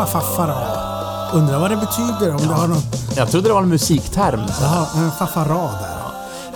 Faffa 0.00 0.20
faffarad. 0.20 1.34
Undrar 1.34 1.58
vad 1.60 1.70
det 1.70 1.76
betyder, 1.76 2.30
om 2.34 2.48
det 2.48 2.54
har 2.54 2.68
någon... 2.68 2.78
Jag 3.16 3.30
trodde 3.30 3.48
det 3.48 3.52
var 3.54 3.62
en 3.62 3.68
musikterm. 3.68 4.40
Jaha, 4.60 4.86
en 4.96 5.10
faffarad 5.10 5.70
där. 5.80 5.96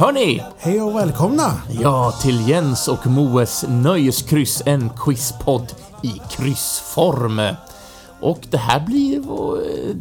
Hörni! 0.06 0.42
Hej 0.58 0.82
och 0.82 0.96
välkomna! 0.96 1.52
Ja, 1.70 2.12
till 2.22 2.48
Jens 2.48 2.88
och 2.88 3.06
Moes 3.06 3.64
Nöjeskryss, 3.68 4.62
en 4.66 4.90
quizpodd 4.90 5.72
i 6.02 6.20
kryssform. 6.30 7.40
Och 8.20 8.38
det 8.50 8.56
här 8.58 8.80
blir... 8.80 9.22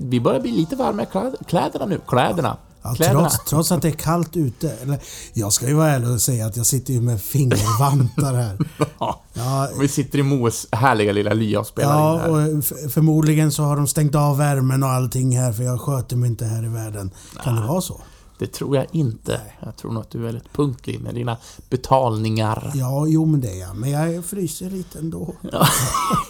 Vi 0.10 0.20
börjar 0.20 0.40
bli 0.40 0.52
lite 0.52 0.76
varma 0.76 1.04
i 1.04 1.06
kläd- 1.06 1.36
kläderna 1.48 1.86
nu. 1.86 2.02
Kläderna. 2.08 2.58
Ja, 2.84 2.96
trots, 2.96 3.38
trots 3.50 3.72
att 3.72 3.82
det 3.82 3.88
är 3.88 3.92
kallt 3.92 4.38
ute. 4.38 4.70
Eller, 4.82 5.00
jag 5.34 5.54
ska 5.54 5.68
ju 5.68 5.74
vara 5.74 5.90
ärlig 5.90 6.10
och 6.10 6.22
säga 6.22 6.46
att 6.46 6.58
jag 6.58 6.66
sitter 6.66 6.94
ju 6.94 7.02
med 7.02 7.22
fingervantar 7.22 8.34
här. 8.34 8.58
Ja. 9.00 9.22
Ja, 9.34 9.70
Vi 9.80 9.88
sitter 9.88 10.20
i 10.20 10.24
Moes 10.24 10.68
härliga 10.72 11.12
lilla 11.12 11.34
lya 11.34 11.60
och 11.60 11.68
spelar 11.68 11.94
in 11.94 12.00
ja 12.00 12.18
här. 12.18 12.58
och 12.58 12.64
förmodligen 12.92 13.52
så 13.52 13.64
har 13.64 13.76
de 13.76 13.88
stängt 13.88 14.16
av 14.16 14.38
värmen 14.38 14.84
och 14.84 14.90
allting 14.90 15.38
här 15.38 15.54
för 15.54 15.64
jag 15.64 15.82
sköter 15.82 16.16
mig 16.16 16.30
inte 16.30 16.46
här 16.46 16.66
i 16.66 16.68
världen. 16.70 17.12
Kan 17.44 17.56
det 17.56 17.62
vara 17.68 17.82
så? 17.82 18.02
Det 18.44 18.48
tror 18.48 18.76
jag 18.76 18.86
inte. 18.92 19.42
Jag 19.60 19.76
tror 19.76 19.92
nog 19.92 20.02
att 20.02 20.10
du 20.10 20.20
är 20.20 20.24
väldigt 20.24 20.54
punktlig 20.54 21.00
med 21.00 21.16
dina 21.16 21.38
betalningar. 21.70 22.72
Ja, 22.76 23.06
jo 23.08 23.26
men 23.26 23.42
det 23.42 23.50
är 23.50 23.60
jag. 23.60 23.76
Men 23.76 23.92
jag 23.92 24.26
fryser 24.26 24.70
lite 24.70 25.00
ändå. 25.00 25.34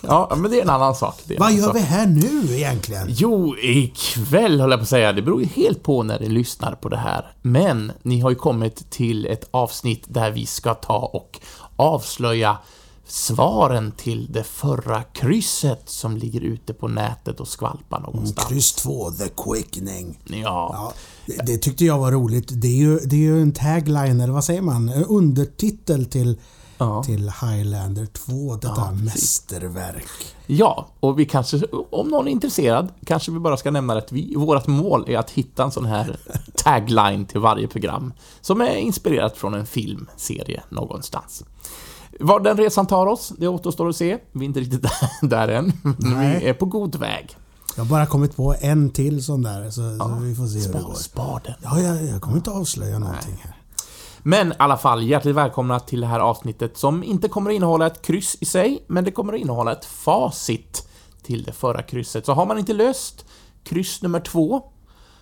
Ja, 0.02 0.35
men 0.38 0.52
det 0.52 0.57
är 0.57 0.62
en 0.62 0.70
annan 0.70 0.95
sak. 0.95 1.16
Vad 1.40 1.54
gör 1.54 1.66
sak. 1.66 1.76
vi 1.76 1.80
här 1.80 2.07
nu 2.07 2.55
egentligen? 2.57 3.07
Jo, 3.10 3.55
ikväll 3.57 4.62
höll 4.62 4.71
jag 4.71 4.79
på 4.79 4.84
att 4.84 4.90
säga. 4.90 5.13
Det 5.13 5.21
beror 5.21 5.41
ju 5.41 5.48
helt 5.48 5.84
på 5.84 6.04
när 6.04 6.20
ni 6.20 6.29
lyssnar 6.29 6.71
på 6.76 6.90
det 6.90 6.98
här. 6.98 7.32
Men 7.41 7.91
ni 8.02 8.20
har 8.20 8.30
ju 8.30 8.35
kommit 8.35 8.90
till 8.90 9.26
ett 9.26 9.48
avsnitt 9.52 10.04
där 10.07 10.32
vi 10.32 10.46
ska 10.46 10.74
ta 10.74 10.98
och 10.98 11.40
avslöja 11.76 12.57
svaren 13.07 13.91
till 13.91 14.32
det 14.32 14.43
förra 14.43 15.04
krysset 15.04 15.90
som 15.90 16.18
ligger 16.18 16.41
ute 16.41 16.73
på 16.73 16.87
nätet 16.87 17.40
och 17.40 17.48
skvalpar 17.48 17.99
någonstans. 17.99 18.48
Kryss 18.48 18.73
2, 18.73 19.12
The 19.12 19.29
Quickening. 19.29 20.20
Ja, 20.26 20.40
Ja, 20.73 20.93
det, 21.26 21.46
det 21.46 21.57
tyckte 21.57 21.85
jag 21.85 21.98
var 21.99 22.12
roligt. 22.12 22.48
Det 22.62 22.68
är, 22.68 22.76
ju, 22.76 22.99
det 22.99 23.15
är 23.15 23.20
ju 23.20 23.41
en 23.41 23.51
tagline, 23.51 24.21
eller 24.21 24.34
vad 24.34 24.43
säger 24.43 24.62
man? 24.62 24.90
En 24.90 25.04
undertitel 25.05 26.05
till, 26.05 26.40
ja. 26.77 27.04
till 27.04 27.31
Highlander 27.41 28.05
2, 28.05 28.55
detta 28.55 28.74
Ja, 28.77 28.91
mästerverk. 28.91 30.07
ja, 30.48 30.87
och 30.99 31.20
vi 31.20 31.26
kanske, 31.26 31.62
om 31.90 32.07
någon 32.07 32.27
är 32.27 32.31
intresserad, 32.31 32.87
kanske 33.05 33.31
vi 33.31 33.40
bara 33.40 33.57
ska 33.57 33.71
nämna 33.71 33.93
att 33.98 34.12
vi, 34.12 34.35
vårt 34.35 34.68
mål 34.68 35.05
är 35.07 35.18
att 35.18 35.29
hitta 35.29 35.63
en 35.63 35.71
sån 35.71 35.85
här 35.85 36.18
tagline 36.55 37.26
till 37.26 37.40
varje 37.40 37.68
program 37.68 38.13
som 38.41 38.62
är 38.62 38.76
inspirerat 38.76 39.37
från 39.37 39.54
en 39.54 39.65
filmserie 39.65 40.63
någonstans. 40.70 41.43
Var 42.19 42.39
den 42.39 42.57
resan 42.57 42.85
tar 42.87 43.05
oss, 43.05 43.33
det 43.37 43.47
återstår 43.47 43.89
att 43.89 43.95
se. 43.95 44.17
Vi 44.31 44.39
är 44.45 44.47
inte 44.47 44.59
riktigt 44.59 44.81
där, 45.21 45.27
där 45.27 45.47
än, 45.47 45.73
men 45.83 46.19
vi 46.19 46.47
är 46.47 46.53
på 46.53 46.65
god 46.65 46.95
väg. 46.95 47.37
Jag 47.75 47.83
har 47.83 47.89
bara 47.89 48.05
kommit 48.05 48.35
på 48.35 48.55
en 48.61 48.89
till 48.89 49.23
sån 49.23 49.41
där, 49.41 49.69
så, 49.69 49.97
så 49.97 50.17
vi 50.21 50.35
får 50.35 50.47
se 50.47 50.59
hur 50.59 50.73
det 50.73 50.79
Spar, 50.79 50.81
går. 50.81 50.93
spar 50.93 51.41
den. 51.45 51.53
Ja, 51.63 51.79
jag, 51.79 52.05
jag 52.05 52.21
kommer 52.21 52.37
inte 52.37 52.51
avslöja 52.51 52.99
någonting 52.99 53.37
här. 53.43 53.55
Men 54.25 54.51
i 54.51 54.55
alla 54.59 54.77
fall, 54.77 55.03
hjärtligt 55.03 55.35
välkomna 55.35 55.79
till 55.79 56.01
det 56.01 56.07
här 56.07 56.19
avsnittet 56.19 56.77
som 56.77 57.03
inte 57.03 57.27
kommer 57.29 57.49
att 57.51 57.55
innehålla 57.55 57.87
ett 57.87 58.01
kryss 58.01 58.37
i 58.39 58.45
sig, 58.45 58.84
men 58.87 59.03
det 59.03 59.11
kommer 59.11 59.34
att 59.34 59.39
innehålla 59.39 59.71
ett 59.71 59.85
facit 59.85 60.87
till 61.23 61.43
det 61.43 61.51
förra 61.51 61.81
krysset. 61.81 62.25
Så 62.25 62.34
har 62.34 62.45
man 62.45 62.59
inte 62.59 62.73
löst 62.73 63.25
kryss 63.63 64.01
nummer 64.01 64.19
två, 64.19 64.61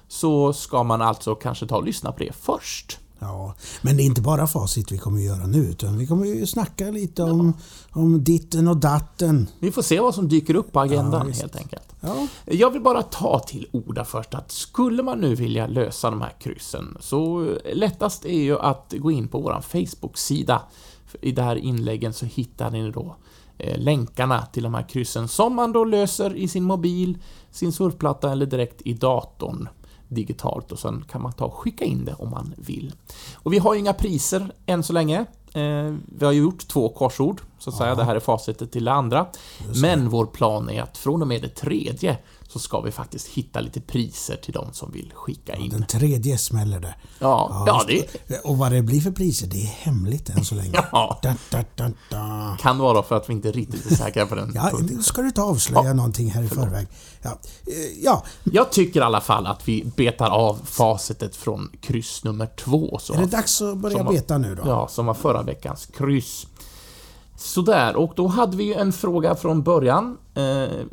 så 0.08 0.54
ska 0.54 0.84
man 0.84 1.02
alltså 1.02 1.36
kanske 1.36 1.68
ta 1.68 1.78
och 1.78 1.84
lyssna 1.86 2.12
på 2.12 2.20
det 2.20 2.36
först. 2.42 3.00
Ja, 3.24 3.56
men 3.82 3.98
det 3.98 4.04
är 4.04 4.06
inte 4.06 4.22
bara 4.22 4.48
facit 4.48 4.92
vi 4.92 4.98
kommer 4.98 5.18
att 5.18 5.24
göra 5.24 5.48
nu, 5.48 5.58
utan 5.58 5.98
vi 5.98 6.08
kommer 6.08 6.26
ju 6.26 6.46
snacka 6.46 6.92
lite 6.92 7.24
om, 7.24 7.54
om 7.92 8.24
ditten 8.24 8.68
och 8.68 8.78
datten. 8.78 9.48
Vi 9.60 9.72
får 9.72 9.82
se 9.82 10.00
vad 10.00 10.16
som 10.16 10.30
dyker 10.30 10.56
upp 10.56 10.72
på 10.72 10.80
agendan, 10.80 11.28
Ja, 11.28 11.34
helt 11.34 11.56
enkelt. 11.56 11.96
Ja, 12.00 12.28
Jag 12.46 12.72
vill 12.72 12.82
bara 12.82 13.04
ta 13.04 13.40
till 13.40 13.68
orda 13.72 14.06
först 14.06 14.34
att 14.34 14.52
skulle 14.52 15.04
man 15.04 15.20
nu 15.20 15.36
vilja 15.36 15.68
lösa 15.68 16.10
de 16.10 16.22
här 16.22 16.34
kryssen 16.40 16.98
så 17.00 17.50
lättast 17.74 18.26
är 18.26 18.42
ju 18.42 18.60
att 18.60 18.94
gå 18.98 19.12
in 19.12 19.28
på 19.28 19.40
vår 19.40 19.62
Facebook-sida. 19.62 20.62
I 21.22 21.32
det 21.32 21.42
här 21.44 21.56
inläggen 21.56 22.14
så 22.14 22.26
hittar 22.26 22.72
ni 22.72 22.92
då 22.92 23.16
eh, 23.58 23.78
länkarna 23.78 24.46
till 24.46 24.64
de 24.64 24.74
här 24.74 24.90
kryssen 24.90 25.28
som 25.28 25.56
man 25.56 25.72
då 25.72 25.84
löser 25.84 26.36
i 26.36 26.48
sin 26.48 26.64
mobil, 26.64 27.18
sin 27.52 27.72
surfplatta 27.72 28.32
eller 28.32 28.46
direkt 28.46 28.82
i 28.82 28.94
datorn 28.94 29.68
digitalt 30.12 30.72
och 30.72 30.80
sen 30.80 31.06
kan 31.12 31.22
man 31.22 31.34
ta 31.34 31.46
och 31.46 31.54
skicka 31.54 31.86
in 31.86 32.06
det 32.06 32.14
om 32.14 32.30
man 32.30 32.54
vill. 32.58 32.94
Och 33.36 33.54
vi 33.54 33.58
har 33.58 33.74
ju 33.74 33.80
inga 33.80 33.94
priser 33.94 34.52
än 34.66 34.84
så 34.84 34.94
länge. 34.94 35.26
Eh, 35.54 35.96
vi 36.06 36.26
har 36.26 36.32
ju 36.32 36.42
gjort 36.42 36.68
två 36.68 36.90
korsord, 36.90 37.42
så 37.60 37.70
att 37.70 37.76
säga. 37.76 37.96
Det 37.96 38.04
här 38.04 38.16
är 38.16 38.20
facitet 38.20 38.72
till 38.72 38.86
det 38.86 38.92
andra. 38.92 39.26
Men 39.82 40.10
vår 40.10 40.26
plan 40.26 40.70
är 40.70 40.82
att 40.82 40.98
från 40.98 41.22
och 41.22 41.28
med 41.28 41.42
det 41.42 41.50
tredje 41.50 42.18
så 42.54 42.60
ska 42.60 42.82
vi 42.82 42.92
faktiskt 42.92 43.28
hitta 43.28 43.60
lite 43.60 43.82
priser 43.82 44.36
till 44.36 44.54
de 44.54 44.74
som 44.74 44.92
vill 44.92 45.12
skicka 45.16 45.56
in. 45.56 45.70
den 45.70 45.86
tredje 45.86 46.38
smäller 46.38 46.80
det. 46.80 46.96
Ja, 47.20 47.64
ja 47.68 47.86
det 47.88 48.40
Och 48.40 48.58
vad 48.58 48.72
det 48.72 48.82
blir 48.82 49.02
för 49.02 49.12
priser, 49.12 49.48
det 49.48 49.62
är 49.62 49.68
hemligt 49.68 50.30
än 50.30 50.46
så 50.46 50.56
länge. 50.56 50.72
Ja. 50.92 51.20
Da, 51.24 51.36
da, 51.50 51.64
da, 51.76 51.92
da. 52.10 52.58
kan 52.60 52.78
vara 52.78 53.04
för 53.04 53.16
att 53.16 53.30
vi 53.30 53.34
inte 53.34 53.52
riktigt 53.52 53.92
är 53.92 53.96
säkra 53.96 54.26
på 54.26 54.36
den 54.36 54.52
Ja, 54.56 54.72
nu 54.82 55.04
ska 55.04 55.22
du 55.22 55.28
inte 55.28 55.42
avslöja 55.42 55.88
Ja, 55.88 55.94
någonting 55.94 56.32
här 56.32 56.44
i 56.44 56.48
förväg. 56.48 56.88
Ja, 57.22 57.30
eh, 57.68 58.04
ja, 58.04 58.24
Jag 58.44 58.72
tycker 58.72 59.00
i 59.00 59.04
alla 59.04 59.22
fall 59.22 59.48
att 59.48 59.68
vi 59.68 59.92
betar 59.96 60.30
av 60.30 60.60
facitet 60.66 61.36
från 61.36 61.70
kryss 61.82 62.24
nummer 62.24 62.46
två. 62.46 63.00
Så. 63.02 63.14
är 63.14 63.18
det 63.18 63.26
dags 63.26 63.62
att 63.62 63.78
börja 63.78 63.98
Som 63.98 64.14
beta 64.14 64.38
nu 64.38 64.56
då? 64.56 64.64
Ja, 64.66 64.88
som 64.88 65.06
var 65.06 65.14
förra 65.14 65.44
veckans 65.44 65.86
kryss. 65.86 66.48
Sådär, 67.42 67.96
och 67.96 68.14
då 68.16 68.28
hade 68.28 68.58
vi 68.58 68.64
ju 68.64 68.74
en 68.74 68.94
fråga 68.94 69.36
från 69.36 69.64
början. 69.64 70.18
Eh, 70.36 70.44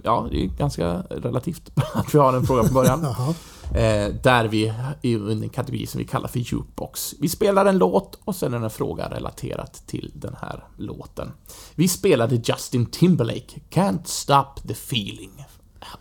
ja, 0.04 0.26
det 0.30 0.44
är 0.44 0.46
ganska 0.46 1.02
relativt 1.10 1.70
att 1.94 2.14
vi 2.14 2.18
har 2.18 2.32
en 2.32 2.46
fråga 2.46 2.64
från 2.64 2.74
början. 2.74 3.06
Eh, 3.68 4.14
där 4.22 4.44
vi 4.48 4.66
är 5.02 5.16
under 5.16 5.44
en 5.44 5.48
kategori 5.48 5.86
som 5.86 5.98
vi 5.98 6.04
kallar 6.04 6.28
för 6.28 6.38
jukebox. 6.38 7.14
Vi 7.20 7.28
spelar 7.28 7.66
en 7.66 7.78
låt 7.78 8.18
och 8.24 8.36
sen 8.36 8.54
är 8.54 8.58
det 8.58 8.64
en 8.64 8.70
fråga 8.70 9.10
relaterat 9.10 9.82
till 9.86 10.12
den 10.14 10.36
här 10.40 10.64
låten. 10.76 11.32
Vi 11.74 11.88
spelade 11.88 12.34
Justin 12.44 12.86
Timberlake, 12.86 13.60
Can't 13.70 14.04
Stop 14.04 14.54
the 14.68 14.72
Feeling. 14.72 15.44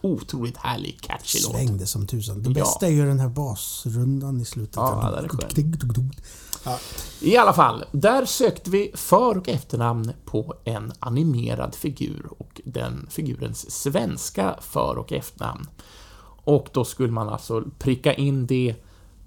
Otroligt 0.02 0.58
härlig, 0.58 1.00
catchy 1.02 1.40
låt. 1.44 1.52
Svängde 1.52 1.86
som 1.86 2.08
tusan. 2.08 2.44
Det 2.44 2.50
Ja. 2.50 2.54
bästa 2.54 2.88
är 2.88 2.92
ju 2.92 3.06
den 3.06 3.20
här 3.20 3.30
basrundan 3.30 4.42
i 4.42 4.46
slutet. 4.46 4.76
Ja, 4.76 5.10
det 5.12 5.26
är 5.26 5.30
skön. 5.30 6.12
Ja, 6.66 6.80
I 7.22 7.38
alla 7.38 7.54
fall, 7.54 7.84
där 7.92 8.26
sökte 8.26 8.70
vi 8.70 8.92
för 8.94 9.38
och 9.38 9.50
efternamn 9.50 10.12
på 10.26 10.54
en 10.64 10.94
animerad 11.00 11.76
figur 11.76 12.28
och 12.38 12.62
den 12.66 13.08
figurens 13.10 13.72
svenska 13.72 14.56
för 14.62 14.98
och 14.98 15.14
efternamn. 15.14 15.68
Och 16.44 16.70
då 16.74 16.86
skulle 16.86 17.12
man 17.12 17.30
alltså 17.30 17.64
pricka 17.80 18.14
in 18.14 18.48
det 18.48 18.76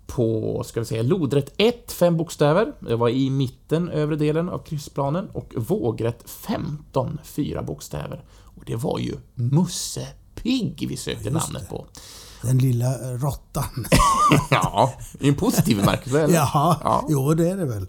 på, 0.06 0.62
ska 0.66 0.80
vi 0.80 0.86
säga, 0.86 1.02
lodrätt 1.02 1.54
1, 1.56 1.92
fem 1.92 2.16
bokstäver. 2.16 2.72
Det 2.80 2.96
var 2.96 3.08
i 3.08 3.30
mitten, 3.30 3.88
övre 3.88 4.16
delen 4.16 4.48
av 4.48 4.58
kryssplanen. 4.58 5.28
Och 5.32 5.54
vågrätt 5.56 6.30
15, 6.30 7.18
fyra 7.24 7.62
bokstäver. 7.62 8.24
Och 8.30 8.62
det 8.66 8.76
var 8.76 8.98
ju 8.98 9.16
Musse 9.34 10.06
Pigg 10.34 10.86
vi 10.88 10.97
sökte 10.97 11.30
namnet 11.30 11.68
på. 11.68 11.86
Den 12.43 12.59
lilla 12.59 12.95
råttan. 13.17 13.87
Ja, 14.51 14.93
i 15.21 15.28
en 15.28 15.34
positiv 15.34 15.77
bemärkelse. 15.77 16.21
eller? 16.23 16.34
Jaha, 16.34 16.77
Ja. 16.84 17.06
jo 17.09 17.34
det 17.34 17.51
är 17.51 17.56
det 17.56 17.65
väl. 17.65 17.87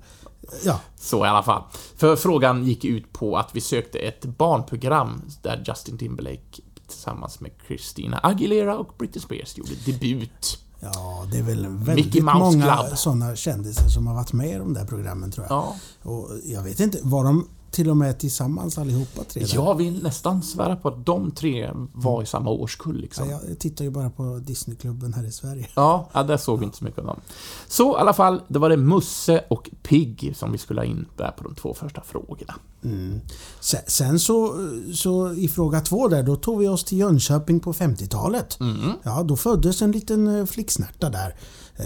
Ja, 0.63 0.79
Så 0.99 1.25
i 1.25 1.29
alla 1.29 1.43
fall. 1.43 1.63
För 1.95 2.15
frågan 2.15 2.63
gick 2.63 2.85
ut 2.85 3.13
på 3.13 3.37
att 3.37 3.49
vi 3.53 3.61
sökte 3.61 3.99
ett 3.99 4.25
barnprogram 4.25 5.21
där 5.41 5.63
Justin 5.67 5.97
Timberlake 5.97 6.61
tillsammans 6.87 7.39
med 7.39 7.51
Christina 7.67 8.17
Aguilera 8.23 8.77
och 8.77 8.93
Britney 8.97 9.21
Spears 9.21 9.57
gjorde 9.57 9.71
debut. 9.85 10.59
ja, 10.79 11.25
det 11.31 11.37
är 11.37 11.43
väl 11.43 11.67
väldigt 11.67 12.23
många 12.23 12.95
sådana 12.95 13.35
kändisar 13.35 13.87
som 13.87 14.07
har 14.07 14.13
varit 14.15 14.33
med 14.33 14.49
i 14.49 14.57
de 14.57 14.73
där 14.73 14.85
programmen 14.85 15.31
tror 15.31 15.45
jag. 15.49 15.57
Ja, 15.57 15.75
Och 16.11 16.29
jag 16.45 16.63
vet 16.63 16.79
inte, 16.79 16.99
var 17.03 17.23
de 17.23 17.47
till 17.71 17.89
och 17.89 17.97
med 17.97 18.19
tillsammans 18.19 18.77
allihopa 18.77 19.23
tre 19.23 19.43
där? 19.43 19.55
jag 19.55 19.75
vill 19.75 20.03
nästan 20.03 20.43
svära 20.43 20.75
på 20.75 20.87
att 20.87 21.05
de 21.05 21.31
tre 21.31 21.71
var 21.93 22.23
i 22.23 22.25
samma 22.25 22.49
årskull 22.49 23.01
liksom. 23.01 23.29
Ja, 23.29 23.39
jag 23.47 23.59
tittar 23.59 23.85
ju 23.85 23.91
bara 23.91 24.09
på 24.09 24.39
Disneyklubben 24.43 25.13
här 25.13 25.23
i 25.23 25.31
Sverige. 25.31 25.67
Ja, 25.75 26.09
ja, 26.13 26.23
där 26.23 26.37
såg 26.37 26.59
vi 26.59 26.65
inte 26.65 26.77
så 26.77 26.83
mycket 26.83 26.99
av 26.99 27.05
dem. 27.05 27.19
Så 27.67 27.97
i 27.97 27.99
alla 27.99 28.13
fall, 28.13 28.41
det 28.47 28.59
var 28.59 28.69
det 28.69 28.77
Musse 28.77 29.45
och 29.49 29.69
Pigg 29.83 30.33
som 30.37 30.51
vi 30.51 30.57
skulle 30.57 30.81
ha 30.81 30.85
in 30.85 31.05
där 31.17 31.31
på 31.31 31.43
de 31.43 31.55
två 31.55 31.73
första 31.73 32.01
frågorna. 32.01 32.55
Mm. 32.83 33.21
Sen, 33.59 33.81
sen 33.87 34.19
så, 34.19 34.69
så 34.93 35.33
i 35.33 35.47
fråga 35.47 35.81
två 35.81 36.07
där, 36.07 36.23
då 36.23 36.35
tog 36.35 36.59
vi 36.59 36.67
oss 36.67 36.83
till 36.83 36.97
Jönköping 36.97 37.59
på 37.59 37.73
50-talet. 37.73 38.59
Mm, 38.59 38.91
Ja, 39.03 39.23
då 39.23 39.35
föddes 39.35 39.81
en 39.81 39.91
liten 39.91 40.39
eh, 40.39 40.45
flicksnärta 40.45 41.09
där. 41.09 41.35
Eh, 41.75 41.85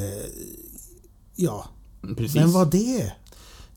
ja, 1.35 1.65
precis. 2.17 2.35
vem 2.35 2.51
var 2.51 2.65
det? 2.65 3.11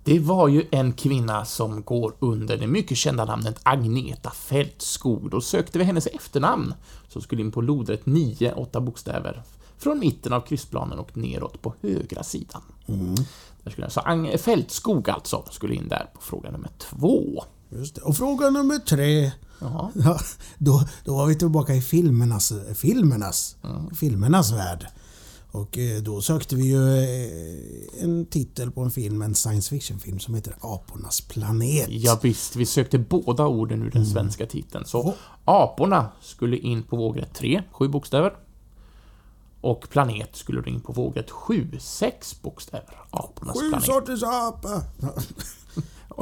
Det 0.09 0.19
var 0.19 0.49
ju 0.49 0.65
en 0.71 0.93
kvinna 0.93 1.45
som 1.45 1.83
går 1.83 2.13
under 2.19 2.57
det 2.57 2.67
mycket 2.67 2.99
kända 2.99 3.25
namnet 3.25 3.61
Agneta 3.63 4.31
Fältskog. 4.31 5.31
Då 5.31 5.41
sökte 5.41 5.79
vi 5.79 5.85
hennes 5.85 6.07
efternamn, 6.07 6.75
som 7.09 7.23
skulle 7.23 7.43
in 7.43 7.53
på 7.53 7.61
lodrätt 7.61 8.07
9, 8.07 8.53
8 8.53 8.81
bokstäver, 8.81 9.43
från 9.79 9.99
mitten 9.99 10.33
av 10.33 10.41
kryssplanen 10.41 10.99
och 10.99 11.17
neråt 11.17 11.63
på 11.63 11.75
högra 11.83 12.23
sidan. 12.23 12.63
Där 13.65 13.71
skulle 13.71 13.91
så 13.91 14.01
Ang- 14.01 14.39
Fältskog 14.39 15.11
alltså, 15.11 15.45
skulle 15.51 15.75
in 15.75 15.89
där 15.89 16.11
på 16.15 16.21
fråga 16.21 16.51
nummer 16.51 16.71
två. 16.79 17.45
Och 18.03 18.17
fråga 18.17 18.51
nummer 18.51 18.79
tre. 18.79 19.33
Ja, 19.61 19.91
då, 20.59 20.83
då 21.05 21.17
var 21.17 21.27
vi 21.27 21.35
tillbaka 21.35 21.75
i 21.75 21.81
filmernas, 21.83 22.53
filmernas, 22.75 23.57
Mm. 23.65 23.95
filmernas 23.95 24.53
värld. 24.53 24.87
Och 25.51 25.79
eh, 25.79 26.03
då 26.03 26.21
sökte 26.23 26.57
vi 26.57 26.67
ju 26.67 26.99
eh, 26.99 28.05
en 28.05 28.27
titel 28.27 28.71
på 28.71 28.81
en 28.81 28.91
film, 28.91 29.23
en 29.23 29.35
science 29.35 29.71
fiction-film 29.71 30.19
som 30.19 30.35
heter 30.35 30.55
Apornas 30.61 31.21
planet. 31.21 31.87
Ja, 31.89 32.19
visst, 32.23 32.57
vi 32.57 32.67
sökte 32.67 32.99
båda 32.99 33.47
orden 33.47 33.83
ur 33.83 33.91
den 33.91 34.07
svenska 34.07 34.47
titeln. 34.47 34.85
Så 34.85 35.15
aporna 35.45 36.09
skulle 36.21 36.57
in 36.57 36.83
på 36.83 36.97
vågrätt 36.97 37.35
3, 37.35 37.63
sju 37.73 37.89
bokstäver. 37.89 38.37
Och 39.61 39.89
planet 39.91 40.37
skulle 40.37 40.71
in 40.71 40.81
på 40.81 40.93
vågrätt 40.93 41.31
7, 41.31 41.79
sex 41.81 42.43
bokstäver. 42.43 43.01
Apornas 43.11 43.61
Sju 43.61 43.69
planet. 43.69 43.87
sorters 43.87 44.23
apa! 44.23 44.83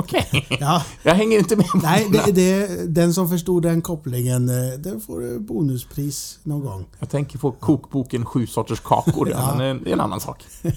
Okej. 0.06 0.46
Ja, 0.60 0.82
Jag 1.02 1.14
hänger 1.14 1.38
inte 1.38 1.56
med 1.56 1.66
nej, 1.82 2.08
det, 2.12 2.32
det, 2.32 2.86
den 2.94 3.14
som 3.14 3.28
förstod 3.28 3.62
den 3.62 3.82
kopplingen, 3.82 4.48
eh, 4.48 4.78
den 4.78 5.00
får 5.00 5.32
eh, 5.32 5.38
bonuspris 5.38 6.38
någon 6.42 6.60
gång. 6.60 6.86
Jag 6.98 7.10
tänker 7.10 7.38
på 7.38 7.52
kokboken 7.52 8.24
Sju 8.24 8.46
sorters 8.46 8.80
kakor, 8.80 9.30
ja. 9.30 9.36
Ja. 9.38 9.54
men 9.58 9.84
det 9.84 9.90
är 9.90 9.92
en 9.92 10.00
annan 10.00 10.20
sak. 10.20 10.44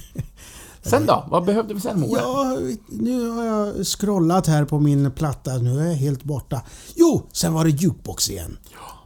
Sen 0.81 1.05
då? 1.05 1.25
Vad 1.29 1.45
behövde 1.45 1.73
vi 1.73 1.81
sen, 1.81 1.99
Moe? 1.99 2.19
Ja, 2.19 2.57
nu 2.87 3.29
har 3.29 3.43
jag 3.43 3.85
scrollat 3.87 4.47
här 4.47 4.65
på 4.65 4.79
min 4.79 5.11
platta. 5.11 5.57
Nu 5.57 5.79
är 5.79 5.85
jag 5.85 5.95
helt 5.95 6.23
borta. 6.23 6.61
Jo, 6.95 7.27
sen 7.31 7.53
var 7.53 7.63
det 7.63 7.69
jukebox 7.69 8.29
igen. 8.29 8.57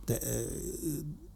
Det, 0.06 0.14
eh, 0.14 0.20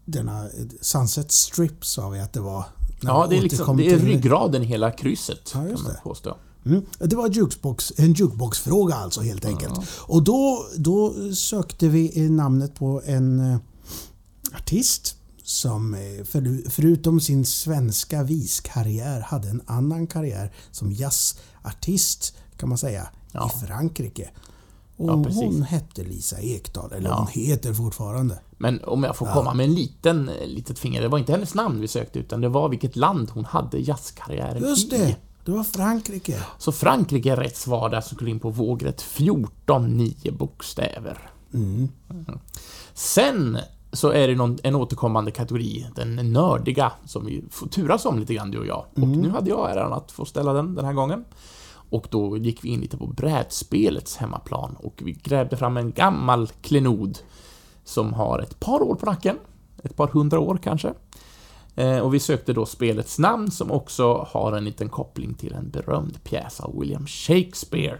denna 0.06 0.44
eh, 0.44 0.50
Sunset 0.82 1.32
Strip 1.32 1.86
sa 1.86 2.10
vi 2.10 2.20
att 2.20 2.34
det 2.34 2.40
var. 2.40 2.66
Ja, 3.02 3.28
det 3.30 3.38
är, 3.38 3.42
liksom, 3.42 3.78
det 3.78 3.92
är 3.92 3.98
ryggraden 3.98 4.62
hela 4.62 4.92
krysset, 4.92 5.52
Ja, 5.54 5.60
kan 5.60 5.84
man 5.84 5.96
påstå. 6.04 6.38
Mm. 6.70 6.86
Det 7.00 7.16
var 7.16 7.30
jukebox, 7.30 7.94
en 7.98 8.14
jukeboxfråga 8.14 8.96
alltså 8.96 9.22
helt 9.22 9.46
enkelt. 9.46 9.80
Och 10.02 10.24
då, 10.24 10.66
då 10.78 11.14
sökte 11.36 11.88
vi 11.88 12.30
namnet 12.30 12.76
på 12.76 13.02
en 13.06 13.40
eh, 13.40 13.58
artist 14.56 15.14
som 15.44 15.94
eh, 15.94 16.24
för, 16.26 16.70
förutom 16.70 17.20
sin 17.20 17.46
svenska 17.46 18.24
viskarriär 18.24 19.22
hade 19.22 19.50
en 19.50 19.62
annan 19.66 20.08
karriär 20.08 20.54
som 20.72 20.92
jazzartist 20.92 22.36
kan 22.58 22.70
man 22.70 22.78
säga 22.78 23.08
Ja. 23.32 23.52
i 23.56 23.66
Frankrike. 23.66 24.30
Och 24.98 25.10
Ja, 25.10 25.14
hon 25.14 25.62
hette 25.64 26.04
Lisa 26.04 26.40
Ekdahl, 26.42 26.92
eller 26.94 27.10
Ja. 27.10 27.16
hon 27.20 27.28
heter 27.44 27.74
fortfarande. 27.74 28.40
Men 28.58 28.84
om 28.84 29.04
jag 29.04 29.16
får 29.16 29.26
komma 29.34 29.54
med 29.54 29.66
en 29.66 29.74
liten, 29.76 30.30
eh, 30.30 30.48
litet 30.48 30.80
finger, 30.80 31.02
det 31.02 31.08
var 31.08 31.18
inte 31.20 31.32
hennes 31.32 31.54
namn 31.54 31.82
vi 31.82 31.88
sökte, 31.88 32.20
utan 32.20 32.42
det 32.42 32.50
var 32.50 32.70
vilket 32.70 32.96
land 32.96 33.30
hon 33.30 33.46
hade 33.46 33.78
jazzkarriären 33.80 34.64
Just 34.64 34.94
i. 34.94 35.16
det, 35.52 35.58
var 35.58 35.64
Frankrike. 35.64 36.40
Så 36.58 36.72
Frankrike 36.72 37.32
är 37.32 37.36
rätt 37.36 37.58
svar 37.58 37.90
där 37.90 38.02
som 38.02 38.16
skulle 38.16 38.32
in 38.32 38.40
på 38.40 38.50
vågrätt 38.50 39.02
14, 39.02 39.98
9 39.98 40.32
bokstäver. 40.32 41.18
Mm. 41.54 41.90
Sen 42.94 43.58
så 43.92 44.12
är 44.12 44.28
det 44.28 44.36
någon, 44.36 44.58
en 44.64 44.76
återkommande 44.76 45.32
kategori, 45.32 45.88
den 45.96 46.16
nördiga, 46.16 46.92
som 47.06 47.26
vi 47.26 47.44
får 47.52 47.68
turas 47.68 48.06
om 48.06 48.20
lite 48.20 48.34
grann 48.34 48.52
du 48.52 48.60
och 48.60 48.66
jag. 48.66 48.86
Och 48.96 49.08
nu 49.08 49.30
hade 49.30 49.50
jag 49.50 49.72
äran 49.72 49.94
att 49.94 50.12
få 50.12 50.26
ställa 50.26 50.54
den 50.54 50.76
den 50.76 50.86
här 50.86 50.94
gången. 50.94 51.26
Och 51.90 52.08
då 52.10 52.38
gick 52.38 52.64
vi 52.64 52.70
in 52.70 52.82
lite 52.82 52.98
på 52.98 53.08
brädspelets 53.08 54.18
hemmaplan 54.18 54.76
och 54.80 55.02
vi 55.06 55.12
grävde 55.12 55.58
fram 55.58 55.78
en 55.78 55.92
gammal 55.92 56.48
klenod 56.48 57.18
som 57.84 58.14
har 58.14 58.40
ett 58.40 58.60
par 58.60 58.82
år 58.82 58.96
på 58.96 59.06
nacken. 59.06 59.38
Ett 59.84 59.96
par 59.96 60.08
hundra 60.08 60.40
år 60.40 60.60
kanske. 60.64 60.94
Eh, 61.78 62.00
och 62.00 62.14
vi 62.14 62.20
sökte 62.20 62.54
då 62.54 62.66
spelets 62.66 63.20
namn 63.20 63.52
som 63.52 63.72
också 63.72 64.28
har 64.32 64.54
en 64.54 64.66
liten 64.66 64.90
koppling 64.90 65.34
till 65.34 65.54
en 65.54 65.70
berömd 65.70 66.24
pjäs 66.24 66.60
av 66.60 66.80
William 66.80 67.08
Shakespeare. 67.08 67.98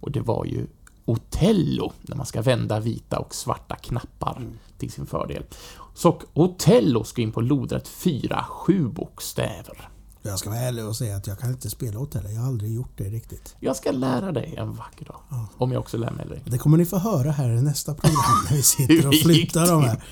Och 0.00 0.10
det 0.10 0.20
var 0.20 0.44
ju 0.44 0.66
Otello, 1.04 1.92
när 2.00 2.16
man 2.16 2.26
ska 2.26 2.42
vända 2.42 2.80
vita 2.80 3.18
och 3.18 3.34
svarta 3.34 3.76
knappar 3.76 4.42
till 4.78 4.90
sin 4.90 5.06
fördel. 5.06 5.42
Så 5.94 6.20
Otello 6.34 7.04
ska 7.04 7.22
in 7.22 7.32
på 7.32 7.40
lodrätt 7.40 7.88
4, 7.88 8.44
7 8.48 8.88
bokstäver. 8.88 9.88
Jag 10.26 10.38
ska 10.38 10.50
vara 10.50 10.60
ärlig 10.60 10.84
och 10.84 10.96
säga 10.96 11.16
att 11.16 11.26
jag 11.26 11.38
kan 11.38 11.50
inte 11.50 11.70
spela 11.70 11.98
hotell. 11.98 12.24
Jag 12.32 12.40
har 12.40 12.46
aldrig 12.46 12.74
gjort 12.74 12.92
det 12.96 13.04
riktigt. 13.04 13.56
Jag 13.60 13.76
ska 13.76 13.90
lära 13.90 14.32
dig 14.32 14.54
en 14.58 14.74
vacker 14.74 15.04
dag. 15.04 15.20
Om 15.58 15.72
jag 15.72 15.80
också 15.80 15.96
lär 15.96 16.10
mig 16.10 16.26
dig. 16.26 16.42
Det 16.46 16.58
kommer 16.58 16.76
ni 16.76 16.84
få 16.84 16.98
höra 16.98 17.30
här 17.30 17.50
i 17.50 17.62
nästa 17.62 17.94
program 17.94 18.46
när 18.50 18.56
vi 18.56 18.62
sitter 18.62 19.08
och 19.08 19.14
flyttar 19.22 19.66
de 19.66 19.84
här 19.84 20.04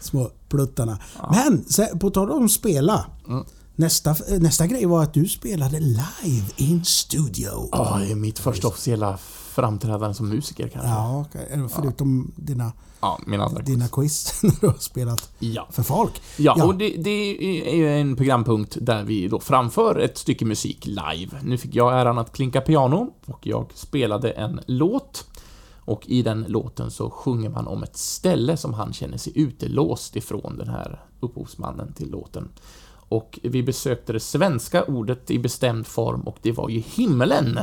små 0.00 0.30
pluttarna. 0.48 0.98
Men 1.30 1.64
sen, 1.64 1.98
på 1.98 2.10
tal 2.10 2.30
om 2.30 2.48
spela. 2.48 3.06
Mm. 3.28 3.44
Nästa, 3.76 4.16
nästa 4.38 4.66
grej 4.66 4.86
var 4.86 5.02
att 5.02 5.14
du 5.14 5.28
spelade 5.28 5.80
live 5.80 6.46
in 6.56 6.84
studio. 6.84 7.68
Ja, 7.72 8.00
är 8.00 8.14
mitt 8.14 8.38
första 8.38 8.68
officiella 8.68 9.18
framträdande 9.54 10.14
som 10.14 10.28
musiker 10.28 10.68
kanske. 10.68 10.90
Ja, 10.90 11.24
förutom 11.68 12.32
dina, 12.36 12.72
Ja, 13.00 13.18
min 13.26 13.40
andra 13.40 13.62
dina 13.62 13.88
quiz 13.88 14.40
när 14.42 14.60
du 14.60 14.66
har 14.66 14.74
spelat 14.78 15.30
Ja. 15.38 15.68
för 15.70 15.82
folk. 15.82 16.22
Ja, 16.36 16.54
Ja. 16.58 16.64
och 16.64 16.74
det, 16.74 16.88
det 16.98 17.10
är 17.70 17.76
ju 17.76 18.00
en 18.00 18.16
programpunkt 18.16 18.76
där 18.80 19.04
vi 19.04 19.28
då 19.28 19.40
framför 19.40 19.98
ett 19.98 20.18
stycke 20.18 20.44
musik 20.44 20.86
live. 20.86 21.38
Nu 21.42 21.58
fick 21.58 21.74
jag 21.74 22.00
äran 22.00 22.18
att 22.18 22.32
klinka 22.32 22.60
piano 22.60 23.10
och 23.26 23.46
jag 23.46 23.70
spelade 23.74 24.30
en 24.30 24.60
låt. 24.66 25.26
Och 25.86 26.02
i 26.06 26.22
den 26.22 26.44
låten 26.48 26.90
så 26.90 27.10
sjunger 27.10 27.48
man 27.50 27.66
om 27.66 27.82
ett 27.82 27.96
ställe 27.96 28.56
som 28.56 28.74
han 28.74 28.92
känner 28.92 29.18
sig 29.18 29.32
utelåst 29.36 30.16
ifrån, 30.16 30.58
den 30.58 30.68
här 30.68 31.04
upphovsmannen 31.20 31.92
till 31.92 32.10
låten. 32.10 32.48
Och 33.08 33.38
vi 33.42 33.62
besökte 33.62 34.12
det 34.12 34.20
svenska 34.20 34.84
ordet 34.84 35.30
i 35.30 35.38
bestämd 35.38 35.86
form 35.86 36.20
och 36.20 36.36
det 36.42 36.52
var 36.52 36.68
ju 36.68 36.78
himmelen 36.80 37.58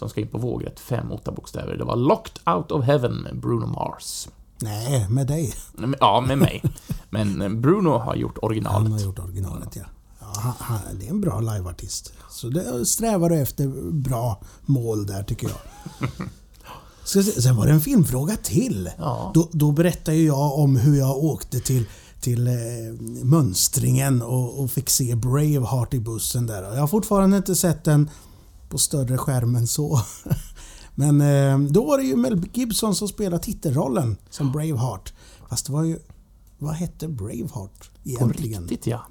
som 0.00 0.08
ska 0.08 0.20
in 0.20 0.28
på 0.28 0.38
vågrätt, 0.38 0.80
fem, 0.80 1.12
åtta 1.12 1.32
bokstäver. 1.32 1.76
Det 1.76 1.84
var 1.84 1.96
Locked 1.96 2.54
Out 2.54 2.72
of 2.72 2.84
Heaven 2.84 3.16
med 3.16 3.40
Bruno 3.40 3.66
Mars. 3.66 4.28
Nej, 4.62 5.08
med 5.08 5.26
dig. 5.26 5.54
Ja, 6.00 6.20
med 6.20 6.38
mig. 6.38 6.62
Men 7.10 7.60
Bruno 7.60 7.98
har 7.98 8.14
gjort 8.14 8.38
Han 8.42 8.50
originalet. 8.50 8.92
har 8.92 9.00
gjort 9.00 9.18
originalet 9.18 9.76
ja. 9.76 9.82
ja 10.20 10.26
han, 10.40 10.52
han, 10.58 10.78
det 10.98 11.06
är 11.06 11.10
en 11.10 11.20
bra 11.20 11.40
liveartist. 11.40 12.12
Så 12.30 12.48
det 12.48 12.86
strävar 12.86 13.30
du 13.30 13.38
efter 13.38 13.92
bra 13.92 14.40
mål 14.66 15.06
där 15.06 15.22
tycker 15.22 15.48
jag. 15.48 15.58
Ska 17.04 17.22
se, 17.22 17.42
sen 17.42 17.56
var 17.56 17.66
det 17.66 17.72
en 17.72 17.80
filmfråga 17.80 18.36
till. 18.36 18.90
Ja. 18.98 19.30
Då, 19.34 19.48
då 19.52 19.72
berättade 19.72 20.16
jag 20.16 20.58
om 20.58 20.76
hur 20.76 20.98
jag 20.98 21.16
åkte 21.16 21.60
till, 21.60 21.84
till 22.20 22.46
eh, 22.46 22.54
mönstringen 23.24 24.22
och, 24.22 24.62
och 24.62 24.70
fick 24.70 24.90
se 24.90 25.14
Braveheart 25.14 25.94
i 25.94 26.00
bussen 26.00 26.46
där. 26.46 26.62
Jag 26.62 26.80
har 26.80 26.86
fortfarande 26.86 27.36
inte 27.36 27.56
sett 27.56 27.84
den 27.84 28.10
på 28.70 28.78
större 28.78 29.18
skärm 29.18 29.54
än 29.56 29.66
så. 29.66 30.00
Men 30.94 31.20
eh, 31.20 31.58
då 31.70 31.84
var 31.84 31.98
det 31.98 32.04
ju 32.04 32.16
Mel 32.16 32.46
Gibson 32.52 32.94
som 32.94 33.08
spelade 33.08 33.42
titelrollen 33.42 34.16
som 34.30 34.52
Braveheart. 34.52 35.12
Fast 35.48 35.66
det 35.66 35.72
var 35.72 35.82
ju... 35.82 35.98
Vad 36.58 36.74
hette 36.74 37.08
Braveheart 37.08 37.90
På 37.92 38.08
egentligen? 38.08 38.62
riktigt, 38.62 38.86
ja. 38.86 39.02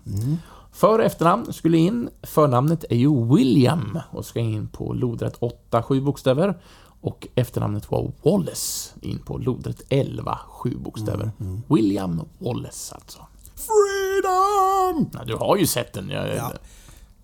För 0.72 1.00
och 1.00 1.06
efternamn 1.06 1.54
skulle 1.54 1.78
in. 1.78 2.10
Förnamnet 2.24 2.86
är 2.90 2.96
ju 2.96 3.36
William 3.36 4.00
och 4.12 4.26
ska 4.26 4.40
in 4.40 4.68
på 4.68 4.94
lodrätt 4.94 5.36
8, 5.40 5.84
7 5.84 6.02
bokstäver. 6.02 6.62
Och 7.02 7.28
efternamnet 7.36 7.92
var 7.92 8.12
Wallace, 8.24 8.90
in 9.02 9.20
på 9.20 9.38
lodrätt 9.38 9.82
11, 9.90 10.40
7 10.48 10.78
bokstäver. 10.78 11.32
William 11.70 12.22
Wallace, 12.38 12.96
alltså. 12.96 13.20
Freedom! 13.56 15.10
Ja, 15.14 15.26
du 15.26 15.36
har 15.36 15.58
ju 15.58 15.68
sett 15.68 15.94
den. 15.94 16.10
Jag, 16.10 16.36
Ja. 16.36 16.52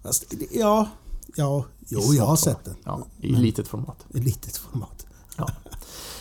Fast, 0.03 0.33
ja, 0.51 0.87
ja, 1.35 1.65
jo, 1.87 2.13
jag 2.13 2.25
har 2.25 2.35
sett 2.35 2.65
den. 2.65 2.75
Ja, 2.83 3.01
I 3.21 3.35
litet 3.35 3.67
format. 3.67 4.05
I 4.13 4.19
litet 4.19 4.57
format. 4.57 5.05
Ja. 5.37 5.49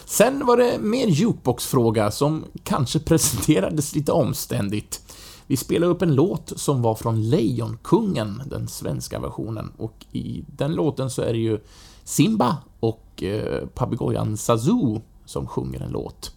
Sen 0.05 0.47
var 0.47 0.57
det 0.57 0.79
mer 0.79 1.07
jukebox-fråga 1.07 2.11
som 2.11 2.45
kanske 2.63 2.99
presenterades 2.99 3.95
lite 3.95 4.13
omständigt. 4.13 5.15
Vi 5.47 5.57
spelade 5.57 5.93
upp 5.93 6.03
en 6.03 6.15
låt 6.15 6.53
som 6.57 6.83
var 6.83 6.95
från 6.95 7.29
Lejonkungen, 7.29 8.43
den 8.47 8.69
svenska 8.69 9.21
versionen. 9.21 9.73
Och 9.77 10.07
i 10.13 10.45
den 10.57 10.73
låten 10.73 11.11
så 11.11 11.23
är 11.23 11.33
det 11.33 11.39
ju 11.39 11.61
Simba 12.05 12.57
och 12.81 13.23
eh, 13.23 13.67
papegojan 13.67 14.37
Zazu 14.37 15.01
som 15.25 15.47
sjunger 15.47 15.81
en 15.81 15.91
låt. 15.91 16.33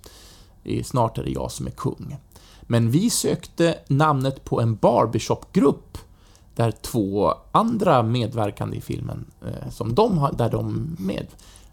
Snart 0.84 1.18
är 1.18 1.24
det 1.24 1.32
jag 1.32 1.52
som 1.52 1.68
är 1.68 1.72
kung. 1.72 2.18
Men 2.62 2.92
vi 2.92 3.10
sökte 3.10 3.78
namnet 3.88 4.44
på 4.44 4.62
en 4.62 4.76
barbershop-grupp 4.76 5.98
där 6.58 6.72
två 6.72 7.34
andra 7.52 8.04
medverkande 8.04 8.78
i 8.78 8.82
filmen, 8.82 9.26
eh, 9.46 9.70
som 9.72 9.96
de 9.96 10.18
har, 10.18 10.32
där 10.32 10.50
de 10.50 10.96
med. 11.00 11.28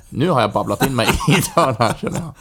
Nu 0.09 0.31
har 0.31 0.41
jag 0.41 0.53
babblat 0.53 0.87
in 0.87 0.97
mig 0.97 1.07
i 1.29 1.33
hörn 1.55 1.77
här, 1.79 1.95
känner 2.01 2.19
jag. 2.21 2.33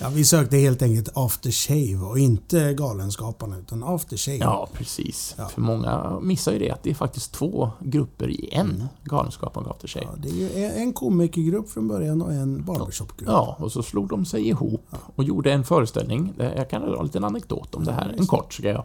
Ja, 0.00 0.08
vi 0.08 0.24
sökte 0.24 0.56
helt 0.56 0.82
enkelt 0.82 1.08
After 1.14 1.50
Shave 1.50 1.96
och 2.10 2.18
inte 2.18 2.72
Galenskaparna 2.74 3.58
utan 3.58 3.84
After 3.84 4.16
Shave. 4.16 4.36
Ja, 4.38 4.68
precis. 4.72 5.34
Ja. 5.38 5.48
För 5.48 5.60
många 5.60 6.18
missar 6.22 6.52
ju 6.52 6.58
det, 6.58 6.70
att 6.70 6.82
det 6.82 6.90
är 6.90 6.94
faktiskt 6.94 7.32
två 7.32 7.70
grupper 7.80 8.28
i 8.30 8.48
en, 8.52 8.84
Galenskapen 9.04 9.64
gav 9.64 9.72
till 9.78 9.88
sig. 9.88 10.02
Ja, 10.04 10.14
det 10.18 10.28
är 10.28 10.34
ju 10.58 10.64
en- 10.82 10.92
komikergrupp 10.92 11.70
från 11.70 11.88
början 11.88 12.22
och 12.22 12.32
en 12.32 12.64
barbershopgrupp. 12.64 13.28
Ja, 13.28 13.56
och 13.60 13.72
så 13.72 13.82
slog 13.82 14.08
de 14.08 14.24
sig 14.24 14.48
ihop 14.48 14.86
och 15.16 15.24
gjorde 15.24 15.52
en 15.52 15.64
föreställning. 15.64 16.32
Det- 16.38 16.54
Jag 16.56 16.70
kan 16.70 16.82
dra 16.82 16.98
en 16.98 17.04
liten 17.04 17.24
anekdot 17.24 17.74
om 17.74 17.84
det 17.84 17.92
här, 17.92 18.14
en 18.18 18.26
kort 18.26 18.52
ska 18.54 18.68
jag. 18.68 18.84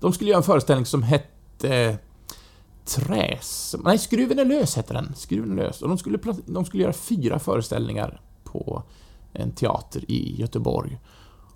De 0.00 0.12
skulle 0.12 0.30
göra 0.30 0.38
en 0.38 0.44
föreställning 0.44 0.86
som 0.86 1.02
hette 1.02 1.98
Träs... 2.84 3.76
Nej, 3.84 3.98
Skruven 3.98 4.38
är 4.38 4.44
lös 4.44 4.76
hette 4.76 4.92
den. 4.92 5.12
Skruven 5.16 5.58
är 5.58 5.62
lös. 5.62 5.82
Och 5.82 5.88
de 5.88 5.98
skulle, 5.98 6.18
de 6.46 6.64
skulle 6.64 6.82
göra 6.82 6.92
fyra 6.92 7.38
föreställningar 7.38 8.20
på 8.44 8.82
en 9.32 9.50
teater 9.50 10.10
i 10.10 10.40
Göteborg. 10.40 10.98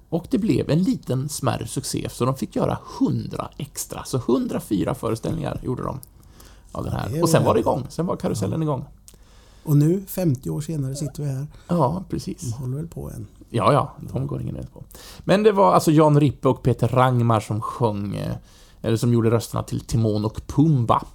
Och 0.09 0.27
det 0.31 0.39
blev 0.39 0.71
en 0.71 0.83
liten 0.83 1.29
smärre 1.29 1.67
succé, 1.67 2.09
så 2.11 2.25
de 2.25 2.37
fick 2.37 2.57
göra 2.57 2.79
100 3.01 3.49
extra. 3.57 4.05
Så 4.05 4.17
104 4.17 4.95
föreställningar 4.95 5.61
gjorde 5.63 5.83
de 5.83 6.01
av 6.73 6.85
den 6.85 6.93
här. 6.93 7.23
Och 7.23 7.29
sen 7.29 7.45
var 7.45 7.55
det 7.55 7.61
igång. 7.61 7.87
Sen 7.89 8.07
var 8.07 8.17
karusellen 8.17 8.63
igång. 8.63 8.85
Och 9.65 9.77
nu, 9.77 10.03
50 10.07 10.51
år 10.51 10.61
senare, 10.61 10.95
sitter 10.97 11.23
vi 11.23 11.29
här. 11.29 11.47
Ja, 11.69 12.05
precis. 12.09 12.41
De 12.41 12.53
håller 12.53 12.77
väl 12.77 12.89
på 12.89 13.11
än. 13.11 13.27
Ja, 13.51 13.73
ja, 13.73 13.95
de 14.13 14.27
går 14.27 14.43
ingen 14.43 14.67
på. 14.73 14.85
Men 15.25 15.43
det 15.43 15.53
var 15.53 15.73
alltså 15.73 15.91
Jan 15.91 16.21
Rippe 16.21 16.49
och 16.49 16.63
Peter 16.63 16.89
Rangmar 16.89 17.41
som 17.41 17.61
sjöng, 17.61 18.15
eh, 18.15 18.37
eller 18.85 18.97
som 18.97 19.13
gjorde 19.13 19.31
rösterna 19.31 19.63
till 19.63 19.81
Timon 19.81 20.25
och 20.25 20.47
Pumba. 20.47 21.07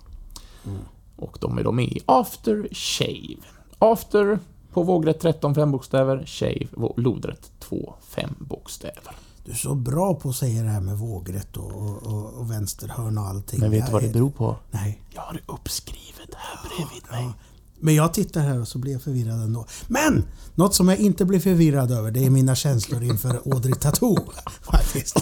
Och 1.16 1.38
de 1.42 1.58
är 1.58 1.64
då 1.64 1.72
med 1.72 1.86
i 1.86 2.00
After 2.06 2.68
Shave. 2.72 3.48
After 3.80 4.40
på 4.74 4.84
vågrätt 4.84 5.20
13 5.20 5.56
fem 5.56 5.72
bokstäver, 5.72 6.24
Shave 6.26 6.68
lodrätt 6.98 7.52
2 7.60 7.94
fem 8.02 8.36
bokstäver. 8.40 9.16
Du 9.46 9.52
är 9.52 9.56
så 9.56 9.76
bra 9.76 10.14
på 10.16 10.30
att 10.30 10.36
säga 10.36 10.64
det 10.64 10.70
här 10.70 10.82
med 10.82 10.98
vågrätt 10.98 11.58
och, 11.58 11.72
och, 11.72 12.04
och, 12.04 12.34
och 12.34 12.52
vänsterhörn 12.52 13.18
och 13.18 13.24
allting. 13.24 13.60
Men 13.60 13.72
vet 13.72 13.86
du 13.86 13.92
vad 13.92 14.02
det 14.02 14.14
beror 14.14 14.30
på? 14.30 14.56
Nej. 14.72 15.02
Jag 15.14 15.22
har 15.22 15.34
det 15.34 15.54
uppskrivet 15.54 16.36
här 16.36 16.60
bredvid 16.70 17.04
mig. 17.12 17.34
Men 17.80 17.96
jag 17.96 18.14
tittar 18.14 18.42
här 18.42 18.62
och 18.62 18.68
så 18.68 18.80
blir 18.80 18.92
jag 18.92 19.02
förvirrad 19.02 19.42
ändå. 19.42 19.66
Men! 19.88 20.26
Något 20.56 20.76
som 20.76 20.90
jag 20.90 20.98
inte 20.98 21.26
blir 21.26 21.40
förvirrad 21.40 21.92
över, 21.92 22.12
det 22.12 22.26
är 22.26 22.30
mina 22.30 22.56
känslor 22.56 23.04
inför 23.04 23.42
Audrey 23.54 23.74
Tattoo. 23.74 24.18
Faktiskt. 24.62 25.16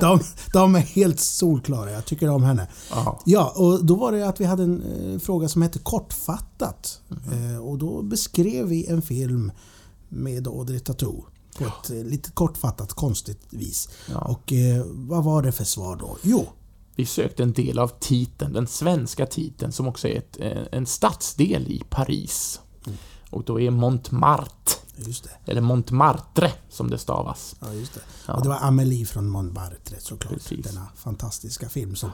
De, 0.00 0.20
de 0.52 0.74
är 0.74 0.80
helt 0.80 1.20
solklara. 1.20 1.90
Jag 1.90 2.04
tycker 2.04 2.28
om 2.28 2.42
henne. 2.42 2.68
Ja. 2.90 3.20
Ja, 3.24 3.52
och 3.56 3.84
då 3.84 3.94
var 3.94 4.12
det 4.12 4.28
att 4.28 4.40
vi 4.40 4.44
hade 4.44 4.62
en 4.62 4.82
eh, 4.82 5.18
fråga 5.18 5.48
som 5.48 5.62
hette 5.62 5.78
Kortfattat. 5.78 7.00
Eh, 7.10 7.58
och 7.58 7.78
då 7.78 8.02
beskrev 8.02 8.66
vi 8.66 8.86
en 8.86 9.02
film 9.02 9.52
med 10.08 10.48
Audrey 10.48 10.80
Tattoo. 10.80 11.24
På 11.58 11.64
ett 11.64 11.90
eh, 11.90 12.04
lite 12.04 12.30
kortfattat, 12.30 12.92
konstigt 12.92 13.40
vis. 13.50 13.88
Ja. 14.10 14.18
Och 14.18 14.52
eh, 14.52 14.84
vad 14.86 15.24
var 15.24 15.42
det 15.42 15.52
för 15.52 15.64
svar 15.64 15.96
då? 15.96 16.16
Jo, 16.22 16.46
Vi 16.96 17.06
sökte 17.06 17.42
en 17.42 17.52
del 17.52 17.78
av 17.78 17.88
titeln, 18.00 18.52
den 18.52 18.66
svenska 18.66 19.26
titeln, 19.26 19.72
som 19.72 19.88
också 19.88 20.08
är 20.08 20.18
ett, 20.18 20.36
eh, 20.40 20.62
en 20.72 20.86
stadsdel 20.86 21.68
i 21.68 21.82
Paris. 21.90 22.60
Och 23.30 23.44
då 23.44 23.60
är 23.60 23.70
Montmartre, 23.70 24.76
eller 25.44 25.60
Montmartre 25.60 26.52
som 26.68 26.90
det 26.90 26.98
stavas. 26.98 27.56
Ja, 27.60 27.72
just 27.72 27.94
det. 27.94 28.00
Ja. 28.26 28.34
Och 28.34 28.42
det 28.42 28.48
var 28.48 28.58
Amélie 28.60 29.06
från 29.06 29.28
Montmartre 29.28 29.96
såklart. 29.98 30.32
Precis. 30.32 30.66
Denna 30.66 30.86
fantastiska 30.96 31.68
film 31.68 31.96
som 31.96 32.10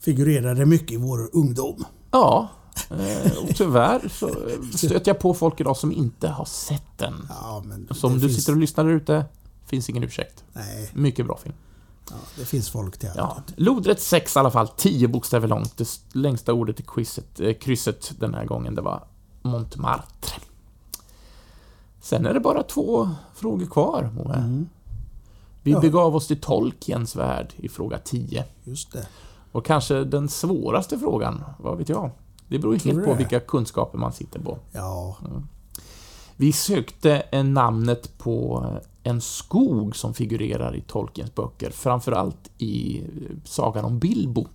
figurerade 0.00 0.66
mycket 0.66 0.90
i 0.92 0.96
vår 0.96 1.30
ungdom. 1.32 1.84
Ja, 2.10 2.48
eh, 2.90 3.32
och 3.42 3.56
tyvärr 3.56 4.08
så 4.08 4.30
stöter 4.76 5.10
jag 5.10 5.18
på 5.18 5.34
folk 5.34 5.60
idag 5.60 5.76
som 5.76 5.92
inte 5.92 6.28
har 6.28 6.44
sett 6.44 6.98
den. 6.98 7.26
Ja, 7.28 7.64
Så 7.90 8.06
om 8.06 8.14
du 8.14 8.20
finns, 8.20 8.36
sitter 8.36 8.52
och 8.52 8.58
lyssnar 8.58 8.84
där 8.84 8.92
ute, 8.92 9.24
finns 9.66 9.90
ingen 9.90 10.02
ursäkt. 10.02 10.44
Nej, 10.52 10.90
Mycket 10.94 11.26
bra 11.26 11.38
film. 11.42 11.54
Ja, 12.10 12.16
det 12.38 12.44
finns 12.44 12.70
folk 12.70 12.98
till. 12.98 13.10
Ja. 13.16 13.36
Lodrätt 13.56 14.00
6 14.02 14.36
i 14.36 14.38
alla 14.38 14.50
fall, 14.50 14.68
10 14.68 15.08
bokstäver 15.08 15.48
långt. 15.48 15.76
Det 15.76 15.88
längsta 16.12 16.52
ordet 16.52 16.80
i 16.80 16.82
quizet, 16.82 17.40
eh, 17.40 17.52
krysset 17.54 18.12
den 18.20 18.34
här 18.34 18.44
gången, 18.44 18.74
det 18.74 18.82
var 18.82 19.04
Montmartre. 19.42 20.40
Sen 22.00 22.26
är 22.26 22.34
det 22.34 22.40
bara 22.40 22.62
två 22.62 23.10
frågor 23.34 23.66
kvar, 23.66 24.10
Moe. 24.14 24.34
Mm, 24.34 24.68
Vi 25.62 25.72
Ja. 25.72 25.80
begav 25.80 26.16
oss 26.16 26.26
till 26.26 26.40
Tolkiens 26.40 27.16
värld 27.16 27.52
i 27.56 27.68
fråga 27.68 27.98
10. 27.98 28.44
just 28.64 28.92
det. 28.92 29.06
Och 29.52 29.64
kanske 29.66 30.04
den 30.04 30.28
svåraste 30.28 30.98
frågan, 30.98 31.44
vad 31.58 31.78
vet 31.78 31.88
jag? 31.88 32.10
Det 32.48 32.58
beror 32.58 32.74
ju 32.74 32.92
helt 32.92 33.04
på 33.04 33.14
vilka 33.14 33.40
kunskaper 33.40 33.98
man 33.98 34.12
sitter 34.12 34.40
på. 34.40 34.58
Ja, 34.72 35.16
Vi 36.36 36.52
sökte 36.52 37.42
namnet 37.42 38.18
på 38.18 38.66
en 39.02 39.20
skog 39.20 39.96
som 39.96 40.14
figurerar 40.14 40.76
i 40.76 40.80
Tolkiens 40.80 41.34
böcker, 41.34 41.70
framförallt 41.70 42.50
i 42.58 42.98
eh, 43.00 43.06
sagan 43.44 43.84
om 43.84 43.98
Bilbo. 43.98 44.46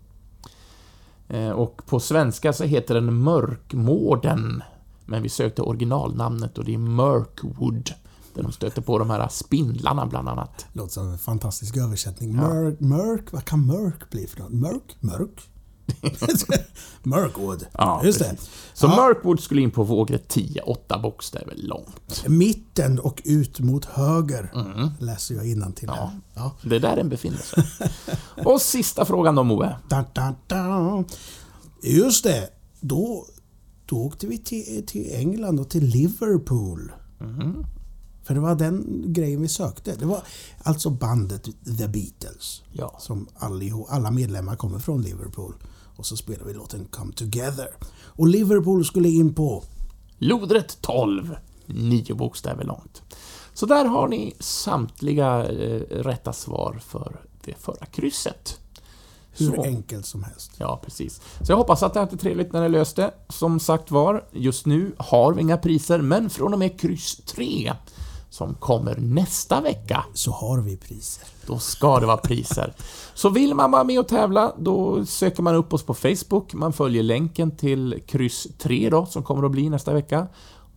Eh, 1.27 1.49
Och 1.49 1.81
på 1.85 1.99
svenska 1.99 2.53
så 2.53 2.63
heter 2.63 2.93
den 2.95 3.13
Mörkmården, 3.23 4.63
men 5.05 5.23
vi 5.23 5.29
sökte 5.29 5.61
originalnamnet 5.61 6.57
och 6.57 6.65
det 6.65 6.73
är 6.73 6.77
Mirkwood, 6.77 7.89
där 8.33 8.43
de 8.43 8.51
stöter 8.51 8.81
på 8.81 8.97
de 8.99 9.09
här 9.09 9.27
spindlarna 9.27 10.05
bland 10.05 10.29
annat. 10.29 10.65
låter 10.73 10.93
som 10.93 11.11
en 11.11 11.17
fantastisk 11.17 11.77
översättning. 11.77 12.35
Mörk, 12.35 12.79
mörk, 12.79 13.31
vad 13.31 13.45
kan 13.45 13.65
mörk 13.65 14.09
bli 14.09 14.27
för 14.27 14.39
något? 14.39 14.51
Mörk? 14.51 14.95
Mörk? 14.99 15.49
Mörkwood. 17.03 17.65
Ja, 17.73 18.01
just 18.03 18.19
det. 18.19 18.37
Så 18.73 18.85
Ja. 18.87 19.07
Mirkwood 19.07 19.39
skulle 19.39 19.61
in 19.61 19.71
på 19.71 19.83
vågrätt 19.83 20.27
10, 20.27 20.61
8 20.61 20.99
bokstäver 20.99 21.53
långt. 21.57 22.23
Mitten 22.27 22.99
och 22.99 23.21
ut 23.25 23.59
mot 23.59 23.85
höger. 23.85 24.51
Mm. 24.55 24.89
Läser 24.99 25.35
jag 25.35 25.75
till 25.75 25.87
Ja. 25.87 26.11
Ja. 26.33 26.55
Det 26.63 26.75
är 26.75 26.79
där 26.79 26.95
den 26.95 27.09
befinner 27.09 27.37
sig. 27.37 27.63
Och 28.45 28.61
sista 28.61 29.05
frågan 29.05 29.35
då, 29.35 29.43
Moe. 29.43 29.75
Dun, 29.89 30.03
dun, 30.13 30.35
dun. 30.47 31.05
Just 31.83 32.23
det. 32.23 32.49
Då, 32.79 33.25
då 33.85 33.95
åkte 33.95 34.27
vi 34.27 34.37
till, 34.37 34.85
till 34.87 35.11
England 35.13 35.59
och 35.59 35.69
till 35.69 35.85
Liverpool. 35.85 36.91
Mhm. 37.19 37.65
För 38.23 38.33
det 38.33 38.39
var 38.39 38.55
den 38.55 39.03
grejen 39.13 39.41
vi 39.41 39.47
sökte. 39.47 39.95
Det 39.95 40.05
var 40.05 40.21
alltså 40.63 40.89
bandet 40.89 41.43
The 41.77 41.87
Beatles. 41.87 42.63
Ja. 42.71 42.97
Som 42.99 43.27
allihop, 43.35 43.87
alla 43.89 44.11
medlemmar 44.11 44.55
kommer 44.55 44.79
från 44.79 45.01
Liverpool. 45.01 45.53
Och 45.95 46.05
så 46.05 46.17
spelar 46.17 46.45
vi 46.45 46.53
låten 46.53 46.85
Come 46.89 47.13
Together. 47.13 47.67
Och 48.03 48.27
Liverpool 48.27 48.85
skulle 48.85 49.09
in 49.09 49.33
på... 49.33 49.63
Lodrätt 50.17 50.77
12, 50.81 51.35
9 51.65 52.13
bokstäver 52.15 52.63
långt. 52.63 53.01
Så 53.53 53.65
där 53.65 53.85
har 53.85 54.07
ni 54.07 54.33
samtliga 54.39 55.45
eh, 55.49 55.81
rätta 55.89 56.33
svar 56.33 56.79
för 56.85 57.21
det 57.45 57.53
förra 57.59 57.85
krysset. 57.85 58.59
Hur 59.31 59.55
Så. 59.55 59.63
enkelt 59.63 60.05
som 60.05 60.23
helst. 60.23 60.51
Ja, 60.57 60.81
precis. 60.85 61.21
Så 61.41 61.51
jag 61.51 61.57
hoppas 61.57 61.83
att 61.83 61.93
det 61.93 61.99
har 61.99 62.07
varit 62.07 62.19
trevligt 62.21 62.53
när 62.53 62.61
ni 62.61 62.69
löst 62.69 62.95
det. 62.95 63.13
Som 63.29 63.59
sagt 63.59 63.91
var, 63.91 64.27
just 64.31 64.65
nu 64.65 64.95
har 64.97 65.33
vi 65.33 65.41
inga 65.41 65.57
priser, 65.57 65.99
men 66.01 66.29
från 66.29 66.53
och 66.53 66.59
med 66.59 66.79
kryss 66.79 67.15
3, 67.25 67.73
som 68.31 68.53
kommer 68.53 68.95
nästa 68.95 69.61
vecka, 69.61 70.05
Så 70.13 70.31
har 70.31 70.57
vi 70.61 70.77
priser. 70.77 71.23
då 71.47 71.59
ska 71.59 71.99
det 71.99 72.05
vara 72.05 72.17
priser. 72.17 72.73
Så 73.13 73.29
vill 73.29 73.53
man 73.55 73.71
vara 73.71 73.83
med 73.83 73.99
och 73.99 74.07
tävla, 74.07 74.53
då 74.59 75.05
söker 75.05 75.43
man 75.43 75.55
upp 75.55 75.73
oss 75.73 75.83
på 75.83 75.93
Facebook, 75.93 76.53
man 76.53 76.73
följer 76.73 77.03
länken 77.03 77.51
till 77.51 78.03
kryss 78.07 78.47
3 78.57 78.89
då, 78.89 79.05
som 79.05 79.23
kommer 79.23 79.43
att 79.45 79.51
bli 79.51 79.69
nästa 79.69 79.93
vecka. 79.93 80.27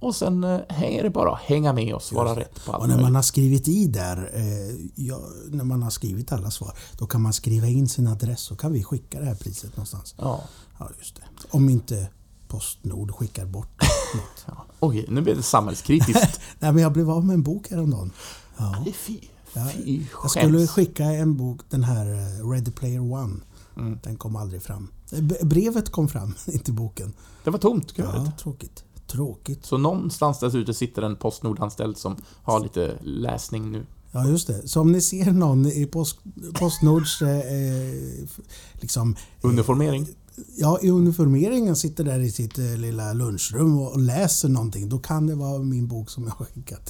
Och 0.00 0.16
sen 0.16 0.44
eh, 0.44 0.82
är 0.82 1.02
det 1.02 1.11
bara 1.11 1.32
att 1.32 1.40
hänga 1.40 1.73
med 1.73 1.94
och 1.94 2.02
svara 2.02 2.37
rätt 2.37 2.64
på 2.66 2.73
allt 2.73 2.82
Och 2.82 2.88
när 2.88 3.00
man 3.00 3.14
har 3.14 3.23
skrivit 3.23 3.68
i 3.68 3.87
där, 3.87 4.30
eh, 4.34 4.76
ja, 4.94 5.20
när 5.49 5.64
man 5.64 5.82
har 5.82 5.90
skrivit 5.90 6.32
alla 6.32 6.50
svar, 6.50 6.73
då 6.99 7.06
kan 7.06 7.23
man 7.23 7.32
skriva 7.32 7.66
in 7.66 7.88
sin 7.88 8.06
adress 8.06 8.40
så 8.40 8.56
kan 8.56 8.73
vi 8.73 8.82
skicka 8.84 9.20
det 9.20 9.26
här 9.26 9.34
priset 9.34 9.76
någonstans. 9.76 10.14
Ja. 10.18 10.40
Ja, 10.78 10.88
just 10.99 11.16
det. 11.16 11.23
Om 11.50 11.68
inte 11.68 12.08
Postnord 12.48 13.10
skickar 13.14 13.46
bort 13.46 13.82
något. 14.14 14.44
ja. 14.46 14.64
Oj, 14.80 15.04
nu 15.08 15.20
blev 15.20 15.36
det 15.36 15.42
samhällskritiskt. 15.42 16.40
Nej, 16.58 16.72
men 16.72 16.82
jag 16.82 16.92
blev 16.92 17.10
av 17.10 17.24
med 17.24 17.34
en 17.34 17.42
bok 17.42 17.70
häromdagen. 17.70 18.10
Ja. 18.56 18.76
Nej, 18.84 18.92
fy. 18.92 19.18
Ja, 19.52 19.68
Fy 19.74 20.02
Jag 20.22 20.30
skulle 20.30 20.66
skicka 20.66 21.04
en 21.04 21.36
bok, 21.36 21.60
den 21.70 21.84
här 21.84 22.06
eh, 22.06 22.48
Ready 22.50 22.70
Player 22.70 23.12
One. 23.12 23.36
Mm. 23.76 23.98
Den 24.02 24.16
kom 24.16 24.36
aldrig 24.36 24.62
fram. 24.62 24.88
Eh, 25.12 25.46
Brevet 25.46 25.92
kom 25.92 26.08
fram, 26.08 26.34
inte 26.46 26.72
boken. 26.72 27.12
Det 27.44 27.50
var 27.50 27.58
tomt, 27.58 27.92
kuvertet. 27.92 28.22
Ja, 28.26 28.32
tråkigt. 28.42 28.84
Tråkigt. 29.06 29.66
Så 29.66 29.78
någonstans 29.78 30.38
där 30.38 30.56
ute 30.56 30.74
sitter 30.74 31.02
en 31.02 31.16
Postnordanställd 31.16 31.96
som 31.98 32.16
har 32.42 32.60
lite 32.60 32.98
läsning 33.02 33.72
nu. 33.72 33.86
Ja, 34.12 34.28
just 34.28 34.46
det. 34.46 34.68
Så 34.68 34.80
om 34.80 34.92
ni 34.92 35.00
ser 35.00 35.32
någon 35.32 35.66
i 35.66 35.86
Post, 35.86 36.18
Postnords 36.54 37.22
eh, 37.22 37.38
eh, 37.38 38.28
liksom, 38.72 39.16
Uniformering. 39.42 40.08
Ja, 40.57 40.79
i 40.83 40.91
uniformeringen 40.91 41.76
sitter 41.76 42.05
där 42.05 42.21
i 42.21 42.31
sitt 42.31 42.59
eh, 42.59 42.76
lilla 42.76 43.12
lunchrum 43.12 43.79
och 43.79 43.99
läser 43.99 44.49
någonting. 44.49 44.88
Då 44.88 44.99
kan 44.99 45.26
det 45.26 45.35
vara 45.35 45.59
min 45.59 45.87
bok 45.88 46.11
som 46.11 46.25
jag 46.25 46.31
har 46.31 46.47
skickat. 46.47 46.88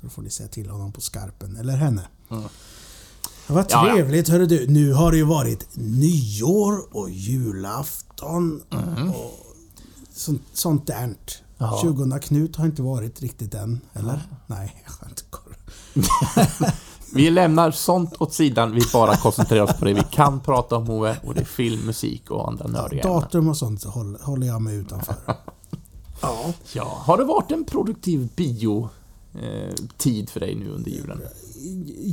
Så 0.00 0.06
då 0.06 0.08
får 0.08 0.22
ni 0.22 0.30
säga 0.30 0.48
till 0.48 0.70
honom 0.70 0.92
på 0.92 1.00
skarpen, 1.00 1.56
eller 1.56 1.76
henne. 1.76 2.02
Mm. 2.30 2.42
Ja, 2.42 3.54
vad 3.54 3.66
Ja, 3.70 3.88
ja. 3.88 3.94
trevligt 3.94 4.28
hörru 4.28 4.46
du. 4.46 4.66
Nu 4.66 4.92
har 4.92 5.10
det 5.10 5.16
ju 5.16 5.24
varit 5.24 5.66
nyår 5.74 6.96
och 6.96 7.10
julafton 7.10 8.62
Mm. 8.70 9.10
och 9.10 9.56
sånt, 10.14 10.42
sånt 10.52 10.86
där. 10.86 11.16
Ja. 11.58 11.78
20 11.82 12.18
Knut 12.18 12.56
har 12.56 12.66
inte 12.66 12.82
varit 12.82 13.20
riktigt 13.22 13.54
än, 13.54 13.80
eller? 13.92 14.22
Nej, 14.46 14.82
jag 14.86 14.92
har 14.92 15.08
inte 15.08 15.22
koll. 15.30 15.54
Vi 17.14 17.30
lämnar 17.30 17.70
sånt 17.70 18.14
åt 18.18 18.32
sidan, 18.32 18.72
vi 18.72 18.80
bara 18.92 19.16
koncentrerar 19.16 19.62
oss 19.62 19.78
på 19.78 19.84
det 19.84 19.92
vi 19.92 20.04
kan 20.10 20.40
prata 20.40 20.76
om, 20.76 20.84
Moe, 20.84 21.16
och 21.24 21.34
det 21.34 21.40
är 21.40 21.44
film, 21.44 21.86
musik 21.86 22.30
och 22.30 22.48
andra 22.48 22.66
nördiga. 22.66 23.02
Datum 23.02 23.48
och 23.48 23.56
sånt 23.56 23.84
håller, 23.84 24.18
håller 24.18 24.46
jag 24.46 24.62
mig 24.62 24.76
utanför. 24.76 25.14
ja. 26.22 26.52
Ja, 26.72 27.02
har 27.04 27.18
det 27.18 27.24
varit 27.24 27.50
en 27.50 27.64
produktiv 27.64 28.28
bio 28.36 28.88
eh, 29.34 29.74
tid 29.96 30.30
för 30.30 30.40
dig 30.40 30.54
nu 30.54 30.70
under 30.70 30.90
julen? 30.90 31.20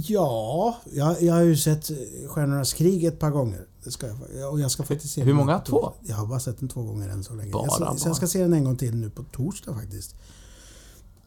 Ja, 0.07 0.77
jag, 0.93 1.21
jag 1.21 1.33
har 1.33 1.41
ju 1.41 1.57
sett 1.57 1.91
Stjärnornas 2.27 2.73
krig 2.73 3.05
ett 3.05 3.19
par 3.19 3.29
gånger. 3.29 3.65
Det 3.83 3.91
ska 3.91 4.07
jag, 4.07 4.51
och 4.51 4.59
jag 4.59 4.71
ska 4.71 4.83
faktiskt 4.83 5.13
se 5.13 5.23
Hur 5.23 5.33
många? 5.33 5.59
Två? 5.59 5.93
Jag 6.01 6.15
har 6.15 6.25
bara 6.25 6.39
sett 6.39 6.59
den 6.59 6.69
två 6.69 6.81
gånger 6.81 7.09
än 7.09 7.23
så 7.23 7.33
länge. 7.33 7.51
Bara, 7.51 7.65
jag, 7.65 7.73
så, 7.73 7.79
bara. 7.79 7.97
så 7.97 8.09
jag 8.09 8.15
ska 8.15 8.27
se 8.27 8.41
den 8.41 8.53
en 8.53 8.63
gång 8.63 8.75
till 8.75 8.95
nu 8.95 9.09
på 9.09 9.23
torsdag 9.23 9.73
faktiskt. 9.73 10.15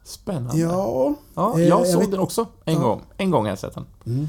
Spännande. 0.04 0.58
Ja, 0.62 1.14
Ja, 1.34 1.58
eh, 1.58 1.66
jag 1.66 1.80
jag 1.80 1.88
såg 1.88 2.00
vet- 2.00 2.10
den 2.10 2.20
också 2.20 2.46
en 2.64 2.74
Ja. 2.74 2.80
gång. 2.80 3.02
En 3.16 3.30
gång 3.30 3.42
har 3.44 3.48
jag 3.50 3.58
sett 3.58 3.74
den. 3.74 3.86
Mm. 4.06 4.28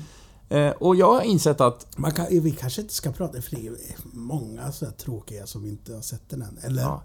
Eh, 0.50 0.72
och 0.72 0.96
jag 0.96 1.14
har 1.14 1.22
insett 1.22 1.62
att... 1.62 1.88
man 1.98 2.12
kan, 2.12 2.26
vi 2.30 2.52
kanske 2.52 2.82
inte 2.82 2.94
ska 2.94 3.12
prata, 3.12 3.42
för 3.42 3.56
det 3.56 3.68
är 3.68 3.74
många 4.14 4.72
så 4.72 4.86
tråkiga 4.98 5.46
som 5.48 5.66
inte 5.66 5.94
har 5.94 6.02
sett 6.02 6.30
den 6.30 6.42
än. 6.42 6.58
Eller? 6.64 6.82
Ja, 6.82 7.02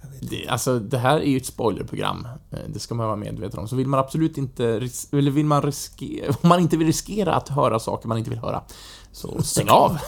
Jag 0.00 0.30
det, 0.30 0.48
alltså, 0.48 0.78
det 0.78 0.98
här 0.98 1.16
är 1.16 1.24
ju 1.24 1.36
ett 1.36 1.46
spoilerprogram. 1.46 2.28
Eh, 2.50 2.58
Det 2.68 2.78
ska 2.78 2.94
man 2.94 3.06
vara 3.06 3.16
medveten 3.16 3.58
om. 3.60 3.68
Så 3.68 3.76
vill 3.76 3.86
man 3.88 4.00
absolut 4.00 4.38
inte... 4.38 4.64
Eller 5.12 5.30
vill 5.30 5.46
man 5.46 5.62
riskera... 5.62 6.34
Om 6.42 6.48
man 6.48 6.60
inte 6.60 6.76
vill 6.76 6.86
riskera 6.86 7.34
att 7.34 7.48
höra 7.48 7.78
saker 7.78 8.08
man 8.08 8.18
inte 8.18 8.30
vill 8.30 8.38
höra, 8.38 8.62
så 9.12 9.42
stäng 9.42 9.68
av. 9.68 9.98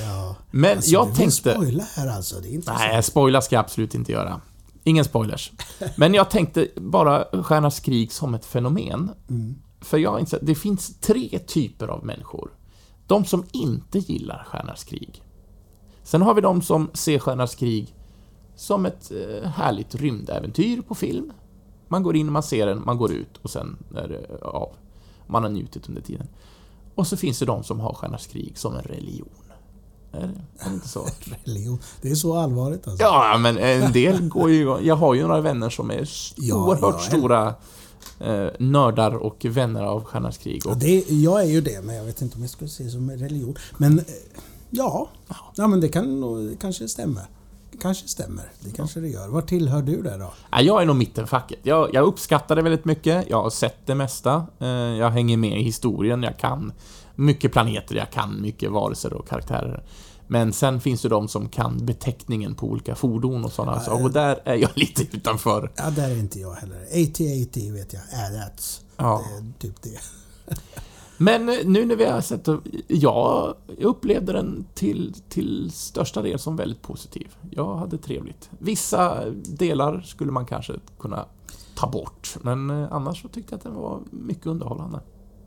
Ja. 0.00 0.36
Men 0.50 0.76
Alltså, 0.76 0.90
jag 0.90 1.14
tänkte... 1.14 1.54
spoila 1.54 1.84
här 1.96 2.08
alltså, 2.08 2.40
det 2.40 2.48
är 2.48 2.52
inte 2.52 2.72
Nej, 2.72 3.02
spoila 3.02 3.40
ska 3.42 3.54
jag 3.56 3.60
absolut 3.64 3.94
inte 3.94 4.12
göra. 4.12 4.40
Ingen 4.84 5.04
spoilers. 5.04 5.52
Men 5.96 6.14
jag 6.14 6.30
tänkte 6.30 6.68
bara 6.76 7.42
Stjärnas 7.42 7.80
krig 7.80 8.12
som 8.12 8.34
ett 8.34 8.44
fenomen. 8.44 9.10
Mm. 9.28 9.54
För 9.80 9.98
jag 9.98 10.10
har 10.10 10.18
insett, 10.18 10.46
det 10.46 10.54
finns 10.54 11.00
tre 11.00 11.38
typer 11.38 11.88
av 11.88 12.04
människor. 12.04 12.50
De 13.06 13.24
som 13.24 13.44
inte 13.52 13.98
gillar 13.98 14.44
Stjärnas 14.48 14.84
krig. 14.84 15.22
Sen 16.02 16.22
har 16.22 16.34
vi 16.34 16.40
de 16.40 16.62
som 16.62 16.90
ser 16.94 17.18
Stjärnas 17.18 17.54
krig 17.54 17.94
som 18.56 18.86
ett 18.86 19.12
eh, 19.12 19.48
härligt 19.50 19.94
rymdäventyr 19.94 20.82
på 20.82 20.94
film. 20.94 21.32
Man 21.88 22.02
går 22.02 22.16
in, 22.16 22.32
man 22.32 22.42
ser 22.42 22.66
den, 22.66 22.82
man 22.84 22.98
går 22.98 23.12
ut 23.12 23.36
och 23.42 23.50
sen 23.50 23.76
är 23.96 24.08
det 24.08 24.42
av. 24.42 24.76
Man 25.26 25.42
har 25.42 25.50
njutit 25.50 25.88
under 25.88 26.02
tiden. 26.02 26.28
Och 26.94 27.06
så 27.06 27.16
finns 27.16 27.38
det 27.38 27.46
de 27.46 27.62
som 27.62 27.80
har 27.80 27.94
Stjärnas 27.94 28.26
krig 28.26 28.58
som 28.58 28.76
en 28.76 28.82
religion. 28.82 29.49
Är 30.12 30.20
det, 30.20 30.64
är 30.64 30.68
det 30.68 30.74
inte 30.74 30.88
så? 30.88 31.06
Religion. 31.44 31.78
Det 32.02 32.10
är 32.10 32.14
så 32.14 32.36
allvarligt 32.36 32.88
alltså. 32.88 33.02
Ja, 33.04 33.38
men 33.38 33.58
en 33.58 33.92
del 33.92 34.28
går 34.28 34.50
ju... 34.50 34.78
Jag 34.82 34.96
har 34.96 35.14
ju 35.14 35.22
några 35.22 35.40
vänner 35.40 35.70
som 35.70 35.90
är 35.90 36.08
Ja, 36.36 36.54
oerhört 36.54 36.94
ja, 36.98 36.98
stora 36.98 37.54
eh, 38.20 38.46
nördar 38.58 39.14
och 39.14 39.46
vänner 39.48 39.82
av 39.82 40.04
Stjärnornas 40.04 40.38
krig. 40.38 40.62
Ja, 40.64 40.70
Och, 40.70 40.76
det, 40.76 41.10
jag 41.10 41.40
är 41.42 41.46
ju 41.46 41.60
det, 41.60 41.84
men 41.84 41.94
jag 41.94 42.04
vet 42.04 42.22
inte 42.22 42.36
om 42.36 42.42
jag 42.42 42.50
skulle 42.50 42.70
se 42.70 42.84
det 42.84 42.90
som 42.90 43.10
religion. 43.10 43.56
Men 43.78 43.98
eh, 43.98 44.04
ja, 44.70 45.08
ja 45.54 45.66
men 45.66 45.80
det 45.80 45.88
kan 45.88 46.20
det 46.48 46.56
kanske 46.56 46.88
stämmer. 46.88 47.22
Det 47.70 47.78
kanske 47.78 48.08
stämmer. 48.08 48.52
Det 48.60 48.70
kanske 48.70 49.00
det 49.00 49.08
gör. 49.08 49.28
Var 49.28 49.42
tillhör 49.42 49.82
du 49.82 50.02
där 50.02 50.18
då? 50.18 50.32
ja, 50.50 50.60
jag 50.60 50.82
är 50.82 50.86
nog 50.86 50.96
mittenfacket. 50.96 51.58
Jag, 51.62 51.94
jag 51.94 52.04
uppskattar 52.06 52.56
det 52.56 52.62
väldigt 52.62 52.84
mycket. 52.84 53.24
Jag 53.30 53.42
har 53.42 53.50
sett 53.50 53.86
det 53.86 53.94
mesta. 53.94 54.46
Eh, 54.58 54.68
jag 54.68 55.10
hänger 55.10 55.36
med 55.36 55.60
i 55.60 55.62
historien. 55.62 56.22
Jag 56.22 56.38
kan 56.38 56.72
mycket 57.20 57.52
planeter. 57.52 57.94
Jag 57.94 58.10
kan 58.10 58.42
mycket 58.42 58.70
varelser 58.70 59.12
och 59.12 59.28
karaktärer. 59.28 59.82
Men 60.26 60.52
sen 60.52 60.80
finns 60.80 61.02
det 61.02 61.08
de 61.08 61.28
som 61.28 61.48
kan 61.48 61.86
beteckningen 61.86 62.54
på 62.54 62.66
olika 62.66 62.94
fordon 62.94 63.44
och 63.44 63.52
sådana 63.52 63.80
saker. 63.80 64.04
Och 64.04 64.12
där 64.12 64.40
är 64.44 64.54
jag 64.54 64.70
lite 64.76 65.02
utanför. 65.02 65.72
Ja, 65.76 65.90
där 65.90 66.10
är 66.10 66.18
inte 66.18 66.40
jag 66.40 66.54
heller. 66.54 66.76
AT-AT 66.76 67.56
vet 67.56 67.92
jag. 67.92 68.02
That's. 68.02 68.80
Ja. 68.96 69.24
Det 69.28 69.68
är 69.68 69.70
typ 69.72 69.82
det. 69.82 70.00
Men 71.16 71.48
eh, 71.48 71.56
nu 71.64 71.86
när 71.86 71.96
vi 71.96 72.04
har 72.04 72.20
sett 72.20 72.48
jag 72.86 73.54
upplevde 73.78 74.32
den 74.32 74.66
till, 74.74 75.14
till 75.28 75.70
största 75.70 76.22
del 76.22 76.38
som 76.38 76.56
väldigt 76.56 76.82
positiv. 76.82 77.28
Jag 77.50 77.76
hade 77.76 77.98
trevligt. 77.98 78.50
Vissa 78.58 79.30
delar 79.30 80.00
skulle 80.00 80.32
man 80.32 80.46
kanske 80.46 80.72
kunna 80.98 81.26
ta 81.74 81.90
bort, 81.90 82.36
men 82.42 82.70
eh, 82.70 82.92
annars 82.92 83.22
så 83.22 83.28
tyckte 83.28 83.52
jag 83.52 83.58
att 83.58 83.64
den 83.64 83.74
var 83.74 84.00
mycket 84.10 84.46
underhållande. 84.46 85.00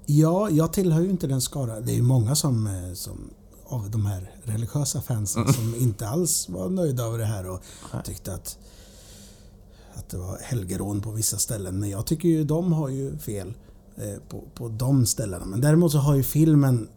Ja, 0.06 0.50
jag 0.50 0.74
tillhör 0.74 1.02
ju 1.02 1.10
inte 1.10 1.28
den 1.28 1.42
skara. 1.42 1.82
Det 1.82 1.92
är 1.92 1.96
ju 1.96 2.02
många 2.02 2.36
som, 2.36 2.68
eh, 2.68 2.94
som 2.94 3.30
av 3.66 3.92
de 3.92 4.06
här 4.06 4.32
religiösa 4.44 5.02
fansen 5.02 5.54
som 5.54 5.76
inte 5.76 6.08
alls 6.08 6.50
var 6.50 6.70
nöjda 6.70 7.04
över 7.04 7.18
det 7.18 7.26
här 7.26 7.50
och 7.50 7.62
tyckte 8.04 8.34
att, 8.34 8.58
att 9.94 10.10
det 10.10 10.18
var 10.18 10.38
helgerån 10.42 11.02
på 11.02 11.12
vissa 11.12 11.38
ställen. 11.38 11.80
Men 11.80 11.89
jag 11.89 12.06
tycker 12.06 12.30
ju 12.30 12.44
de 12.44 12.74
har 12.74 12.89
ju 12.89 13.18
fel 13.18 13.54
eh, 13.96 14.20
på, 14.30 14.44
på 14.54 14.70
de 14.70 15.06
ställena. 15.06 15.46
Men 15.46 15.62
däremot 15.62 15.92
så 15.92 15.98
har 15.98 16.16
ju 16.16 16.24
filmen 16.24 16.88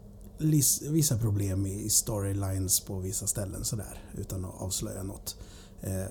vissa 0.83 1.19
problem 1.19 1.67
i 1.67 1.91
storylines 1.91 2.81
på 2.81 2.99
vissa 2.99 3.27
ställen 3.27 3.65
sådär 3.65 4.03
utan 4.19 4.45
att 4.45 4.55
avslöja 4.61 5.03
något. 5.03 5.37
Eh, 5.81 6.07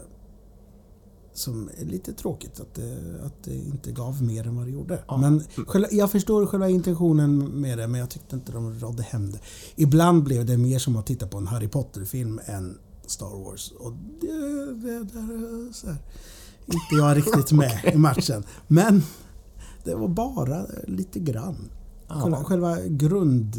som 1.37 1.69
är 1.77 1.85
lite 1.85 2.13
tråkigt 2.13 2.59
att 2.59 2.73
det, 2.73 3.19
att 3.25 3.43
det 3.43 3.55
inte 3.55 3.91
gav 3.91 4.23
mer 4.23 4.47
än 4.47 4.55
vad 4.55 4.65
det 4.65 4.71
gjorde. 4.71 5.03
Ja. 5.07 5.17
Men 5.17 5.43
själva, 5.67 5.87
jag 5.91 6.11
förstår 6.11 6.45
själva 6.45 6.69
intentionen 6.69 7.37
med 7.61 7.77
det 7.77 7.87
men 7.87 7.99
jag 7.99 8.09
tyckte 8.09 8.35
inte 8.35 8.51
de 8.51 8.79
rådde 8.79 9.03
hem 9.03 9.31
det. 9.31 9.39
Ibland 9.75 10.23
blev 10.23 10.45
det 10.45 10.57
mer 10.57 10.79
som 10.79 10.95
att 10.95 11.05
titta 11.05 11.27
på 11.27 11.37
en 11.37 11.47
Harry 11.47 11.67
Potter-film 11.67 12.39
än 12.45 12.77
Star 13.05 13.43
Wars. 13.43 13.71
Och 13.71 13.93
det, 14.21 14.27
det, 14.73 15.03
där, 15.03 15.73
så 15.73 15.87
här, 15.87 15.97
inte 16.65 16.95
jag 16.95 17.17
riktigt 17.17 17.51
med 17.51 17.81
i 17.93 17.97
matchen. 17.97 18.43
Men 18.67 19.03
det 19.83 19.95
var 19.95 20.07
bara 20.07 20.65
lite 20.87 21.19
grann. 21.19 21.69
Själva, 22.07 22.43
själva 22.43 22.81
grund, 22.81 23.55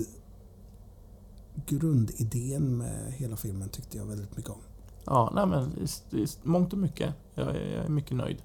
grundidén 1.66 2.76
med 2.76 3.12
hela 3.12 3.36
filmen 3.36 3.68
tyckte 3.68 3.98
jag 3.98 4.06
väldigt 4.06 4.36
mycket 4.36 4.50
om. 4.50 4.60
Ja, 5.07 5.31
nej 5.35 5.47
men 5.47 5.79
i- 6.12 6.16
i 6.23 6.27
mångt 6.42 6.73
och 6.73 6.79
mycket. 6.79 7.14
Jag, 7.35 7.49
är- 7.49 7.77
jag 7.77 7.85
är 7.85 7.88
mycket 7.88 8.16
nöjd. 8.16 8.42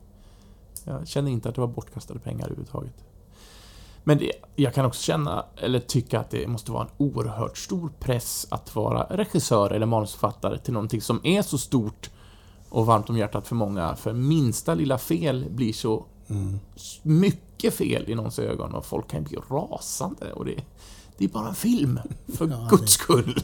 Jag 0.83 1.07
känner 1.07 1.31
inte 1.31 1.49
att 1.49 1.55
det 1.55 1.61
var 1.61 1.67
bortkastade 1.67 2.19
pengar 2.19 2.45
överhuvudtaget. 2.45 2.93
Men 4.03 4.17
det, 4.17 4.31
jag 4.55 4.73
kan 4.73 4.85
också 4.85 5.01
känna, 5.01 5.45
eller 5.57 5.79
tycka 5.79 6.19
att 6.19 6.29
det 6.29 6.47
måste 6.47 6.71
vara 6.71 6.83
en 6.83 6.89
oerhört 6.97 7.57
stor 7.57 7.91
press 7.99 8.47
att 8.49 8.75
vara 8.75 9.03
regissör 9.09 9.69
eller 9.71 9.85
manusförfattare 9.85 10.57
till 10.57 10.73
någonting 10.73 11.01
som 11.01 11.19
är 11.23 11.41
så 11.41 11.57
stort 11.57 12.09
och 12.69 12.85
varmt 12.85 13.09
om 13.09 13.17
hjärtat 13.17 13.47
för 13.47 13.55
många. 13.55 13.95
För 13.95 14.13
minsta 14.13 14.73
lilla 14.73 14.97
fel 14.97 15.45
blir 15.49 15.73
så 15.73 16.05
Mm. 16.29 16.59
mycket 17.03 17.73
fel 17.73 18.09
i 18.09 18.15
någons 18.15 18.39
ögon 18.39 18.73
och 18.75 18.85
folk 18.85 19.07
kan 19.07 19.23
bli 19.23 19.37
rasande. 19.49 20.33
Och 20.33 20.45
det, 20.45 20.63
det 21.21 21.25
är 21.25 21.29
bara 21.29 21.47
en 21.47 21.55
film, 21.55 21.99
för 22.33 22.47
Ja, 22.47 22.67
guds 22.69 22.93
skull. 22.93 23.43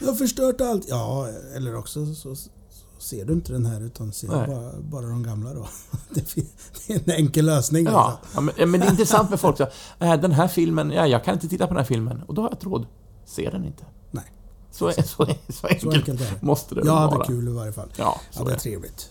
Jag 0.00 0.06
har 0.06 0.14
förstört 0.14 0.60
allt. 0.60 0.84
Ja, 0.88 1.28
eller 1.56 1.76
också 1.76 2.14
så, 2.14 2.36
så 2.36 2.50
ser 2.98 3.24
du 3.24 3.32
inte 3.32 3.52
den 3.52 3.66
här 3.66 3.80
utan 3.80 4.12
ser 4.12 4.28
bara, 4.28 4.72
bara 4.80 5.06
de 5.06 5.22
gamla 5.22 5.54
då. 5.54 5.68
Det 6.14 6.36
är 6.36 6.94
en 6.94 7.10
enkel 7.10 7.46
lösning. 7.46 7.84
Ja, 7.84 8.18
liksom. 8.24 8.48
ja 8.48 8.54
men, 8.58 8.70
men 8.70 8.80
det 8.80 8.86
är 8.86 8.90
intressant 8.90 9.30
med 9.30 9.40
folk 9.40 9.56
säger 9.56 9.72
äh, 9.98 10.14
den 10.20 10.32
här 10.32 10.48
filmen, 10.48 10.90
ja, 10.90 11.06
jag 11.06 11.24
kan 11.24 11.34
inte 11.34 11.48
titta 11.48 11.66
på 11.66 11.74
den 11.74 11.78
här 11.80 11.84
filmen. 11.88 12.22
Och 12.22 12.34
då 12.34 12.42
har 12.42 12.48
jag 12.48 12.56
ett 12.58 12.64
råd. 12.64 12.86
Se 13.26 13.50
den 13.50 13.64
inte. 13.64 13.84
Nej. 14.10 14.24
Så, 14.70 14.92
så, 14.92 15.02
så, 15.02 15.22
enkelt, 15.26 15.82
Så 15.82 15.90
enkelt 15.92 16.20
är 16.20 16.24
det. 16.34 16.42
måste 16.42 16.74
det 16.74 16.80
Jag 16.84 16.94
vara. 16.94 17.10
hade 17.10 17.24
kul 17.24 17.48
i 17.48 17.52
varje 17.52 17.72
fall. 17.72 17.88
Ja, 17.96 18.20
så 18.30 18.42
Ja, 18.42 18.50
är 18.50 18.54
är 18.54 18.58
trevligt. 18.58 19.10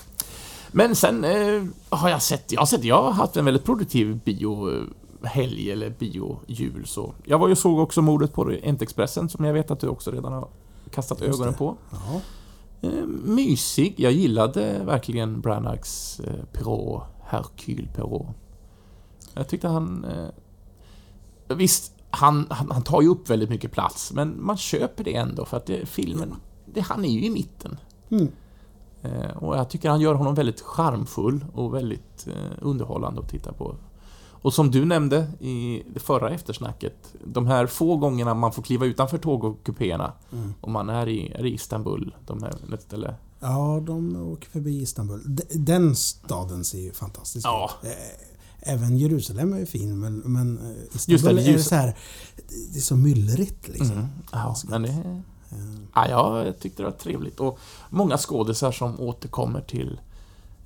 Men 0.71 0.95
sen 0.95 1.23
eh, 1.23 1.63
har 1.89 2.09
jag 2.09 2.21
sett, 2.21 2.51
jag 2.51 2.61
har 2.61 2.65
sett, 2.65 2.83
jag 2.83 3.03
har 3.03 3.11
haft 3.11 3.37
en 3.37 3.45
väldigt 3.45 3.63
produktiv 3.65 4.19
biohelg 5.25 5.71
eller 5.71 5.89
biojul 5.89 6.85
så. 6.85 7.13
Jag 7.23 7.39
var 7.39 7.47
ju 7.47 7.55
såg 7.55 7.79
också 7.79 8.01
mordet 8.01 8.33
på 8.33 8.41
Orientexpressen 8.41 9.29
som 9.29 9.45
jag 9.45 9.53
vet 9.53 9.71
att 9.71 9.79
du 9.79 9.87
också 9.87 10.11
redan 10.11 10.33
har 10.33 10.47
kastat 10.91 11.21
Just 11.21 11.33
ögonen 11.33 11.51
det. 11.51 11.57
på. 11.57 11.77
Ja. 11.91 12.21
Eh, 12.81 13.05
mysig. 13.23 13.93
Jag 13.97 14.11
gillade 14.11 14.81
verkligen 14.85 15.41
Branaghs 15.41 16.19
eh, 16.19 16.45
Perrault, 16.51 17.03
Hercule 17.23 17.87
Perrault. 17.95 18.27
Jag 19.33 19.47
tyckte 19.47 19.67
han... 19.67 20.05
Eh, 20.05 21.55
visst, 21.55 21.93
han, 22.09 22.47
han, 22.49 22.71
han 22.71 22.83
tar 22.83 23.01
ju 23.01 23.07
upp 23.07 23.29
väldigt 23.29 23.49
mycket 23.49 23.71
plats, 23.71 24.13
men 24.13 24.45
man 24.45 24.57
köper 24.57 25.03
det 25.03 25.15
ändå 25.15 25.45
för 25.45 25.57
att 25.57 25.65
det, 25.65 25.85
filmen... 25.85 26.35
Det, 26.65 26.81
han 26.81 27.05
är 27.05 27.09
ju 27.09 27.25
i 27.25 27.29
mitten. 27.29 27.77
Mm. 28.09 28.27
Och 29.35 29.57
jag 29.57 29.69
tycker 29.69 29.89
han 29.89 30.01
gör 30.01 30.13
honom 30.13 30.35
väldigt 30.35 30.61
charmfull 30.61 31.45
och 31.53 31.73
väldigt 31.73 32.27
underhållande 32.61 33.21
att 33.21 33.29
titta 33.29 33.53
på. 33.53 33.75
Och 34.45 34.53
som 34.53 34.71
du 34.71 34.85
nämnde 34.85 35.27
i 35.39 35.83
det 35.93 35.99
förra 35.99 36.29
eftersnacket, 36.29 36.93
de 37.25 37.47
här 37.47 37.67
få 37.67 37.97
gångerna 37.97 38.33
man 38.33 38.51
får 38.51 38.63
kliva 38.63 38.85
utanför 38.85 39.17
tågkupéerna 39.17 40.13
Mm. 40.31 40.53
och 40.61 40.71
man 40.71 40.89
är 40.89 41.07
i, 41.09 41.31
är 41.31 41.45
i 41.45 41.53
Istanbul, 41.53 42.15
de 42.25 42.43
här, 42.43 42.53
eller 42.93 43.15
ja, 43.39 43.83
de 43.85 44.15
åker 44.31 44.49
förbi 44.49 44.81
Istanbul. 44.81 45.21
Den 45.53 45.95
staden 45.95 46.63
ser 46.63 46.79
ju 46.79 46.91
fantastisk 46.93 47.45
Ja. 47.47 47.71
ut. 47.83 47.87
Eh, 47.89 48.71
Även 48.73 48.97
Jerusalem 48.97 49.53
är 49.53 49.59
ju 49.59 49.65
fin 49.65 49.99
men, 49.99 50.17
men 50.17 50.57
eh, 50.57 50.65
Just 50.93 51.07
det, 51.07 51.13
Istanbul 51.13 51.39
är 51.43 51.47
Jerus- 51.51 51.67
så 51.69 51.75
här, 51.75 51.95
det 52.73 52.77
är 52.77 52.81
så 52.81 52.95
myllrigt 52.95 53.67
liksom. 53.67 53.91
Mm. 53.91 54.05
Ja, 54.31 54.55
men 54.69 54.81
det... 54.81 54.89
Eh, 54.89 55.17
Ja, 55.95 56.45
jag 56.45 56.59
tyckte 56.59 56.83
det 56.83 56.89
var 56.89 56.97
trevligt. 56.97 57.39
Och 57.39 57.59
många 57.89 58.17
skådisar 58.17 58.71
som 58.71 58.99
återkommer 58.99 59.61
till... 59.61 59.99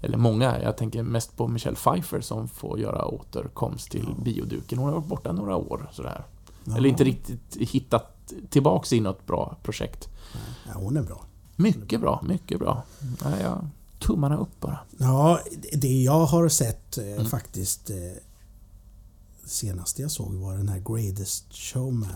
Eller 0.02 0.18
många, 0.18 0.62
jag 0.62 0.78
tänker 0.78 1.04
mest 1.04 1.38
på 1.38 1.48
Michelle 1.48 1.76
Pfeiffer 1.76 2.22
som 2.22 2.48
får 2.48 2.80
göra 2.80 3.06
återkomst 3.06 3.92
till 3.92 4.16
bioduken. 4.24 4.78
Hon 4.80 4.88
har 4.88 4.96
varit 4.96 5.08
borta 5.10 5.32
några 5.32 5.56
år 5.56 5.90
sådär. 5.94 6.26
ja. 6.64 6.78
Eller 6.78 6.90
inte 6.90 7.04
riktigt 7.04 7.56
hittat 7.60 8.34
tillbaks 8.50 8.94
i 8.94 9.00
något 9.00 9.26
bra 9.26 9.58
projekt. 9.64 10.10
Ja, 10.68 10.72
hon 10.76 10.98
är 10.98 11.04
bra. 11.04 11.26
Mycket 11.56 12.02
bra, 12.02 12.22
mycket 12.28 12.60
bra. 12.60 12.84
Ja, 13.24 13.40
ja. 13.42 13.62
Tummarna 14.00 14.38
upp 14.38 14.60
bara. 14.60 14.80
Ja, 14.98 15.40
det 15.74 16.02
jag 16.02 16.26
har 16.26 16.50
sett 16.50 16.98
eh, 16.98 17.04
Mm. 17.06 17.26
faktiskt... 17.26 17.90
Eh, 17.90 17.96
senaste 19.46 20.02
jag 20.02 20.12
såg 20.12 20.34
var 20.34 20.58
den 20.58 20.70
här 20.70 20.80
Greatest 20.80 21.54
Showman. 21.54 22.10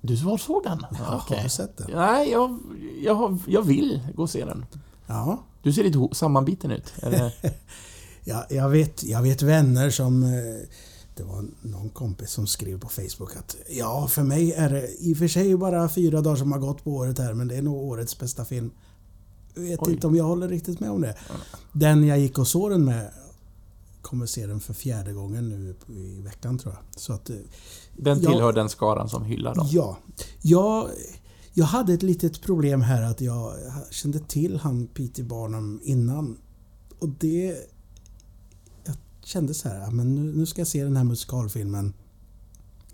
Du 0.00 0.14
var 0.16 0.38
såg 0.38 0.62
den? 0.64 0.86
Ja, 0.98 1.20
Okej. 1.24 1.36
Har 1.36 1.44
du 1.44 1.50
sett 1.50 1.76
den? 1.76 1.90
Nej, 1.94 2.30
jag, 2.30 2.58
jag, 3.02 3.38
jag 3.46 3.62
vill 3.62 4.00
gå 4.14 4.22
och 4.22 4.30
se 4.30 4.44
den. 4.44 4.66
Ja. 5.06 5.38
Du 5.68 5.72
ser 5.72 5.84
lite 5.84 6.08
sammanbiten 6.16 6.70
ut. 6.70 6.92
Ja, 8.24 8.46
jag, 8.50 8.68
vet, 8.68 9.02
jag 9.04 9.22
vet 9.22 9.42
vänner 9.42 9.90
som... 9.90 10.22
eh, 10.22 10.66
Det 11.16 11.22
var 11.24 11.44
någon 11.62 11.88
kompis 11.90 12.30
som 12.30 12.46
skrev 12.46 12.80
på 12.80 12.88
Facebook 12.88 13.36
att 13.36 13.56
ja, 13.70 14.08
för 14.08 14.22
mig 14.22 14.52
är 14.52 14.70
det 14.70 14.88
i 15.00 15.14
och 15.14 15.18
för 15.18 15.28
sig 15.28 15.56
bara 15.56 15.88
fyra 15.88 16.20
dagar 16.20 16.36
som 16.36 16.52
har 16.52 16.58
gått 16.58 16.84
på 16.84 16.90
året 16.92 17.18
här, 17.18 17.34
men 17.34 17.48
det 17.48 17.56
är 17.56 17.62
nog 17.62 17.76
årets 17.82 18.18
bästa 18.18 18.44
film. 18.44 18.70
Jag 19.54 19.62
vet 19.62 19.80
Oj. 19.82 19.92
inte 19.92 20.06
om 20.06 20.16
jag 20.16 20.24
håller 20.24 20.48
riktigt 20.48 20.80
med 20.80 20.90
om 20.90 21.00
det. 21.00 21.14
Den 21.72 22.04
jag 22.06 22.18
gick 22.18 22.38
och 22.38 22.48
såg 22.48 22.70
den 22.70 22.84
med 22.84 23.10
kommer 24.02 24.26
se 24.26 24.46
den 24.46 24.60
för 24.60 24.74
fjärde 24.74 25.12
gången 25.12 25.48
nu 25.48 25.74
i 25.96 26.20
veckan 26.20 26.58
tror 26.58 26.74
jag. 26.74 27.00
Så 27.00 27.12
att, 27.12 27.30
eh, 27.30 27.36
Den 27.96 28.20
tillhör 28.20 28.52
den 28.52 28.68
skaran 28.68 29.08
som 29.08 29.24
hyllar 29.24 29.54
dem. 29.54 29.68
Ja. 29.70 29.98
Jag, 30.42 30.88
jag 31.58 31.66
hade 31.66 31.92
ett 31.94 32.02
litet 32.02 32.40
problem 32.42 32.82
här 32.82 33.02
att 33.02 33.20
jag 33.20 33.54
kände 33.90 34.18
till 34.18 34.56
han 34.58 34.86
P.T. 34.86 35.22
Barnum 35.22 35.80
innan. 35.82 36.36
Och 36.98 37.08
det... 37.08 37.56
Jag 38.84 38.96
kände 39.24 39.54
så 39.54 39.68
här, 39.68 39.90
men 39.90 40.14
nu, 40.14 40.32
nu 40.36 40.46
ska 40.46 40.60
jag 40.60 40.68
se 40.68 40.84
den 40.84 40.96
här 40.96 41.04
musikalfilmen. 41.04 41.92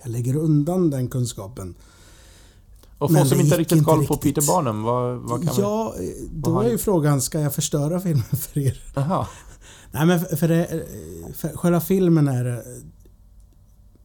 Jag 0.03 0.11
lägger 0.11 0.37
undan 0.37 0.91
den 0.91 1.09
kunskapen. 1.09 1.75
Och 2.99 3.13
för 3.13 3.25
som 3.25 3.41
inte 3.41 3.57
riktigt 3.59 3.85
koll 3.85 4.07
på. 4.07 4.17
Peter 4.17 4.47
Barnum, 4.47 4.83
vad, 4.83 5.17
vad 5.19 5.45
kan 5.47 5.55
vi... 5.57 5.63
Ja, 5.63 5.95
eh, 6.01 6.09
då 6.33 6.61
är 6.61 6.71
ju 6.71 6.79
frågan, 6.79 7.23
ska 7.23 7.41
jag 7.41 7.55
förstöra 7.55 8.01
filmen 8.01 8.25
för 8.39 8.59
er? 8.61 8.83
Jaha. 8.95 9.27
Nej 9.93 10.07
men 10.07 10.21
för, 10.21 10.37
för, 10.37 10.49
det, 10.49 10.87
för 11.35 11.49
själva 11.57 11.81
filmen 11.81 12.29
är 12.29 12.45
det- 12.45 12.65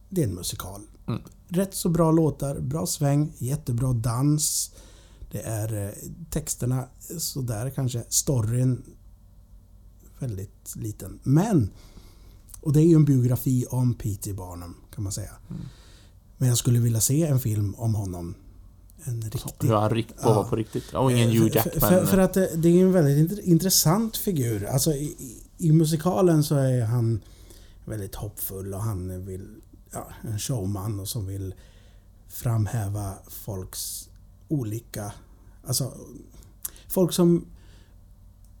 Det 0.08 0.22
är 0.22 0.28
en 0.28 0.34
musikal. 0.34 0.80
Mm. 1.08 1.20
Rätt 1.52 1.74
så 1.74 1.88
bra 1.88 2.10
låtar, 2.12 2.60
bra 2.60 2.86
sväng, 2.86 3.32
jättebra 3.38 3.92
dans. 3.92 4.70
Det 5.32 5.40
är 5.42 5.84
eh, 5.86 5.90
texterna 6.30 6.84
sådär 7.18 7.70
kanske. 7.70 8.04
Storyn 8.08 8.82
väldigt 10.18 10.76
liten. 10.76 11.20
Men! 11.22 11.70
Och 12.60 12.72
det 12.72 12.80
är 12.80 12.86
ju 12.86 12.94
en 12.94 13.04
biografi 13.04 13.66
om 13.70 13.94
P.T. 13.94 14.32
Barnum 14.32 14.74
kan 14.94 15.04
man 15.04 15.12
säga. 15.12 15.30
Mm. 15.50 15.62
Men 16.36 16.48
jag 16.48 16.58
skulle 16.58 16.78
vilja 16.80 17.00
se 17.00 17.22
en 17.26 17.40
film 17.40 17.74
om 17.74 17.94
honom. 17.94 18.34
En 19.04 19.22
riktig 19.22 19.66
Hur 19.68 19.74
han 19.74 19.90
rikt 19.90 20.08
på 20.22 20.28
Ja. 20.28 20.34
var 20.34 20.44
på 20.44 20.56
riktigt. 20.56 20.94
Och 20.94 21.12
ingen 21.12 21.28
Eh, 21.28 21.34
Hugh 21.34 21.48
för- 21.52 21.56
Jackman. 21.56 21.90
För, 21.90 22.06
för 22.06 22.18
att 22.18 22.34
det, 22.34 22.68
är 22.68 22.82
en 22.82 22.92
väldigt 22.92 23.30
int- 23.30 23.40
intressant 23.42 24.16
figur. 24.16 24.64
Alltså 24.64 24.92
i, 24.92 25.04
i, 25.04 25.42
i 25.68 25.72
musikalen 25.72 26.44
så 26.44 26.54
är 26.56 26.84
han 26.84 27.20
väldigt 27.84 28.14
hoppfull 28.14 28.74
och 28.74 28.82
han 28.82 29.24
vill... 29.26 29.48
Ja, 29.92 30.08
en 30.22 30.38
showman 30.38 31.00
och 31.00 31.08
som 31.08 31.26
vill 31.26 31.54
framhäva 32.28 33.14
folks 33.28 34.08
olika... 34.48 35.12
Alltså 35.64 35.94
folk 36.88 37.12
som 37.12 37.46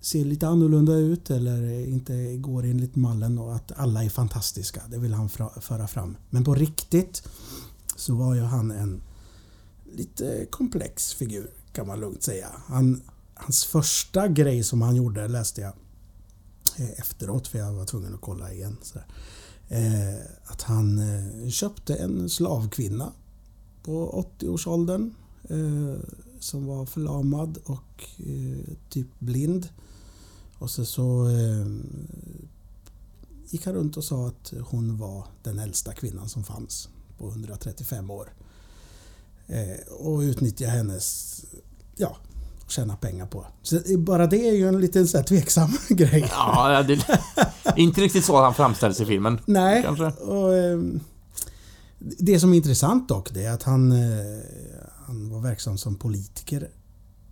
ser 0.00 0.24
lite 0.24 0.48
annorlunda 0.48 0.94
ut 0.94 1.30
eller 1.30 1.88
inte 1.88 2.36
går 2.36 2.64
enligt 2.64 2.96
mallen 2.96 3.38
och 3.38 3.54
att 3.54 3.72
alla 3.72 4.04
är 4.04 4.08
fantastiska. 4.08 4.82
Det 4.88 4.98
vill 4.98 5.14
han 5.14 5.28
föra 5.60 5.88
fram. 5.88 6.16
Men 6.30 6.44
på 6.44 6.54
riktigt 6.54 7.28
så 7.96 8.14
var 8.14 8.34
ju 8.34 8.40
han 8.40 8.70
en 8.70 9.02
lite 9.92 10.46
komplex 10.50 11.14
figur 11.14 11.50
kan 11.72 11.86
man 11.86 12.00
lugnt 12.00 12.22
säga. 12.22 12.48
Han, 12.66 13.02
hans 13.34 13.64
första 13.64 14.28
grej 14.28 14.64
som 14.64 14.82
han 14.82 14.96
gjorde 14.96 15.28
läste 15.28 15.60
jag 15.60 15.72
eh, 16.76 16.90
efteråt 16.90 17.48
för 17.48 17.58
jag 17.58 17.72
var 17.72 17.84
tvungen 17.84 18.14
att 18.14 18.20
kolla 18.20 18.52
igen. 18.52 18.76
Sådär. 18.82 19.06
Eh, 19.72 20.20
att 20.44 20.62
han 20.62 20.98
eh, 20.98 21.48
köpte 21.48 21.94
en 21.94 22.28
slavkvinna 22.28 23.12
på 23.82 24.24
80-årsåldern 24.38 25.14
eh, 25.48 26.00
som 26.40 26.66
var 26.66 26.86
förlamad 26.86 27.58
och 27.64 28.04
eh, 28.18 28.74
typ 28.88 29.06
blind. 29.18 29.68
Och 30.58 30.70
så, 30.70 30.84
så 30.84 31.28
eh, 31.28 31.66
gick 33.48 33.66
han 33.66 33.74
runt 33.74 33.96
och 33.96 34.04
sa 34.04 34.28
att 34.28 34.52
hon 34.60 34.96
var 34.96 35.26
den 35.42 35.58
äldsta 35.58 35.94
kvinnan 35.94 36.28
som 36.28 36.44
fanns 36.44 36.88
på 37.18 37.28
135 37.28 38.10
år. 38.10 38.32
Eh, 39.46 39.92
och 39.92 40.18
utnyttja 40.18 40.66
hennes, 40.66 41.36
ja, 41.96 42.16
och 42.70 42.74
tjäna 42.74 42.96
pengar 42.96 43.26
på. 43.26 43.46
Så 43.62 43.80
bara 43.98 44.26
det 44.26 44.48
är 44.48 44.54
ju 44.54 44.68
en 44.68 44.80
liten 44.80 45.08
så 45.08 45.16
här 45.16 45.24
tveksam 45.24 45.70
grej. 45.88 46.28
Ja, 46.30 46.82
det 46.82 46.92
är 47.64 47.78
inte 47.78 48.00
riktigt 48.00 48.24
så 48.24 48.42
han 48.42 48.54
framställs 48.54 49.00
i 49.00 49.06
filmen. 49.06 49.38
Nej, 49.46 49.82
Kanske. 49.82 50.04
och 50.04 50.56
ehm, 50.56 51.00
det 51.98 52.40
som 52.40 52.52
är 52.52 52.56
intressant 52.56 53.08
dock 53.08 53.30
det 53.34 53.44
är 53.44 53.52
att 53.52 53.62
han, 53.62 53.92
eh, 53.92 54.42
han 55.06 55.30
var 55.30 55.40
verksam 55.40 55.78
som 55.78 55.96
politiker 55.96 56.68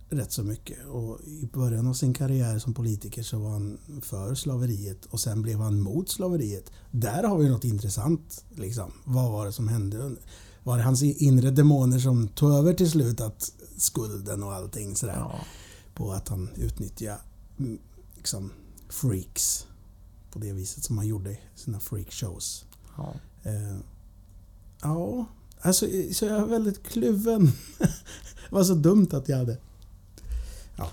rätt 0.09 0.31
så 0.31 0.43
mycket. 0.43 0.85
Och 0.87 1.19
i 1.25 1.49
början 1.53 1.87
av 1.87 1.93
sin 1.93 2.13
karriär 2.13 2.59
som 2.59 2.73
politiker 2.73 3.23
så 3.23 3.39
var 3.39 3.49
han 3.49 3.77
för 4.01 4.35
slaveriet 4.35 5.05
och 5.05 5.19
sen 5.19 5.41
blev 5.41 5.59
han 5.59 5.79
mot 5.79 6.09
slaveriet. 6.09 6.71
Där 6.91 7.23
har 7.23 7.37
vi 7.37 7.49
något 7.49 7.63
intressant. 7.63 8.43
Liksom. 8.49 8.91
Vad 9.05 9.31
var 9.31 9.45
det 9.45 9.51
som 9.51 9.67
hände? 9.67 10.11
Var 10.63 10.77
det 10.77 10.83
hans 10.83 11.03
inre 11.03 11.51
demoner 11.51 11.99
som 11.99 12.27
tog 12.27 12.53
över 12.53 12.73
till 12.73 12.91
slut 12.91 13.21
att 13.21 13.51
skulden 13.77 14.43
och 14.43 14.53
allting 14.53 14.95
sådär? 14.95 15.15
Ja. 15.17 15.35
På 15.93 16.11
att 16.11 16.29
han 16.29 16.49
utnyttjade 16.55 17.19
mm, 17.59 17.79
liksom, 18.15 18.51
freaks 18.89 19.67
på 20.31 20.39
det 20.39 20.53
viset 20.53 20.83
som 20.83 20.97
han 20.97 21.07
gjorde 21.07 21.31
i 21.31 21.39
sina 21.55 21.79
freakshows. 21.79 22.65
Ja. 22.97 23.13
Eh, 23.43 23.77
ja, 24.81 25.25
alltså 25.61 25.85
så 26.13 26.25
jag 26.25 26.37
är 26.37 26.45
väldigt 26.45 26.87
kluven. 26.87 27.51
det 27.79 28.51
var 28.55 28.63
så 28.63 28.73
dumt 28.73 29.07
att 29.11 29.29
jag 29.29 29.37
hade... 29.37 29.57
Ja. 30.75 30.89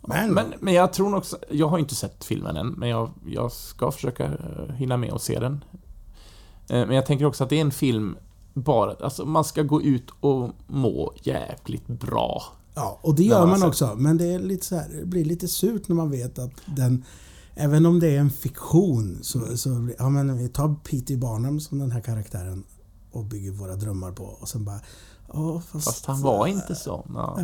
Men, 0.00 0.34
Men, 0.34 0.54
men 0.60 0.74
jag 0.74 0.92
tror 0.92 1.14
också, 1.14 1.38
jag 1.50 1.68
har 1.68 1.78
inte 1.78 1.94
sett 1.94 2.24
filmen 2.24 2.56
än, 2.56 2.68
men 2.68 2.88
jag, 2.88 3.10
jag 3.26 3.52
ska 3.52 3.90
försöka 3.92 4.24
eh, 4.24 4.74
hinna 4.74 4.96
med 4.96 5.12
och 5.12 5.22
se 5.22 5.38
den. 5.38 5.64
Eh, 6.68 6.86
Men 6.86 6.96
jag 6.96 7.06
tänker 7.06 7.24
också 7.24 7.44
att 7.44 7.50
det 7.50 7.56
är 7.56 7.60
en 7.60 7.70
film 7.70 8.16
bara, 8.62 8.94
alltså 9.00 9.24
man 9.24 9.44
ska 9.44 9.62
gå 9.62 9.82
ut 9.82 10.10
och 10.20 10.50
må 10.66 11.12
jäkligt 11.22 11.86
bra. 11.86 12.42
ja, 12.74 12.98
och 13.02 13.14
det 13.14 13.22
gör 13.22 13.46
man 13.46 13.62
också. 13.62 13.94
Men 13.96 14.18
det, 14.18 14.24
är 14.24 14.38
lite 14.38 14.66
så 14.66 14.76
här, 14.76 14.88
det 14.88 15.06
blir 15.06 15.24
lite 15.24 15.48
surt 15.48 15.88
när 15.88 15.96
man 15.96 16.10
vet 16.10 16.38
att 16.38 16.52
den... 16.76 17.04
Även 17.60 17.86
om 17.86 18.00
det 18.00 18.08
är 18.08 18.18
en 18.20 18.30
fiktion 18.30 19.18
så, 19.22 19.56
så 19.56 19.88
ja, 19.98 20.08
men 20.08 20.38
vi 20.38 20.48
tar 20.48 20.74
P.T. 20.84 21.16
Barnum 21.16 21.60
som 21.60 21.78
den 21.78 21.90
här 21.90 22.00
karaktären 22.00 22.64
och 23.12 23.24
bygger 23.24 23.50
våra 23.50 23.76
drömmar 23.76 24.12
på. 24.12 24.24
Och 24.24 24.48
sen 24.48 24.64
bara... 24.64 24.80
Ja, 25.32 25.60
fast, 25.60 25.84
Fast 25.84 26.06
han 26.06 26.22
var 26.22 26.46
inte 26.46 26.74
sån. 26.74 27.12
Ja. 27.14 27.40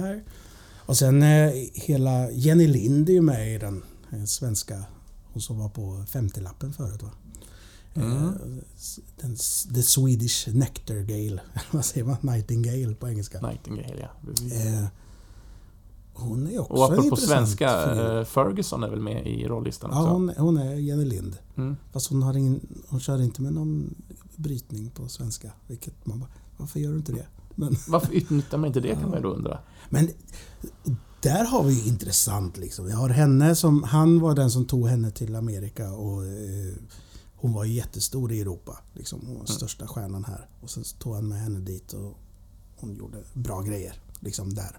Och 0.87 0.97
sen 0.97 1.23
eh, 1.23 1.53
hela 1.73 2.31
Jenny 2.31 2.67
Lind 2.67 3.09
är 3.09 3.13
ju 3.13 3.23
med 3.23 3.55
i 3.55 3.59
den 3.59 3.83
eh, 4.13 4.25
svenska, 4.25 4.85
hon 5.33 5.43
som 5.43 5.59
var 5.59 5.69
på 5.69 6.05
50-lappen 6.13 6.73
förut 6.73 7.03
va? 7.03 7.11
Mm. 7.95 8.27
Eh, 8.27 8.33
den, 9.21 9.37
the 9.75 9.83
Swedish 9.83 10.49
Nectargale, 10.49 11.41
vad 11.71 11.85
säger 11.85 12.07
man? 12.07 12.17
Nightingale 12.21 12.95
på 12.95 13.09
engelska. 13.09 13.41
Nightingale, 13.41 13.99
ja. 14.01 14.33
Eh, 14.57 14.87
hon 16.15 16.47
är 16.47 16.59
också 16.61 16.73
Och 16.73 16.85
apropå 16.85 17.17
svenska, 17.17 17.89
figur. 17.89 18.19
eh, 18.19 18.25
Ferguson 18.25 18.83
är 18.83 18.89
väl 18.89 19.01
med 19.01 19.27
i 19.27 19.47
rollistan 19.47 19.91
också? 19.91 20.03
Ja, 20.03 20.09
hon, 20.09 20.33
hon 20.39 20.57
är 20.59 20.75
Jenny 20.75 21.05
Lind. 21.05 21.37
Mm. 21.57 21.77
Fast 21.93 22.11
hon, 22.11 22.23
har 22.23 22.37
ingen, 22.37 22.61
hon 22.89 23.01
kör 23.01 23.23
inte 23.23 23.43
med 23.43 23.53
någon 23.53 23.95
brytning 24.37 24.91
på 24.91 25.09
svenska. 25.09 25.53
Vilket 25.67 26.07
man 26.07 26.21
bara, 26.21 26.31
varför 26.57 26.81
gör 26.81 26.91
du 26.91 26.97
inte 26.97 27.13
det? 27.13 27.27
Men, 27.55 27.77
Varför 27.89 28.13
utnyttjar 28.13 28.59
man 28.59 28.67
inte 28.67 28.81
det 28.81 28.95
kan 28.95 29.09
man 29.09 29.19
ju 29.19 29.23
då 29.23 29.29
undra. 29.29 29.59
Men 29.91 30.09
där 31.21 31.45
har 31.45 31.63
vi 31.63 31.73
ju 31.75 31.89
intressant 31.89 32.57
liksom. 32.57 32.85
Vi 32.87 32.93
har 32.93 33.09
henne 33.09 33.55
som, 33.55 33.83
han 33.83 34.21
var 34.21 34.35
den 34.35 34.51
som 34.51 34.65
tog 34.65 34.89
henne 34.89 35.11
till 35.11 35.35
Amerika 35.35 35.93
och 35.93 36.25
eh, 36.25 36.75
hon 37.45 37.53
var 37.53 37.65
jättestor 37.65 38.33
i 38.33 38.41
Europa. 38.41 38.79
Liksom, 38.93 39.21
hon 39.27 39.39
var 39.39 39.47
största 39.47 39.87
stjärnan 39.87 40.25
här. 40.25 40.49
Och 40.61 40.71
sen 40.71 40.85
så 40.85 40.97
tog 40.97 41.15
han 41.15 41.29
med 41.29 41.41
henne 41.41 41.61
dit 41.61 41.93
och 41.93 42.19
hon 42.77 42.95
gjorde 42.95 43.25
bra 43.35 43.63
grejer. 43.63 44.03
Liksom 44.21 44.55
där. 44.55 44.79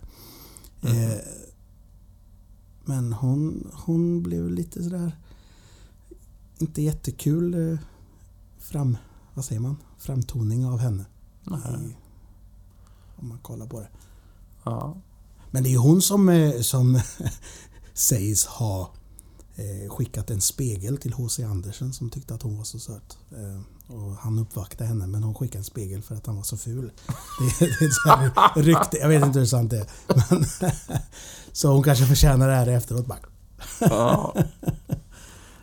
Eh, 0.81 1.17
men 2.85 3.13
hon, 3.13 3.71
hon 3.73 4.23
blev 4.23 4.49
lite 4.49 4.83
sådär 4.83 5.17
inte 6.57 6.81
jättekul 6.81 7.71
eh, 7.71 7.79
fram, 8.59 8.97
vad 9.33 9.45
säger 9.45 9.61
man? 9.61 9.77
framtoning 9.97 10.65
av 10.65 10.79
henne. 10.79 11.05
I, 11.45 11.95
om 13.15 13.27
man 13.27 13.39
kollar 13.39 13.67
på 13.67 13.79
det. 13.79 13.89
Ja. 14.63 14.97
Men 15.51 15.63
det 15.63 15.73
är 15.73 15.77
hon 15.77 16.01
som, 16.01 16.29
eh, 16.29 16.61
som 16.61 16.99
sägs 17.93 18.45
ha 18.45 18.91
skickat 19.89 20.29
en 20.29 20.41
spegel 20.41 20.97
till 20.97 21.13
H.C. 21.13 21.43
Andersen 21.43 21.93
som 21.93 22.09
tyckte 22.09 22.33
att 22.33 22.41
hon 22.41 22.57
var 22.57 22.63
så 22.63 22.79
söt. 22.79 23.17
Eh, 23.31 23.61
Och 23.95 24.11
han 24.15 24.39
uppvaktade 24.39 24.87
henne 24.87 25.07
men 25.07 25.23
hon 25.23 25.35
skickade 25.35 25.57
en 25.57 25.63
spegel 25.63 26.01
för 26.01 26.15
att 26.15 26.25
han 26.25 26.35
var 26.35 26.43
så 26.43 26.57
ful. 26.57 26.91
Det, 27.59 27.65
det 27.79 27.85
är 27.85 28.53
så 28.53 28.59
rykte. 28.61 28.97
Jag 28.97 29.09
vet 29.09 29.23
inte 29.25 29.39
hur 29.39 29.45
sant 29.45 29.69
det 29.71 29.77
är. 29.77 29.87
Men, 30.29 30.45
så 31.51 31.71
hon 31.73 31.83
kanske 31.83 32.05
förtjänar 32.05 32.47
det 32.47 32.55
här 32.55 32.67
efteråt. 32.67 33.05
Bara. 33.07 33.19
ja. 33.79 34.35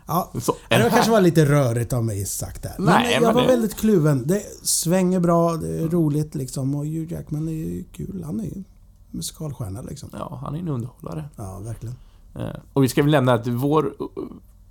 Ja, 0.07 0.33
det 0.69 0.91
kanske 0.91 1.11
var 1.11 1.21
lite 1.21 1.45
rörigt 1.45 1.93
av 1.93 2.05
mig 2.05 2.27
sagt 2.27 2.63
där. 2.63 2.75
Men 2.79 2.85
Nej, 2.87 3.13
jag 3.13 3.23
men 3.23 3.35
var 3.35 3.43
det- 3.43 3.47
väldigt 3.49 3.75
kluven. 3.77 4.27
Det 4.27 4.43
svänger 4.63 5.21
bra, 5.21 5.57
det 5.57 5.79
är 5.83 5.89
roligt 5.89 6.35
liksom. 6.35 6.75
Och 6.75 6.87
Hugh 6.87 7.13
Jackman 7.13 7.49
är 7.49 7.53
ju 7.53 7.85
kul. 7.93 8.23
Han 8.27 8.41
är 8.41 8.45
ju 8.45 8.65
musikalstjärna 9.11 9.83
liksom. 9.83 10.09
Ja, 10.13 10.39
han 10.45 10.55
är 10.55 10.59
en 10.59 10.69
underhållare. 10.69 11.29
Ja, 11.37 11.59
verkligen. 11.59 11.95
Eh, 12.35 12.47
Och 12.73 12.85
vi 12.85 12.89
ska 12.89 13.03
väl 13.03 13.13
nämna 13.13 13.33
att 13.33 13.47
vår 13.47 13.95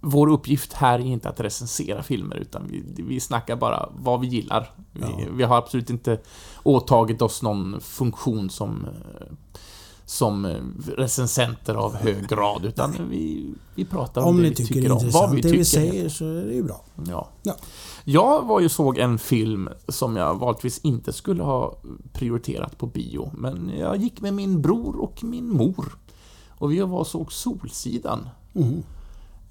vår 0.04 0.32
uppgift 0.32 0.74
här 0.74 1.00
är 1.00 1.04
inte 1.06 1.30
att 1.30 1.40
recensera 1.40 2.04
filmer, 2.04 2.36
utan 2.36 2.68
vi, 2.68 2.84
vi 3.04 3.20
snackar 3.20 3.56
bara 3.56 3.90
vad 3.98 4.20
vi 4.22 4.28
gillar. 4.28 4.72
Vi, 4.92 5.02
Ja. 5.02 5.26
vi 5.34 5.44
har 5.44 5.58
absolut 5.58 5.90
inte 5.90 6.20
åtagit 6.64 7.22
oss 7.22 7.42
någon 7.42 7.82
funktion 7.82 8.50
som 8.50 8.86
som 10.06 10.48
recensenter 10.98 11.76
av 11.76 11.96
hög 11.96 12.28
grad, 12.28 12.66
utan 12.66 12.96
vi, 13.10 13.54
vi 13.76 13.86
pratar 13.86 14.22
om, 14.22 14.28
Om 14.28 14.38
det 14.38 14.50
vi 14.50 14.56
tycker 14.56 14.74
tycker, 14.74 14.92
om. 14.92 15.10
Vad 15.12 15.30
vi 15.32 15.36
det 15.36 15.44
tycker. 15.44 15.58
vi 15.58 15.66
säger, 15.66 16.10
så 16.10 16.26
är 16.26 16.46
det 16.46 16.54
ju 16.54 16.64
bra. 16.64 16.82
Ja. 17.08 17.30
Ja. 17.44 17.56
Jag 18.04 18.46
var 18.48 18.60
ju 18.60 18.70
såg 18.70 18.98
en 18.98 19.20
film 19.20 19.70
som 19.88 20.16
jag 20.16 20.36
vanligtvis 20.40 20.80
inte 20.84 21.14
skulle 21.14 21.44
ha 21.44 21.78
prioriterat 22.14 22.78
på 22.78 22.86
bio, 22.88 23.32
men 23.38 23.72
jag 23.80 23.98
gick 23.98 24.22
med 24.22 24.34
min 24.34 24.62
bror 24.62 24.96
och 25.02 25.24
min 25.24 25.50
mor. 25.50 25.86
Och 26.62 26.72
vi 26.72 26.80
var 26.80 27.00
och 27.00 27.08
såg 27.08 27.32
Solsidan. 27.34 28.30
Mm. 28.56 28.84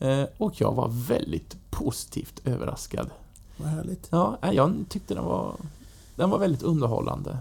Eh, 0.00 0.28
Och 0.38 0.60
jag 0.60 0.72
var 0.74 0.88
väldigt 0.88 1.56
positivt 1.70 2.40
överraskad. 2.44 3.10
Vad 3.56 3.68
härligt. 3.68 4.08
Ja, 4.10 4.38
nej, 4.42 4.56
jag 4.56 4.74
tyckte 4.88 5.14
den 5.14 5.24
var... 5.24 5.54
Den 6.16 6.30
var 6.30 6.38
väldigt 6.38 6.62
underhållande. 6.62 7.38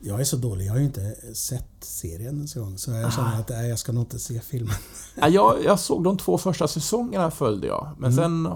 Jag 0.00 0.20
är 0.20 0.24
så 0.24 0.36
dålig, 0.36 0.66
jag 0.66 0.72
har 0.72 0.78
ju 0.78 0.84
inte 0.84 1.16
sett 1.34 1.68
serien 1.80 2.34
ens 2.36 2.56
en 2.56 2.62
gång. 2.62 2.78
Så 2.78 2.90
jag 2.90 3.12
känner 3.12 3.40
att 3.40 3.48
nej, 3.48 3.68
jag 3.68 3.78
ska 3.78 3.92
nog 3.92 4.02
inte 4.02 4.18
se 4.18 4.40
filmen. 4.40 4.74
Ja, 5.20 5.28
Jag, 5.28 5.64
jag 5.64 5.80
såg 5.80 6.04
de 6.04 6.16
två 6.16 6.38
första 6.38 6.68
säsongerna 6.68 7.30
följde 7.30 7.66
jag, 7.66 7.88
men 7.98 8.12
Mm. 8.12 8.24
sen 8.44 8.52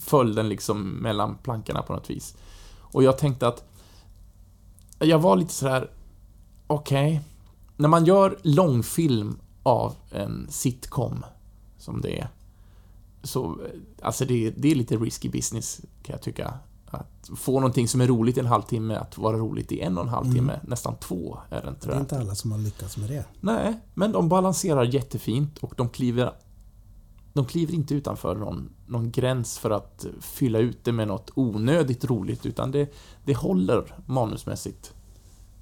föll 0.00 0.34
den 0.34 0.48
liksom 0.48 0.90
mellan 0.90 1.34
plankorna 1.42 1.82
på 1.82 1.92
något 1.92 2.10
vis. 2.10 2.34
Och 2.80 3.02
jag 3.02 3.18
tänkte 3.18 3.48
att... 3.48 3.64
Jag 4.98 5.18
var 5.18 5.36
lite 5.36 5.52
sådär... 5.54 5.90
Okej. 6.66 7.20
När 7.76 7.88
man 7.88 8.04
gör 8.04 8.38
långfilm 8.42 9.38
av 9.66 9.94
en 10.10 10.46
sitcom, 10.50 11.24
som 11.78 12.00
det 12.00 12.20
är, 12.20 12.28
så... 13.22 13.58
Alltså 14.02 14.24
det, 14.24 14.50
det 14.50 14.70
är 14.70 14.74
lite 14.74 14.96
risky 14.96 15.28
business, 15.28 15.80
kan 16.02 16.12
jag 16.12 16.22
tycka. 16.22 16.54
Att 16.86 17.30
få 17.36 17.52
någonting 17.52 17.88
som 17.88 18.00
är 18.00 18.06
roligt 18.06 18.36
i 18.36 18.40
en 18.40 18.46
halvtimme, 18.46 18.94
att 18.94 19.18
vara 19.18 19.36
roligt 19.36 19.72
i 19.72 19.80
en 19.80 19.98
och 19.98 20.04
en 20.04 20.08
halv 20.08 20.32
timme, 20.32 20.60
nästan 20.62 20.96
två 20.96 21.38
är 21.50 21.62
Det 21.62 21.74
tror 21.74 21.92
är 21.92 21.96
jag. 21.96 22.02
inte 22.02 22.18
alla 22.18 22.34
som 22.34 22.52
har 22.52 22.58
lyckats 22.58 22.96
med 22.96 23.10
det. 23.10 23.24
Nej, 23.40 23.80
men 23.94 24.12
de 24.12 24.28
balanserar 24.28 24.84
jättefint 24.84 25.58
och 25.58 25.74
de 25.76 25.88
kliver 25.88 26.32
de 27.32 27.46
kliver 27.46 27.74
inte 27.74 27.94
utanför 27.94 28.36
någon, 28.36 28.72
någon 28.86 29.10
gräns 29.10 29.58
för 29.58 29.70
att 29.70 30.06
fylla 30.20 30.58
ut 30.58 30.84
det 30.84 30.92
med 30.92 31.08
något 31.08 31.30
onödigt 31.34 32.04
roligt, 32.04 32.46
utan 32.46 32.70
det, 32.70 32.94
det 33.24 33.34
håller 33.34 33.94
manusmässigt 34.06 34.94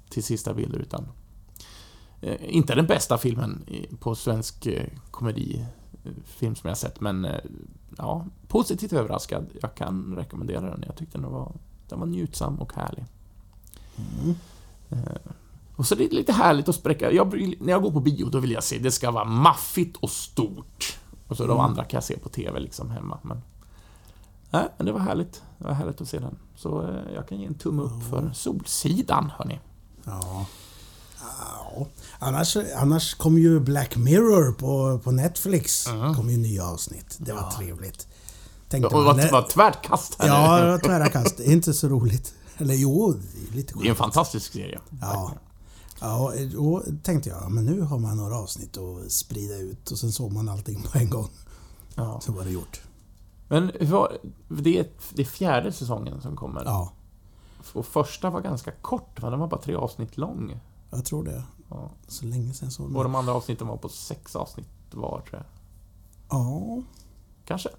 till 0.09 0.23
sista 0.23 0.53
bilder, 0.53 0.79
utan 0.79 1.07
inte 2.39 2.75
den 2.75 2.85
bästa 2.85 3.17
filmen 3.17 3.65
på 3.99 4.15
svensk 4.15 4.65
eh, 4.65 4.87
komedifilm 5.11 6.55
som 6.55 6.67
jag 6.67 6.77
sett, 6.77 7.01
men 7.01 7.25
eh, 7.25 7.39
ja, 7.97 8.25
positivt 8.47 8.93
överraskad. 8.93 9.45
Jag 9.61 9.75
kan 9.75 10.15
rekommendera 10.15 10.61
den. 10.61 10.83
Jag 10.87 10.95
tyckte 10.95 11.17
den 11.17 11.31
var, 11.31 11.51
den 11.89 11.99
var 11.99 12.05
njutsam 12.07 12.55
och 12.59 12.73
härlig. 12.73 13.05
Mm. 13.97 14.35
Eh, 14.89 15.31
och 15.75 15.85
så 15.85 15.95
det 15.95 16.05
är 16.05 16.09
lite 16.09 16.33
härligt 16.33 16.69
att 16.69 16.75
spräcka. 16.75 17.11
Jag, 17.11 17.33
när 17.59 17.71
jag 17.71 17.81
går 17.81 17.91
på 17.91 17.99
bio, 17.99 18.25
då 18.29 18.39
vill 18.39 18.51
jag 18.51 18.63
se, 18.63 18.77
det 18.77 18.91
ska 18.91 19.11
vara 19.11 19.25
maffigt 19.25 19.97
och 19.97 20.09
stort. 20.09 20.99
Och 21.27 21.37
så 21.37 21.43
de 21.43 21.51
Mm. 21.51 21.65
andra 21.65 21.83
kan 21.83 21.97
jag 21.97 22.03
se 22.03 22.17
på 22.19 22.29
TV 22.29 22.59
liksom 22.59 22.91
hemma, 22.91 23.19
men... 23.21 23.41
Nej, 24.49 24.67
men 24.77 24.85
det 24.85 24.91
var 24.91 24.99
härligt. 24.99 25.43
Det 25.57 25.63
var 25.63 25.73
härligt 25.73 26.01
att 26.01 26.07
se 26.07 26.19
den. 26.19 26.37
Så 26.55 26.81
eh, 26.81 27.13
jag 27.13 27.27
kan 27.27 27.39
ge 27.39 27.45
en 27.45 27.53
tumme 27.53 27.81
upp 27.81 28.03
för 28.09 28.31
Solsidan, 28.33 29.31
hörni. 29.37 29.59
Ja. 30.03 30.45
Ja. 31.75 31.87
Annars, 32.19 32.57
annars 32.75 33.13
kom 33.13 33.37
ju 33.37 33.59
Black 33.59 33.95
Mirror 33.95 34.51
på, 34.51 34.99
på 35.03 35.11
Netflix. 35.11 35.87
Mhm. 35.87 36.13
kom 36.15 36.29
ju 36.29 36.37
nya 36.37 36.65
avsnitt. 36.65 37.15
Det 37.19 37.33
var 37.33 37.51
trevligt. 37.51 38.07
Tänkte 38.69 38.95
Och 38.95 39.03
man, 39.03 39.17
vad, 39.17 39.31
vad 39.31 39.49
tvärt 39.49 39.81
kast 39.85 40.15
här 40.21 40.27
Ja, 40.57 40.59
det 40.65 40.71
var 40.71 40.77
tvära 40.77 41.09
kast. 41.09 41.37
Det 41.37 41.45
inte 41.51 41.73
så 41.73 41.87
roligt. 41.87 42.33
Eller 42.57 42.75
jo, 42.75 43.11
det 43.13 43.51
är 43.51 43.55
lite 43.55 43.73
Det 43.73 43.79
är 43.79 43.89
en 43.89 43.95
skönt. 43.95 43.97
fantastisk 43.97 44.53
serie. 44.53 44.79
Ja. 45.01 45.31
Ja, 45.99 46.19
och 46.19 46.33
då 46.51 46.83
tänkte 47.03 47.29
jag, 47.29 47.41
ja, 47.43 47.49
men 47.49 47.65
nu 47.65 47.81
har 47.81 47.99
man 47.99 48.17
några 48.17 48.35
avsnitt 48.39 48.77
att 48.77 49.11
sprida 49.11 49.55
ut 49.57 49.91
och 49.91 49.97
sen 49.97 50.11
såg 50.11 50.31
man 50.31 50.49
allting 50.49 50.81
på 50.91 50.97
en 50.97 51.09
gång. 51.09 51.29
Ja. 51.95 52.19
Så 52.23 52.31
var 52.31 52.43
det 52.43 52.49
gjort. 52.51 52.81
Men 53.47 53.71
var, 53.81 54.17
det, 54.49 54.79
är, 54.79 54.87
det 55.13 55.21
är 55.21 55.25
fjärde 55.25 55.71
säsongen 55.71 56.21
som 56.21 56.35
kommer. 56.35 56.63
Ja, 56.65 56.91
Och 57.73 57.85
första 57.85 58.29
var 58.29 58.41
ganska 58.41 58.71
kort, 58.71 59.21
va? 59.21 59.29
Den 59.29 59.39
var 59.39 59.47
bara 59.47 59.61
tre 59.61 59.75
avsnitt 59.75 60.17
lång. 60.17 60.59
jag 60.89 61.05
tror 61.05 61.23
det. 61.23 61.43
Ja. 61.69 61.91
Så 62.07 62.25
länge 62.25 62.53
sedan 62.53 62.71
såg 62.71 62.95
Och 62.95 63.03
de 63.03 63.15
andra 63.15 63.33
avsnitten 63.33 63.67
var 63.67 63.77
på 63.77 63.89
sex 63.89 64.35
avsnitt 64.35 64.67
var, 64.91 65.21
tror 65.21 65.43
jag. 65.43 65.45
Ja, 66.29 66.81
Kanske. 67.45 67.69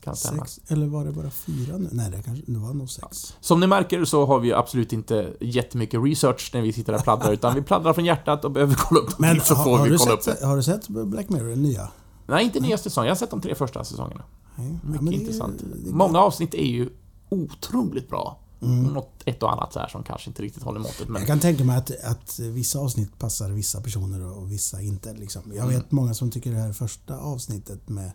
Kan 0.00 0.16
sex. 0.16 0.60
Eller 0.68 0.86
var 0.86 1.04
det 1.04 1.12
bara 1.12 1.30
fyra 1.30 1.76
nu? 1.78 1.88
Nej, 1.92 2.10
det, 2.10 2.22
kanske, 2.22 2.44
det 2.46 2.58
var 2.58 2.74
nog 2.74 2.90
sex. 2.90 3.36
Som 3.40 3.60
ni 3.60 3.66
märker 3.66 4.04
så 4.04 4.26
har 4.26 4.40
vi 4.40 4.52
absolut 4.52 4.92
inte 4.92 5.36
jättemycket 5.40 6.00
research 6.04 6.50
när 6.54 6.62
vi 6.62 6.72
sitter 6.72 6.94
och 6.94 7.02
pladdrar, 7.02 7.32
utan 7.32 7.54
vi 7.54 7.62
pladdrar 7.62 7.92
från 7.92 8.04
hjärtat 8.04 8.44
och 8.44 8.50
behöver 8.50 8.74
kolla 8.74 9.00
upp 9.00 9.18
Men 9.18 9.40
så 9.44 9.54
har, 9.54 9.64
får 9.64 9.78
har, 9.78 9.88
vi 9.88 9.98
kolla 9.98 10.12
upp 10.12 10.24
det. 10.24 10.46
har 10.46 10.56
du 10.56 10.62
sett 10.62 10.88
Black 10.88 11.28
Mirror, 11.28 11.56
nya? 11.56 11.88
Nej, 12.26 12.44
inte 12.44 12.60
nya 12.60 12.78
säsongen. 12.78 13.06
Jag 13.06 13.14
har 13.14 13.18
sett 13.18 13.30
de 13.30 13.40
tre 13.40 13.54
första 13.54 13.84
säsongerna. 13.84 14.24
Nej. 14.56 14.66
Ja, 14.66 14.88
Mycket 14.88 15.02
men 15.02 15.12
det 15.12 15.20
intressant. 15.20 15.62
det 15.84 15.90
Många 15.90 16.18
avsnitt 16.18 16.54
är 16.54 16.66
ju 16.66 16.90
otroligt 17.28 18.08
bra. 18.08 18.38
Mm. 18.64 18.92
Något 18.92 19.22
ett 19.24 19.42
och 19.42 19.52
annat 19.52 19.72
så 19.72 19.78
här 19.78 19.88
som 19.88 20.02
kanske 20.02 20.30
inte 20.30 20.42
riktigt 20.42 20.62
håller 20.62 20.80
måttet, 20.80 21.08
men... 21.08 21.20
Jag 21.20 21.26
kan 21.26 21.40
tänka 21.40 21.64
mig 21.64 21.76
att, 21.76 21.90
att 22.04 22.38
vissa 22.38 22.78
avsnitt 22.78 23.18
passar 23.18 23.50
vissa 23.50 23.80
personer 23.80 24.22
och 24.38 24.52
vissa 24.52 24.80
inte. 24.82 25.12
Liksom. 25.14 25.42
Jag 25.54 25.66
vet 25.66 25.74
Mm. 25.76 25.86
många 25.90 26.14
som 26.14 26.30
tycker 26.30 26.50
det 26.52 26.58
här 26.60 26.72
första 26.72 27.18
avsnittet 27.18 27.88
med, 27.88 28.10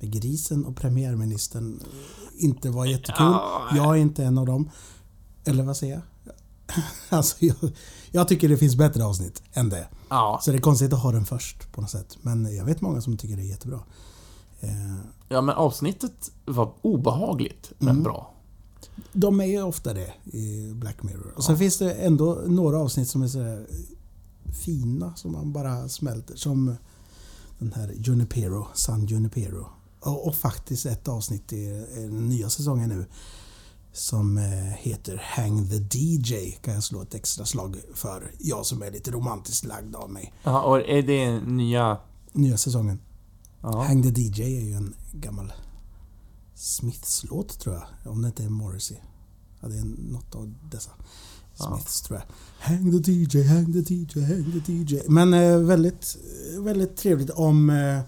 med 0.00 0.12
grisen 0.12 0.64
och 0.64 0.76
premiärministern 0.76 1.80
inte 2.38 2.70
var 2.70 2.84
jättekul. 2.84 3.14
Ja, 3.18 3.68
Jag 3.76 3.86
är 3.96 4.00
inte 4.00 4.24
en 4.24 4.38
av 4.38 4.46
dem. 4.46 4.70
Eller 5.44 5.62
vad 5.64 5.76
säger 5.76 5.92
jag? 5.94 6.02
Alltså, 7.08 7.36
jag, 7.44 7.56
jag 8.10 8.28
tycker 8.28 8.48
det 8.48 8.56
finns 8.56 8.76
bättre 8.76 9.04
avsnitt 9.04 9.42
än 9.52 9.68
det. 9.68 9.88
Ja, 10.08 10.38
Så 10.42 10.50
det 10.50 10.56
är 10.56 10.60
konstigt 10.60 10.92
att 10.92 11.02
ha 11.02 11.12
den 11.12 11.24
först 11.24 11.72
på 11.72 11.80
något 11.80 11.90
sätt. 11.90 12.18
Men 12.22 12.56
jag 12.56 12.64
vet 12.64 12.80
många 12.80 13.00
som 13.00 13.16
tycker 13.16 13.36
det 13.36 13.42
är 13.42 13.46
jättebra. 13.46 13.80
Eh, 14.60 14.70
ja, 15.28 15.40
men 15.40 15.54
avsnittet 15.54 16.30
var 16.44 16.72
obehagligt, 16.82 17.72
men 17.78 17.88
Mm. 17.88 18.02
bra. 18.02 18.31
De 19.12 19.40
är 19.40 19.44
ju 19.44 19.62
ofta 19.62 19.94
det 19.94 20.12
i 20.24 20.72
Black 20.74 21.02
Mirror. 21.02 21.32
Och 21.36 21.44
sen 21.44 21.58
finns 21.58 21.78
det 21.78 21.94
ändå 21.94 22.42
några 22.46 22.78
avsnitt 22.78 23.08
som 23.08 23.22
är 23.22 23.28
så 23.28 23.64
fina 24.64 25.14
som 25.16 25.32
man 25.32 25.52
bara 25.52 25.88
smälter. 25.88 26.36
Som 26.36 26.76
den 27.58 27.72
här 27.72 27.92
Junipero, 27.96 28.66
San 28.74 29.06
Junipero. 29.06 29.66
Och, 30.00 30.26
och 30.26 30.34
faktiskt 30.34 30.86
ett 30.86 31.08
avsnitt 31.08 31.52
i, 31.52 31.56
i 31.56 32.00
den 32.00 32.28
nya 32.28 32.50
säsongen 32.50 32.88
nu 32.88 33.06
som 33.92 34.38
eh, 34.38 34.44
heter 34.78 35.22
Hang 35.24 35.68
the 35.68 35.98
DJ 35.98 36.50
kan 36.50 36.74
jag 36.74 36.82
slå 36.82 37.02
ett 37.02 37.14
extra 37.14 37.44
slag 37.44 37.76
för. 37.94 38.30
Jag 38.38 38.66
som 38.66 38.82
är 38.82 38.90
lite 38.90 39.10
romantiskt 39.10 39.64
lagd 39.64 39.96
av 39.96 40.10
mig. 40.10 40.34
Ja, 40.42 40.62
och 40.62 40.80
är 40.80 41.02
det 41.02 41.40
nya... 41.40 41.98
Nya 42.32 42.56
säsongen. 42.56 43.00
Ja. 43.62 43.82
Hang 43.82 44.02
the 44.02 44.20
DJ 44.20 44.42
är 44.42 44.64
ju 44.64 44.72
en 44.72 44.94
gammal 45.12 45.52
Smiths-låt 46.62 47.58
tror 47.58 47.74
jag. 47.74 48.12
Om 48.12 48.22
det 48.22 48.28
inte 48.28 48.44
är 48.44 48.48
Morrissey. 48.48 48.96
Ja, 49.60 49.68
det 49.68 49.78
är 49.78 49.84
något 50.12 50.34
av 50.34 50.54
dessa. 50.70 50.90
Smiths 51.54 52.02
tror 52.02 52.18
jag. 52.18 52.26
Hang 52.58 53.02
the 53.02 53.12
DJ, 53.12 53.42
hang 53.48 53.72
the 53.72 53.94
DJ, 53.94 54.20
hang 54.20 54.62
the 54.66 54.72
DJ. 54.72 55.00
Men 55.08 55.34
eh, 55.34 55.58
väldigt, 55.58 56.16
väldigt 56.58 56.96
trevligt 56.96 57.30
om 57.30 57.70
eh, 57.70 58.00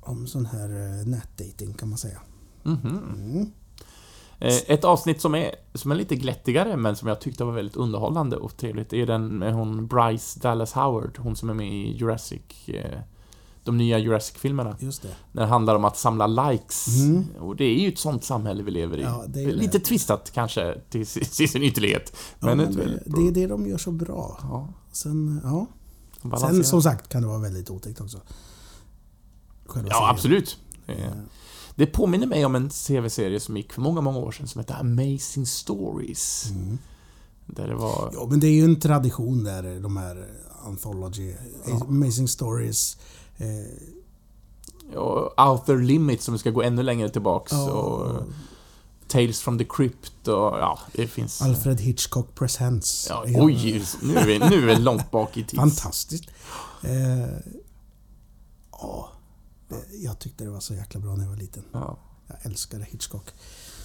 om 0.00 0.26
sån 0.26 0.46
här 0.46 0.68
eh, 0.68 1.06
nätdating 1.06 1.74
kan 1.74 1.88
man 1.88 1.98
säga. 1.98 2.20
Mhm. 2.62 2.98
Mm. 3.14 3.52
Eh, 4.38 4.56
Ett 4.66 4.84
avsnitt 4.84 5.20
som 5.20 5.34
är, 5.34 5.54
som 5.74 5.90
är 5.90 5.94
lite 5.94 6.16
glättigare, 6.16 6.76
men 6.76 6.96
som 6.96 7.08
jag 7.08 7.20
tyckte 7.20 7.44
var 7.44 7.52
väldigt 7.52 7.76
underhållande 7.76 8.36
och 8.36 8.56
trevligt, 8.56 8.92
är 8.92 9.06
den 9.06 9.26
med 9.26 9.54
hon 9.54 9.86
Bryce 9.86 10.40
Dallas 10.40 10.72
Howard, 10.72 11.18
hon 11.18 11.36
som 11.36 11.50
är 11.50 11.54
med 11.54 11.72
i 11.72 11.96
Jurassic... 11.96 12.42
De 13.64 13.76
nya 13.78 13.98
Jurassic-filmerna. 13.98 14.76
Just 14.80 15.02
det. 15.02 15.08
När 15.32 15.42
det 15.42 15.48
handlar 15.48 15.74
om 15.74 15.84
att 15.84 15.98
samla 15.98 16.26
likes. 16.26 16.86
Mm. 17.00 17.24
Och 17.40 17.56
det 17.56 17.64
är 17.64 17.74
ju 17.80 17.88
ett 17.88 17.98
sånt 17.98 18.24
samhälle 18.24 18.62
vi 18.62 18.70
lever 18.70 18.98
i. 18.98 19.02
Ja, 19.02 19.24
det 19.28 19.46
Lite 19.52 19.78
det. 19.78 19.84
twistat 19.84 20.30
kanske, 20.34 20.80
till, 20.90 21.06
sin- 21.06 21.24
till 21.24 21.48
sin 21.48 21.62
ytterlighet. 21.62 22.12
Ja, 22.40 22.46
Men 22.46 22.58
men 22.58 22.68
ett 22.68 22.74
det, 22.74 23.02
det 23.22 23.28
är 23.28 23.32
det 23.32 23.46
de 23.46 23.66
gör 23.66 23.78
så 23.78 23.90
bra. 23.92 24.38
Ja, 24.42 24.68
Sen, 24.92 25.40
ja. 25.44 25.66
Sen 26.40 26.64
som 26.64 26.82
sagt 26.82 27.08
kan 27.08 27.22
det 27.22 27.28
vara 27.28 27.38
väldigt 27.38 27.70
otäckt 27.70 28.00
också. 28.00 28.20
Själva 29.66 29.88
Ja, 29.90 29.94
serien. 29.96 30.10
absolut. 30.10 30.58
Det 31.74 31.86
påminner 31.86 32.26
mig 32.26 32.44
om 32.44 32.54
en 32.54 32.70
CV-serie 32.70 33.40
som 33.40 33.56
gick 33.56 33.72
för 33.72 33.80
många, 33.80 34.00
många 34.00 34.18
år 34.18 34.32
sedan 34.32 34.48
som 34.48 34.58
hette 34.58 34.74
Amazing 34.74 35.46
Stories. 35.46 36.50
Mm. 36.50 36.78
Där 37.46 37.68
det 37.68 37.74
var... 37.74 38.10
Ja, 38.14 38.26
men 38.30 38.40
det 38.40 38.46
är 38.46 38.52
ju 38.52 38.64
en 38.64 38.80
tradition 38.80 39.44
där, 39.44 39.80
de 39.80 39.96
här 39.96 40.26
Anthology, 40.64 41.34
Ja. 41.66 41.80
Amazing 41.88 42.28
Stories. 42.28 42.96
Eh, 43.42 44.96
Och 44.98 45.40
Outer 45.50 45.78
Limits 45.78 46.24
som 46.24 46.38
ska 46.38 46.50
gå 46.50 46.62
ännu 46.62 46.82
längre 46.82 47.08
tillbaks. 47.08 47.52
ja, 47.52 47.70
Och 47.70 48.22
Tales 49.08 49.40
from 49.40 49.58
the 49.58 49.64
Crypt 49.64 50.28
och 50.28 50.34
ja, 50.34 50.78
det 50.92 51.06
finns... 51.06 51.42
Alfred 51.42 51.80
Hitchcock 51.80 52.34
Presents. 52.34 53.06
Ja, 53.10 53.24
oj, 53.26 53.84
nu 54.02 54.16
är, 54.16 54.26
vi, 54.26 54.38
nu 54.38 54.44
är 54.44 54.66
vi 54.66 54.76
långt 54.76 55.10
bak 55.10 55.36
i 55.36 55.44
tid. 55.44 55.58
Fantastiskt. 55.58 56.24
Eh, 56.82 57.52
ja. 58.72 59.08
Jag 60.02 60.18
tyckte 60.18 60.44
det 60.44 60.50
var 60.50 60.60
så 60.60 60.74
jäkla 60.74 61.00
bra 61.00 61.16
när 61.16 61.24
jag 61.24 61.30
var 61.30 61.36
liten. 61.36 61.62
Ja. 61.72 61.98
Jag 62.26 62.36
älskade 62.42 62.84
Hitchcock. 62.84 63.24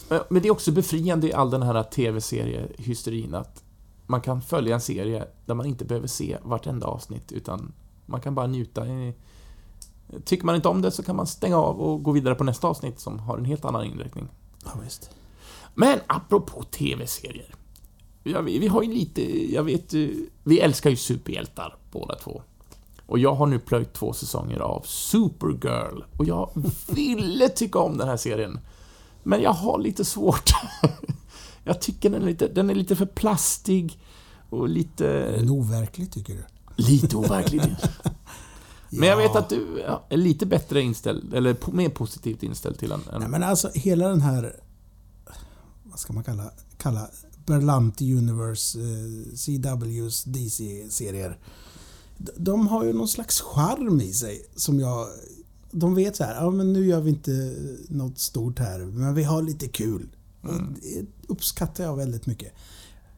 Men 0.10 0.22
men 0.30 0.41
det 0.41 0.48
är 0.48 0.52
också 0.52 0.72
befriande 0.72 1.28
i 1.28 1.34
all 1.34 1.50
den 1.50 1.62
här 1.62 1.84
TV-seriehysterin 1.84 3.36
att 3.36 3.63
man 4.08 4.22
kan 4.22 4.41
följa 4.41 4.76
en 4.76 4.82
serie 4.82 5.28
där 5.46 5.54
man 5.54 5.65
inte 5.65 5.86
behöver 5.86 6.08
se 6.08 6.38
vartenda 6.43 6.88
avsnitt 6.88 7.32
utan 7.32 7.74
man 8.06 8.22
kan 8.22 8.36
bara 8.36 8.48
njuta. 8.48 8.88
I... 8.88 9.13
Tycker 10.26 10.46
man 10.46 10.56
inte 10.56 10.67
om 10.67 10.82
det 10.82 10.91
så 10.91 11.04
kan 11.04 11.15
man 11.15 11.28
stänga 11.28 11.58
av 11.58 11.82
och 11.82 12.04
gå 12.04 12.12
vidare 12.12 12.36
på 12.36 12.43
nästa 12.43 12.67
avsnitt 12.67 13.00
som 13.00 13.20
har 13.20 13.38
en 13.38 13.46
helt 13.46 13.65
annan 13.65 13.86
inriktning. 13.86 14.28
Ja, 14.65 14.72
visst. 14.84 15.10
Men 15.76 16.00
apropå 16.08 16.63
TV-serier. 16.63 17.56
Vi, 18.24 18.60
vi 18.60 18.67
har 18.67 18.84
ju 18.84 18.93
lite, 18.93 19.54
jag 19.54 19.63
vet, 19.63 19.93
vi 20.43 20.60
älskar 20.60 20.89
ju 20.89 20.96
superhjältar 20.96 21.78
båda 21.91 22.15
två. 22.15 22.41
Och 23.06 23.20
jag 23.20 23.36
har 23.36 23.46
nu 23.46 23.60
plöjt 23.60 23.93
två 23.93 24.13
säsonger 24.13 24.60
av 24.60 24.82
Supergirl 24.86 26.04
och 26.17 26.26
jag 26.26 26.50
ville 26.88 27.50
tycka 27.50 27.80
om 27.80 27.98
den 27.98 28.08
här 28.08 28.17
serien. 28.17 28.60
Men 29.24 29.41
jag 29.41 29.54
har 29.54 29.80
lite 29.80 30.06
svårt. 30.06 30.50
Jag 31.63 31.82
tycker 31.82 32.10
den 32.10 32.22
är 32.22 32.26
lite, 32.26 32.48
den 32.48 32.70
är 32.70 32.76
lite 32.76 32.96
för 32.96 33.06
plastig 33.06 34.00
och 34.50 34.70
lite... 34.70 35.10
En 35.24 35.50
overklig 35.50 36.12
tycker 36.12 36.34
du? 36.34 36.43
Lite 36.76 37.15
overklig. 37.15 37.62
Men 38.89 39.10
jag 39.10 39.17
vet 39.17 39.36
att 39.36 39.50
du 39.50 39.84
är 40.10 40.17
lite 40.17 40.45
bättre 40.45 40.82
inställd, 40.82 41.34
eller 41.34 41.71
mer 41.71 41.89
positivt 41.89 42.43
inställd 42.43 42.80
till 42.80 42.89
den. 42.89 43.02
Nej 43.19 43.30
men 43.30 43.43
alltså 43.43 43.69
hela 43.73 44.08
den 44.08 44.21
här... 44.21 44.56
Vad 45.84 46.00
ska 46.00 46.13
man 46.13 46.23
kalla... 46.23 46.52
kalla 46.78 47.10
Berlanti 47.45 48.13
Universe, 48.13 48.80
eh, 48.80 49.36
CWs 49.36 50.23
DC-serier. 50.23 51.39
De, 52.38 52.67
har 52.67 52.84
ju 52.84 52.93
någon 52.93 53.08
slags 53.08 53.41
charm 53.41 54.02
i 54.02 54.13
sig 54.13 54.45
som 54.56 54.80
jag... 54.80 55.08
De 55.71 55.95
vet 55.95 56.15
så 56.15 56.23
här, 56.23 56.36
ja 56.36 56.52
men 56.52 56.73
nu 56.73 56.86
gör 56.86 57.02
vi 57.02 57.10
inte 57.10 57.56
något 57.89 58.19
stort 58.19 58.60
här, 58.60 58.80
men 58.80 59.13
vi 59.13 59.23
har 59.23 59.41
lite 59.41 59.67
kul. 59.67 60.10
Och 60.41 60.54
det 60.54 61.06
uppskattar 61.28 61.84
jag 61.84 61.95
väldigt 61.95 62.26
mycket. 62.26 62.54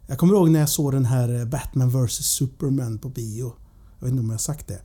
Jag 0.08 0.17
kommer 0.17 0.34
ihåg 0.34 0.49
när 0.49 0.60
jag 0.60 0.69
såg 0.69 0.91
den 0.91 1.05
här 1.05 1.45
Batman 1.45 1.89
vs 1.89 2.13
Superman 2.13 2.97
på 2.97 3.10
bio. 3.10 3.53
Jag 3.99 4.05
vet 4.05 4.12
inte 4.12 4.21
om 4.21 4.29
jag 4.29 4.34
har 4.34 4.38
sagt 4.38 4.67
det. 4.67 4.82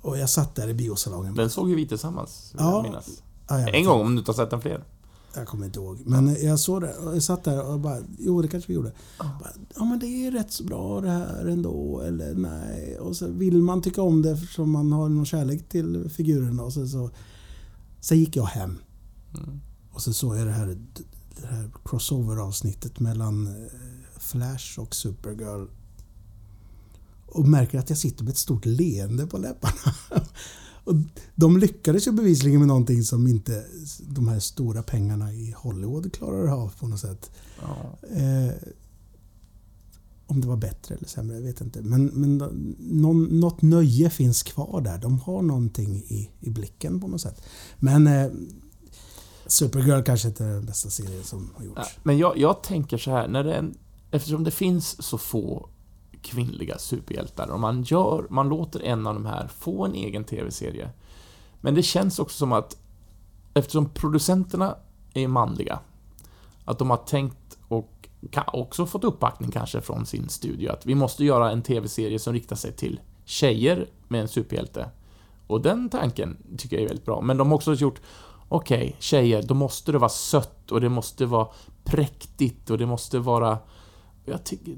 Och 0.00 0.18
jag 0.18 0.30
satt 0.30 0.54
där 0.54 0.68
i 0.68 0.74
biosalongen. 0.74 1.34
Den 1.34 1.50
såg 1.50 1.70
ju 1.70 1.74
vi 1.74 1.88
tillsammans, 1.88 2.50
vill 2.52 2.62
Ja, 2.62 2.72
jag 2.72 2.82
minnas. 2.82 3.22
Ja, 3.48 3.60
jag 3.60 3.74
En 3.74 3.84
gång, 3.84 4.00
om 4.00 4.14
du 4.14 4.18
inte 4.18 4.30
har 4.30 4.36
sett 4.36 4.50
den 4.50 4.60
fler. 4.60 4.84
Jag 5.34 5.46
kommer 5.46 5.66
inte 5.66 5.78
ihåg. 5.78 5.98
Men 6.04 6.36
jag 6.42 6.58
såg 6.58 6.80
det 6.80 6.94
och 6.94 7.16
jag 7.16 7.22
satt 7.22 7.44
där 7.44 7.66
och 7.66 7.80
bara, 7.80 7.98
jo 8.18 8.42
det 8.42 8.48
kanske 8.48 8.68
vi 8.68 8.74
gjorde. 8.74 8.92
Bara, 9.18 9.50
ja 9.76 9.84
men 9.84 9.98
det 9.98 10.06
är 10.06 10.30
rätt 10.30 10.52
så 10.52 10.64
bra 10.64 11.00
det 11.00 11.10
här 11.10 11.46
ändå, 11.46 12.00
eller 12.00 12.34
nej. 12.34 12.98
Och 12.98 13.16
så 13.16 13.28
vill 13.28 13.62
man 13.62 13.82
tycka 13.82 14.02
om 14.02 14.22
det 14.22 14.30
eftersom 14.30 14.70
man 14.70 14.92
har 14.92 15.08
någon 15.08 15.26
kärlek 15.26 15.68
till 15.68 16.10
figurerna 16.10 16.62
och 16.62 16.72
så, 16.72 16.88
så 16.88 17.10
Sen 18.00 18.18
gick 18.18 18.36
jag 18.36 18.44
hem. 18.44 18.78
Mm. 19.34 19.60
Och 19.90 20.02
så 20.02 20.12
såg 20.12 20.36
jag 20.36 20.46
det 20.46 20.52
här, 20.52 20.78
det 21.40 21.46
här 21.46 21.70
crossover-avsnittet 21.84 23.00
mellan 23.00 23.46
eh, 23.46 23.72
Flash 24.18 24.80
och 24.80 24.94
Supergirl. 24.94 25.66
Och 27.28 27.48
märker 27.48 27.78
att 27.78 27.88
jag 27.88 27.98
sitter 27.98 28.24
med 28.24 28.30
ett 28.30 28.38
stort 28.38 28.66
leende 28.66 29.26
på 29.26 29.38
läpparna. 29.38 29.94
Och 30.84 30.94
de 31.34 31.58
lyckades 31.58 32.06
ju 32.06 32.12
bevisligen 32.12 32.58
med 32.58 32.68
någonting 32.68 33.02
som 33.02 33.26
inte 33.26 33.64
de 34.00 34.28
här 34.28 34.40
stora 34.40 34.82
pengarna 34.82 35.32
i 35.32 35.54
Hollywood 35.56 36.12
klarar 36.12 36.48
av 36.62 36.72
på 36.78 36.86
något 36.88 37.00
sätt. 37.00 37.30
Ja. 37.60 37.98
Eh, 38.16 38.52
om 40.26 40.40
det 40.40 40.48
var 40.48 40.56
bättre 40.56 40.94
eller 40.94 41.08
sämre, 41.08 41.36
jag 41.36 41.42
vet 41.42 41.60
inte. 41.60 41.82
Men, 41.82 42.06
men 42.06 42.38
någon, 42.78 43.40
något 43.40 43.62
nöje 43.62 44.10
finns 44.10 44.42
kvar 44.42 44.80
där. 44.80 44.98
De 44.98 45.20
har 45.20 45.42
någonting 45.42 45.96
i, 45.96 46.30
i 46.40 46.50
blicken 46.50 47.00
på 47.00 47.08
något 47.08 47.20
sätt. 47.20 47.42
Men 47.76 48.06
eh, 48.06 48.30
Supergirl 49.46 50.02
kanske 50.02 50.28
inte 50.28 50.44
är 50.44 50.48
den 50.48 50.66
bästa 50.66 50.90
serien 50.90 51.24
som 51.24 51.50
har 51.54 51.64
Ja, 51.64 51.68
gjorts. 51.68 51.98
Men 52.02 52.18
jag, 52.18 52.38
jag 52.38 52.62
tänker 52.62 52.98
så 52.98 53.10
här, 53.10 53.28
när 53.28 53.44
det 53.44 53.70
eftersom 54.10 54.44
det 54.44 54.50
finns 54.50 55.02
så 55.02 55.18
få 55.18 55.68
kvinnliga 56.22 56.78
superhjältar 56.78 57.50
och 57.50 57.60
man 57.60 57.82
gör, 57.82 58.26
man 58.30 58.48
låter 58.48 58.80
en 58.80 59.06
av 59.06 59.14
de 59.14 59.26
här 59.26 59.48
få 59.48 59.84
en 59.84 59.94
egen 59.94 60.24
TV-serie. 60.24 60.90
Men 61.60 61.74
det 61.74 61.82
känns 61.82 62.18
också 62.18 62.38
som 62.38 62.52
att 62.52 62.76
eftersom 63.54 63.88
producenterna 63.88 64.76
är 65.14 65.28
manliga, 65.28 65.78
att 66.64 66.78
de 66.78 66.90
har 66.90 66.96
tänkt 66.96 67.58
och 67.68 68.08
också 68.46 68.86
fått 68.86 69.04
uppbackning 69.04 69.50
kanske 69.50 69.80
från 69.80 70.06
sin 70.06 70.28
studio 70.28 70.72
att 70.72 70.86
vi 70.86 70.94
måste 70.94 71.24
göra 71.24 71.50
en 71.50 71.62
TV-serie 71.62 72.18
som 72.18 72.32
riktar 72.32 72.56
sig 72.56 72.72
till 72.72 73.00
tjejer 73.24 73.88
med 74.08 74.20
en 74.20 74.28
superhjälte. 74.28 74.90
Och 75.46 75.60
den 75.60 75.88
tanken 75.88 76.36
tycker 76.58 76.76
jag 76.76 76.82
är 76.82 76.88
väldigt 76.88 77.06
bra. 77.06 77.20
Men 77.20 77.36
de 77.36 77.48
har 77.48 77.54
också 77.54 77.74
gjort 77.74 78.00
Okej, 78.48 78.96
tjejer, 78.98 79.42
då 79.42 79.54
måste 79.54 79.92
det 79.92 79.98
vara 79.98 80.08
sött 80.08 80.72
och 80.72 80.80
det 80.80 80.88
måste 80.88 81.26
vara 81.26 81.48
präktigt 81.84 82.70
och 82.70 82.78
det 82.78 82.86
måste 82.86 83.18
vara... 83.18 83.58
Jag 84.24 84.44
tycker... 84.44 84.76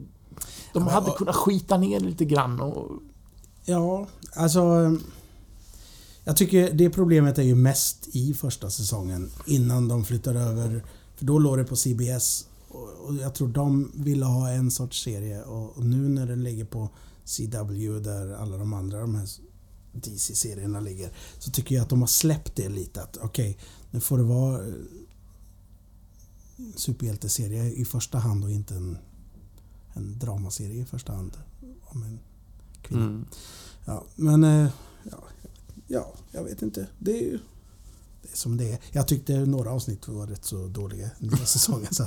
De 0.73 0.87
hade 0.87 1.11
kunnat 1.11 1.37
skita 1.37 1.77
ner 1.77 2.01
lite 2.01 2.25
grann 2.25 2.61
och... 2.61 2.91
Ja, 3.65 4.07
alltså... 4.37 4.61
eh, 4.61 4.93
Jag 6.25 6.37
tycker 6.37 6.73
det 6.73 6.91
problemet 6.91 7.39
är 7.39 7.43
ju 7.43 7.55
mest 7.55 8.09
i 8.13 8.35
första 8.35 8.71
säsongen 8.71 9.31
innan 9.47 9.89
de 9.89 10.05
flyttar 10.05 10.35
över. 10.35 10.85
För 11.17 11.25
då 11.25 11.39
låg 11.39 11.59
det 11.59 11.65
på 11.65 11.77
CBS. 11.77 12.47
Och 13.07 13.15
jag 13.15 13.35
tror 13.35 13.49
de 13.49 13.93
ville 13.95 14.25
ha 14.25 14.51
en 14.51 14.71
sorts 14.71 15.03
serie 15.05 15.43
och 15.43 15.85
nu 15.85 16.09
när 16.09 16.27
den 16.27 16.43
ligger 16.45 16.65
på 16.65 16.89
CW 17.25 17.99
där 18.01 18.33
alla 18.35 18.57
de 18.57 18.73
andra 18.73 19.01
de 19.01 19.15
här 19.15 19.29
DC-serierna 19.93 20.81
ligger. 20.81 21.13
Så 21.39 21.51
tycker 21.51 21.75
jag 21.75 21.83
att 21.83 21.89
de 21.89 22.01
har 22.01 22.07
släppt 22.09 22.57
det 22.57 22.69
lite. 22.69 23.03
Att 23.03 23.17
okej, 23.23 23.59
nu 23.91 24.01
får 24.01 24.19
det 24.19 24.25
vara 24.25 24.67
eh, 24.67 24.75
superhjälteserie 26.77 27.65
i 27.73 27.85
första 27.85 28.19
hand 28.19 28.45
och 28.45 28.51
inte 28.51 28.75
en, 28.75 28.99
en 29.95 30.19
dramaserie 30.19 30.83
i 30.83 30.85
första 30.85 31.13
hand. 31.13 31.37
Om 31.85 32.03
en 32.03 32.19
kvinna. 32.83 33.03
Mm. 33.05 33.25
Ja, 33.85 34.05
men... 34.17 34.45
eh, 34.45 34.69
Ja, 35.11 35.17
ja, 35.87 36.13
jag 36.33 36.45
vet 36.45 36.63
inte. 36.63 36.87
Det 36.99 37.11
är 37.19 37.23
ju... 37.23 37.39
Det 38.23 38.33
är 38.33 38.37
som 38.37 38.57
det 38.57 38.73
är. 38.73 38.79
Jag 38.93 39.09
tyckte 39.09 39.33
några 39.39 39.71
avsnitt 39.71 40.09
var 40.09 40.27
rätt 40.27 40.45
så 40.45 40.67
dåliga 40.67 41.11
den 41.19 41.37
säsongen. 41.37 41.95
Så 41.95 42.07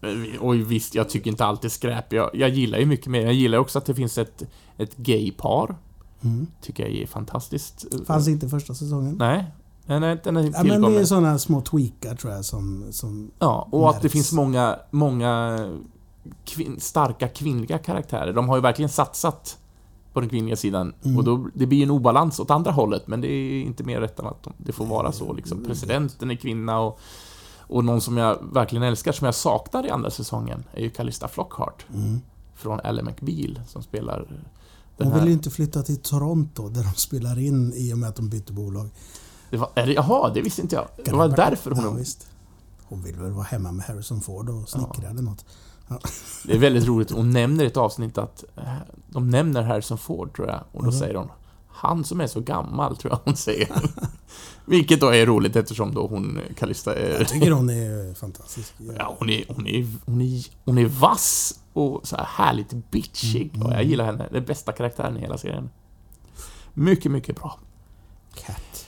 vi- 0.00 0.38
Oj, 0.40 0.62
visst, 0.62 0.94
jag 0.94 1.08
tycker 1.10 1.30
inte 1.30 1.44
allt 1.44 1.64
är 1.64 1.68
skräp. 1.68 2.12
Jag, 2.12 2.30
jag 2.34 2.50
gillar 2.50 2.78
ju 2.78 2.86
mycket 2.86 3.06
mer. 3.06 3.20
Jag 3.20 3.34
gillar 3.34 3.58
också 3.58 3.78
att 3.78 3.84
det 3.86 3.94
finns 3.94 4.18
ett, 4.18 4.42
ett 4.76 4.96
gay-par. 4.96 5.76
mm. 6.20 6.46
Tycker 6.62 6.82
jag 6.82 6.92
är 6.92 7.06
fantastiskt. 7.06 7.84
Fanns 8.06 8.28
inte 8.28 8.48
första 8.48 8.74
säsongen. 8.74 9.16
Nej, 9.18 9.44
den 9.86 10.02
är, 10.02 10.20
den 10.24 10.36
är 10.36 10.42
Ja, 10.54 10.64
men 10.64 10.82
det 10.92 11.00
är 11.00 11.04
sådana 11.04 11.38
små 11.38 11.60
tweakar 11.60 12.14
tror 12.16 12.32
jag 12.32 12.44
som... 12.44 12.84
som 12.90 13.30
Ja, 13.38 13.68
och 13.72 13.90
att 13.90 13.96
det 13.96 14.02
märks. 14.02 14.12
finns 14.12 14.32
många, 14.32 14.78
många 14.90 15.58
kvin 16.44 16.80
starka 16.80 17.28
kvinnliga 17.28 17.78
karaktärer. 17.78 18.32
De 18.32 18.48
har 18.48 18.56
ju 18.56 18.62
verkligen 18.62 18.88
satsat 18.88 19.58
på 20.12 20.20
den 20.20 20.28
kvinnliga 20.28 20.56
sidan. 20.56 20.94
Mm. 21.02 21.18
Och 21.18 21.24
då, 21.24 21.48
det 21.54 21.66
blir 21.66 21.82
en 21.82 21.90
obalans 21.90 22.40
åt 22.40 22.50
andra 22.50 22.70
hållet, 22.70 23.06
men 23.06 23.20
det 23.20 23.28
är 23.28 23.62
inte 23.62 23.84
mer 23.84 24.00
rätt 24.00 24.18
än 24.18 24.26
att 24.26 24.42
de, 24.42 24.52
det 24.56 24.72
får 24.72 24.86
vara 24.86 25.12
så. 25.12 25.32
Liksom. 25.32 25.64
Presidenten 25.64 26.30
är 26.30 26.34
kvinna 26.34 26.80
och, 26.80 27.00
och 27.58 27.84
någon 27.84 28.00
som 28.00 28.16
jag 28.16 28.38
verkligen 28.52 28.82
älskar, 28.82 29.12
som 29.12 29.24
jag 29.24 29.34
saknar 29.34 29.86
i 29.86 29.90
andra 29.90 30.10
säsongen, 30.10 30.64
är 30.72 30.80
ju 30.80 30.90
Calista 30.90 31.28
Flockhart. 31.28 31.86
mm. 31.94 32.20
Från 32.54 32.80
Ally 32.80 33.02
McBeal, 33.02 33.60
som 33.66 33.82
spelar 33.82 34.26
den 34.96 35.08
Hon 35.08 35.18
vill 35.18 35.28
ju 35.28 35.32
inte 35.32 35.50
flytta 35.50 35.82
till 35.82 35.96
Toronto 35.96 36.68
där 36.68 36.82
de 36.82 36.94
spelar 36.94 37.38
in 37.38 37.72
i 37.76 37.94
och 37.94 37.98
med 37.98 38.08
att 38.08 38.16
de 38.16 38.28
bytte 38.28 38.52
bolag. 38.52 38.90
Det 39.50 39.56
var, 39.56 39.70
är 39.74 39.86
det, 39.86 39.92
jaha, 39.92 40.30
det 40.34 40.42
visste 40.42 40.62
inte 40.62 40.76
jag. 40.76 40.88
Det 41.04 41.12
var 41.12 41.28
därför 41.28 41.70
hon... 41.70 41.84
Ja, 41.84 41.90
visst. 41.90 42.28
Hon 42.88 43.02
vill 43.02 43.16
väl 43.16 43.32
vara 43.32 43.44
hemma 43.44 43.72
med 43.72 43.86
Harrison 43.86 44.20
Ford 44.20 44.48
och 44.48 44.68
snickra 44.68 45.10
eller 45.10 45.22
något. 45.22 45.44
Det 46.44 46.54
är 46.54 46.58
väldigt 46.58 46.86
roligt, 46.86 47.10
hon 47.10 47.30
nämner 47.30 47.64
i 47.64 47.66
ett 47.66 47.76
avsnitt 47.76 48.18
att 48.18 48.44
eh, 48.56 48.62
de 49.08 49.30
nämner 49.30 49.62
Harrison 49.62 49.98
Ford, 49.98 50.36
tror 50.36 50.48
jag, 50.48 50.60
och 50.72 50.82
då 50.82 50.90
Mhm. 50.90 50.98
säger 50.98 51.14
hon 51.14 51.28
Han 51.68 52.04
som 52.04 52.20
är 52.20 52.26
så 52.26 52.40
gammal, 52.40 52.96
tror 52.96 53.12
jag 53.12 53.20
hon 53.24 53.36
säger. 53.36 53.68
Vilket 54.64 55.00
då 55.00 55.08
är 55.14 55.26
roligt 55.26 55.56
eftersom 55.56 55.94
då 55.94 56.06
hon, 56.06 56.40
Calista, 56.56 56.94
är... 56.94 57.18
Jag 57.18 57.28
tycker 57.28 57.50
hon 57.50 57.70
är 57.70 58.14
fantastisk. 58.14 58.74
Ja, 58.98 59.16
hon 59.18 59.30
är, 59.30 59.44
hon 59.48 59.66
är, 59.66 59.86
hon 60.06 60.20
är, 60.20 60.44
hon 60.64 60.78
är 60.78 60.86
vass 60.86 61.60
och 61.72 62.08
så 62.08 62.16
här 62.16 62.24
härligt 62.24 62.90
bitchig. 62.90 63.50
Mm. 63.54 63.66
Och 63.66 63.72
jag 63.72 63.84
gillar 63.84 64.04
henne. 64.04 64.28
Det 64.30 64.36
är 64.36 64.40
bästa 64.46 64.72
karaktären 64.72 65.16
i 65.16 65.20
hela 65.20 65.38
serien. 65.38 65.70
Mycket, 66.74 67.12
mycket 67.12 67.36
bra. 67.36 67.58
Cat. 68.34 68.86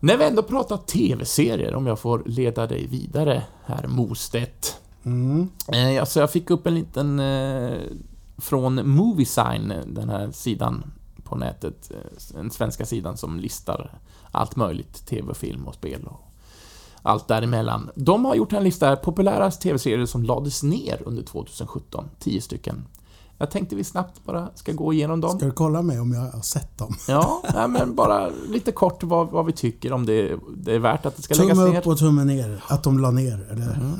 När 0.00 0.16
vi 0.16 0.24
ändå 0.24 0.42
pratar 0.42 0.76
TV-serier, 0.76 1.74
om 1.74 1.86
jag 1.86 1.98
får 1.98 2.22
leda 2.26 2.66
dig 2.66 2.86
vidare, 2.86 3.42
herr 3.64 3.86
Mostedt. 3.86 4.79
Mm. 5.04 5.48
Eh, 5.68 6.00
alltså 6.00 6.20
jag 6.20 6.30
fick 6.30 6.50
upp 6.50 6.66
en 6.66 6.74
liten 6.74 7.20
eh, 7.20 7.78
från 8.38 8.88
Moviesign, 8.90 9.72
den 9.86 10.08
här 10.08 10.30
sidan 10.30 10.84
på 11.24 11.36
nätet, 11.36 11.90
eh, 11.90 12.34
den 12.34 12.50
svenska 12.50 12.86
sidan 12.86 13.16
som 13.16 13.40
listar 13.40 13.98
allt 14.32 14.56
möjligt, 14.56 15.06
TV, 15.06 15.34
film 15.34 15.68
och 15.68 15.74
spel 15.74 16.06
och 16.06 16.20
allt 17.02 17.28
däremellan. 17.28 17.90
De 17.94 18.24
har 18.24 18.34
gjort 18.34 18.52
en 18.52 18.64
lista 18.64 18.96
populära 18.96 19.50
TV-serier 19.50 20.06
som 20.06 20.22
lades 20.22 20.62
ner 20.62 21.02
under 21.06 21.22
2017, 21.22 22.04
10 22.18 22.40
stycken. 22.40 22.84
Jag 23.38 23.50
tänkte 23.50 23.76
vi 23.76 23.84
snabbt 23.84 24.24
bara 24.24 24.48
ska 24.54 24.72
gå 24.72 24.92
igenom 24.92 25.20
dem. 25.20 25.38
Ska 25.38 25.46
du 25.46 25.52
kolla 25.52 25.82
mig 25.82 26.00
om 26.00 26.12
jag 26.12 26.20
har 26.20 26.40
sett 26.40 26.78
dem? 26.78 26.94
Ja, 27.08 27.42
nej, 27.54 27.68
men 27.68 27.94
bara 27.94 28.28
lite 28.48 28.72
kort 28.72 29.02
vad, 29.02 29.30
vad 29.30 29.46
vi 29.46 29.52
tycker 29.52 29.92
om 29.92 30.06
det, 30.06 30.36
det 30.56 30.74
är 30.74 30.78
värt 30.78 31.06
att 31.06 31.16
det 31.16 31.22
ska 31.22 31.34
läggas 31.34 31.58
Tumme 31.58 31.70
ner. 31.70 31.80
upp 31.80 31.86
och 31.86 31.98
tumme 31.98 32.24
ner. 32.24 32.64
Att 32.68 32.82
de 32.82 32.98
la 32.98 33.10
ner. 33.10 33.48
Eller? 33.50 33.74
Mm. 33.74 33.94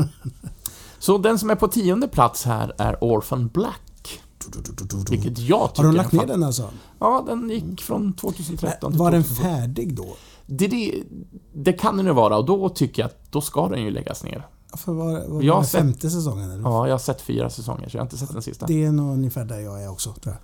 Så 1.01 1.18
den 1.18 1.38
som 1.38 1.51
är 1.51 1.55
på 1.55 1.68
tionde 1.68 2.09
plats 2.09 2.44
här 2.44 2.72
är 2.78 3.05
Orphan 3.05 3.48
Black. 3.48 4.20
Vilket 5.11 5.38
jag 5.38 5.68
tycker 5.74 5.82
Har 5.82 5.92
de 5.92 5.96
lagt 5.96 6.12
ner 6.12 6.26
den 6.26 6.42
alltså? 6.42 6.70
Ja, 6.98 7.24
den 7.26 7.51
gick 7.51 7.80
från 7.82 8.12
2013 8.12 8.92
till 8.92 8.98
Var 8.98 9.11
den 9.11 9.22
2017. 9.22 9.53
färdig 9.53 9.96
då? 9.96 10.16
Det, 10.46 10.66
det, 10.68 11.03
det 11.55 11.72
kan 11.72 11.96
den 11.96 12.07
ju 12.07 12.12
vara 12.12 12.38
och 12.38 12.44
då 12.44 12.68
tycker 12.68 13.03
jag 13.03 13.07
att 13.07 13.32
då 13.32 13.40
ska 13.40 13.68
den 13.68 13.82
ju 13.82 13.90
läggas 13.90 14.24
ner. 14.24 14.46
För 14.76 14.92
var, 14.92 15.28
var 15.28 15.42
Jag 15.42 15.66
sett- 15.66 15.80
femte 15.80 16.11
säsongen? 16.11 16.51
Eller? 16.51 16.62
Ja, 16.62 16.86
jag 16.86 16.94
har 16.94 16.98
sett 16.98 17.20
fyra 17.20 17.51
säsonger 17.51 17.88
så 17.88 17.96
jag 17.96 18.01
har 18.01 18.07
inte 18.07 18.18
sett 18.18 18.32
den 18.32 18.42
sista. 18.42 18.66
Det 18.66 18.84
är 18.84 18.92
nog 18.92 19.12
ungefär 19.14 19.44
där 19.44 19.61
jag 19.61 19.82
är 19.84 19.90
också, 19.90 20.12
tror 20.12 20.36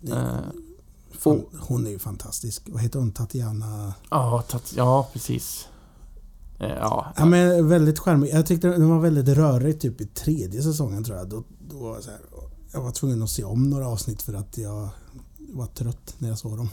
jag. 0.00 0.18
Eh, 0.18 0.24
Fan, 1.18 1.42
hon 1.60 1.86
är 1.86 1.90
ju 1.90 1.98
fantastisk. 1.98 2.62
Vad 2.66 2.82
heter 2.82 2.98
hon? 2.98 3.12
Tatiana? 3.12 3.94
Ja, 4.10 4.42
tat- 4.48 4.72
ja 4.76 5.08
precis. 5.12 5.68
Eh, 6.60 6.68
Ja, 6.68 7.12
Ja, 7.16 7.24
men 7.24 7.68
väldigt 7.68 7.98
charmig. 7.98 8.30
Jag 8.32 8.46
tyckte 8.46 8.68
den 8.68 8.88
var 8.88 8.98
väldigt 8.98 9.28
rörig 9.28 9.80
typ 9.80 10.00
i 10.00 10.06
tredje 10.06 10.62
säsongen 10.62 11.04
tror 11.04 11.18
jag. 11.18 11.28
Då, 11.28 11.44
då 11.70 11.78
var 11.78 11.94
jag, 11.94 12.04
så 12.04 12.10
här, 12.10 12.20
jag 12.72 12.80
var 12.80 12.90
tvungen 12.90 13.22
att 13.22 13.30
se 13.30 13.44
om 13.44 13.70
några 13.70 13.88
avsnitt 13.88 14.22
för 14.22 14.34
att 14.34 14.58
jag 14.58 14.88
var 15.38 15.66
trött 15.66 16.14
när 16.18 16.28
jag 16.28 16.38
såg 16.38 16.56
dem. 16.56 16.68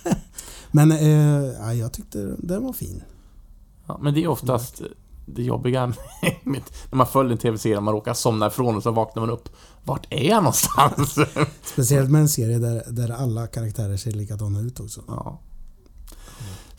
men 0.70 0.92
eh, 0.92 1.52
ja, 1.60 1.74
jag 1.74 1.92
tyckte 1.92 2.36
den 2.38 2.64
var 2.64 2.72
fin. 2.72 3.02
ja, 3.86 3.98
men 4.02 4.14
det 4.14 4.24
är 4.24 4.28
oftast 4.28 4.82
det 5.26 5.42
jobbiga 5.42 5.86
med, 5.86 5.96
när 6.90 6.96
man 6.96 7.06
följer 7.06 7.32
en 7.32 7.38
TV-serie 7.38 7.80
man 7.80 7.94
råkar 7.94 8.14
somna 8.14 8.46
ifrån 8.46 8.76
och 8.76 8.82
så 8.82 8.90
vaknar 8.90 9.20
man 9.20 9.30
upp. 9.30 9.48
Vart 9.84 10.06
är 10.10 10.28
jag 10.28 10.42
någonstans? 10.42 11.14
Speciellt 11.62 12.10
med 12.10 12.20
en 12.20 12.28
serie 12.28 12.58
där, 12.58 12.82
där 12.90 13.10
alla 13.10 13.46
karaktärer 13.46 13.96
ser 13.96 14.10
likadana 14.12 14.60
ut 14.60 14.80
också. 14.80 15.00
Ja. 15.06 15.40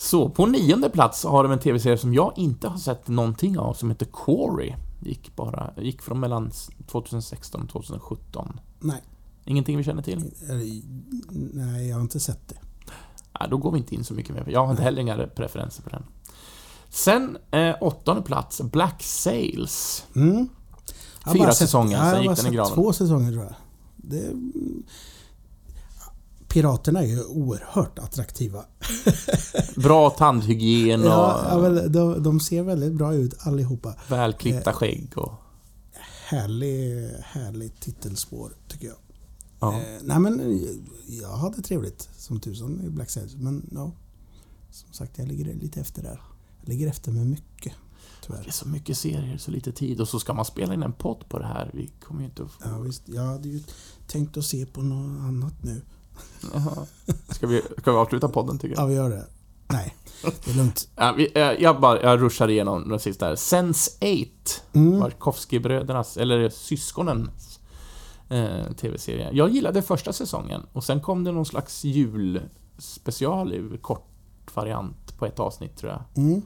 Så, 0.03 0.29
på 0.29 0.45
nionde 0.45 0.89
plats 0.89 1.23
har 1.23 1.43
de 1.43 1.51
en 1.51 1.59
TV-serie 1.59 1.97
som 1.97 2.13
jag 2.13 2.33
inte 2.35 2.67
har 2.67 2.77
sett 2.77 3.07
någonting 3.07 3.59
av 3.59 3.73
som 3.73 3.89
heter 3.89 4.07
Quarry. 4.13 4.73
Gick 5.03 5.35
bara, 5.35 5.73
gick 5.77 6.01
från 6.01 6.19
mellan 6.19 6.51
2016 6.87 7.61
och 7.61 7.69
2017. 7.69 8.59
Nej, 8.79 9.03
Ingenting 9.45 9.77
vi 9.77 9.83
känner 9.83 10.01
till? 10.03 10.31
eller, 10.49 10.81
nej, 11.53 11.87
jag 11.89 11.95
har 11.95 12.01
inte 12.01 12.19
sett 12.19 12.47
det. 12.47 12.55
Nej, 13.39 13.49
då 13.49 13.57
går 13.57 13.71
vi 13.71 13.77
inte 13.77 13.95
in 13.95 14.03
så 14.03 14.13
mycket 14.13 14.35
mer. 14.35 14.45
Jag 14.49 14.63
har 14.65 14.71
inte 14.71 14.83
heller 14.83 15.01
inga 15.01 15.27
preferenser 15.27 15.83
på 15.83 15.89
den. 15.89 16.03
Sen, 16.89 17.37
eh, 17.51 17.75
åttonde 17.81 18.21
plats, 18.21 18.61
Black 18.61 19.03
Sails. 19.03 20.05
Mm. 20.15 20.49
Jag 21.19 21.27
har 21.27 21.33
Fyra 21.33 21.43
bara 21.43 21.51
sett- 21.53 21.57
säsonger, 21.57 21.97
ja, 21.97 21.97
sen 21.97 22.07
jag 22.07 22.15
har 22.15 22.21
gick 22.21 22.27
bara 22.29 22.35
den 22.35 22.45
i 22.45 22.47
sett 22.47 22.53
graven. 22.53 22.73
två 22.73 22.93
säsonger 22.93 23.31
tror 23.31 23.43
jag. 23.43 23.53
Det, 23.95 24.31
Piraterna 26.51 26.99
är 26.99 27.07
ju 27.07 27.23
oerhört 27.23 27.99
attraktiva. 27.99 28.65
Bra 29.75 30.09
tandhygien 30.09 31.01
och 31.01 31.07
Ja, 31.07 31.69
de, 31.89 32.23
de 32.23 32.39
ser 32.39 32.63
väldigt 32.63 32.93
bra 32.93 33.13
ut 33.13 33.33
allihopa. 33.39 33.95
välklippta 34.09 34.73
skägg 34.73 35.11
och... 35.15 35.31
Härlig, 36.25 37.09
härligt 37.23 37.81
titelspår 37.81 38.53
tycker 38.67 38.87
jag. 38.87 38.95
Ja. 39.59 39.73
Eh, 39.73 39.99
nej 40.03 40.19
men 40.19 40.39
eh, 40.39 40.69
jag 41.21 41.37
hade 41.37 41.61
trevligt 41.61 42.09
som 42.17 42.39
tusan 42.39 42.81
i 42.85 42.89
Black 42.89 43.09
Sails. 43.09 43.35
Men 43.35 43.69
ja, 43.71 43.91
som 44.71 44.93
sagt 44.93 45.17
jag 45.17 45.27
ligger 45.27 45.53
lite 45.53 45.81
efter 45.81 46.03
där. 46.03 46.21
Jag 46.61 46.69
ligger 46.69 46.87
efter 46.87 47.11
med 47.11 47.27
mycket. 47.27 47.73
Det 47.73 48.27
Tyvärr. 48.27 48.47
är 48.47 48.51
så 48.51 48.67
mycket 48.67 48.97
serier, 48.97 49.37
så 49.37 49.51
lite 49.51 49.71
tid 49.71 50.01
och 50.01 50.07
så 50.07 50.19
ska 50.19 50.33
man 50.33 50.45
spela 50.45 50.73
in 50.73 50.83
en 50.83 50.93
podd 50.93 51.29
på 51.29 51.39
det 51.39 51.45
här. 51.45 51.71
Vi 51.73 51.91
kommer 52.03 52.21
ju 52.21 52.25
inte 52.27 52.43
att 52.43 52.51
få... 52.51 52.61
Ja, 52.63 52.79
visst, 52.79 53.03
jag 53.05 53.21
hade 53.23 53.49
ju 53.49 53.59
tänkt 54.07 54.37
att 54.37 54.45
se 54.45 54.65
på 54.65 54.81
något 54.81 55.21
annat 55.21 55.63
nu. 55.63 55.81
Ska 57.29 57.47
vi, 57.47 57.61
ska 57.77 57.91
vi 57.91 57.97
avsluta 57.97 58.29
podden 58.29 58.59
tycker 58.59 58.75
du? 58.75 58.81
Ja, 58.81 58.85
vi 58.85 58.95
gör 58.95 59.09
det. 59.09 59.25
Nej, 59.67 59.95
det 60.23 60.51
är 60.51 60.55
lugnt. 60.55 60.87
Ja, 60.95 61.13
vi, 61.17 61.31
eh, 61.35 61.41
jag, 61.41 61.79
bara, 61.79 62.01
jag 62.01 62.21
ruschar 62.21 62.47
igenom 62.47 62.89
den 62.89 62.99
sista 62.99 63.25
här. 63.25 63.35
Sense8. 63.35 64.27
Mm. 64.73 65.01
Eller 66.17 66.49
syskonens 66.49 67.59
eh, 68.29 68.73
TV-serie. 68.73 69.29
Jag 69.33 69.49
gillade 69.49 69.81
första 69.81 70.13
säsongen 70.13 70.61
och 70.73 70.83
sen 70.83 71.01
kom 71.01 71.23
det 71.23 71.31
någon 71.31 71.45
slags 71.45 71.83
julspecial 71.83 73.77
kort 73.81 74.07
variant 74.53 75.17
på 75.17 75.25
ett 75.25 75.39
avsnitt 75.39 75.77
tror 75.77 75.91
jag. 75.91 76.23
Mm. 76.23 76.41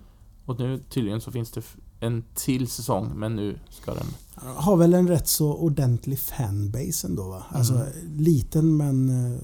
Och 0.46 0.60
nu 0.60 0.80
tydligen 0.90 1.22
så 1.22 1.32
finns 1.32 1.52
det 1.52 1.62
en 2.06 2.24
till 2.36 2.68
säsong 2.68 3.12
men 3.16 3.36
nu 3.36 3.60
ska 3.70 3.94
den... 3.94 4.06
Har 4.56 4.78
väl 4.78 4.94
en 4.94 5.08
rätt 5.08 5.28
så 5.28 5.54
ordentlig 5.54 6.20
fanbase 6.20 7.08
ändå 7.08 7.30
va? 7.30 7.44
Alltså 7.50 7.74
Mm. 7.74 7.88
liten 8.18 8.78
men 8.78 9.10
eh, 9.34 9.40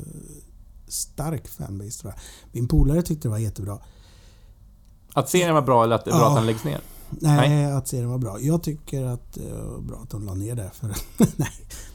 stark 0.88 1.48
fanbase 1.48 2.02
tror 2.02 2.14
jag. 2.14 2.22
Min 2.52 2.68
polare 2.68 3.02
tyckte 3.02 3.28
det 3.28 3.32
var 3.32 3.38
jättebra. 3.38 3.80
Att 5.14 5.30
serien 5.30 5.54
var 5.54 5.62
bra 5.62 5.84
eller 5.84 5.96
att 5.96 6.06
det 6.06 6.12
är 6.12 6.16
bra 6.16 6.22
Ja. 6.22 6.30
att 6.30 6.36
den 6.36 6.46
läggs 6.46 6.64
ner? 6.64 6.82
Nej, 7.10 7.66
att 7.72 7.88
serien 7.88 8.10
var 8.10 8.18
bra. 8.18 8.40
Jag 8.42 8.64
tycker 8.64 9.04
att 9.04 9.34
det 9.34 9.54
var 9.54 9.82
bra 9.82 10.00
att 10.04 10.10
de 10.10 10.26
la 10.26 10.34
ner 10.34 10.56
det. 10.56 10.72
För 10.74 10.88
nej, 11.18 11.52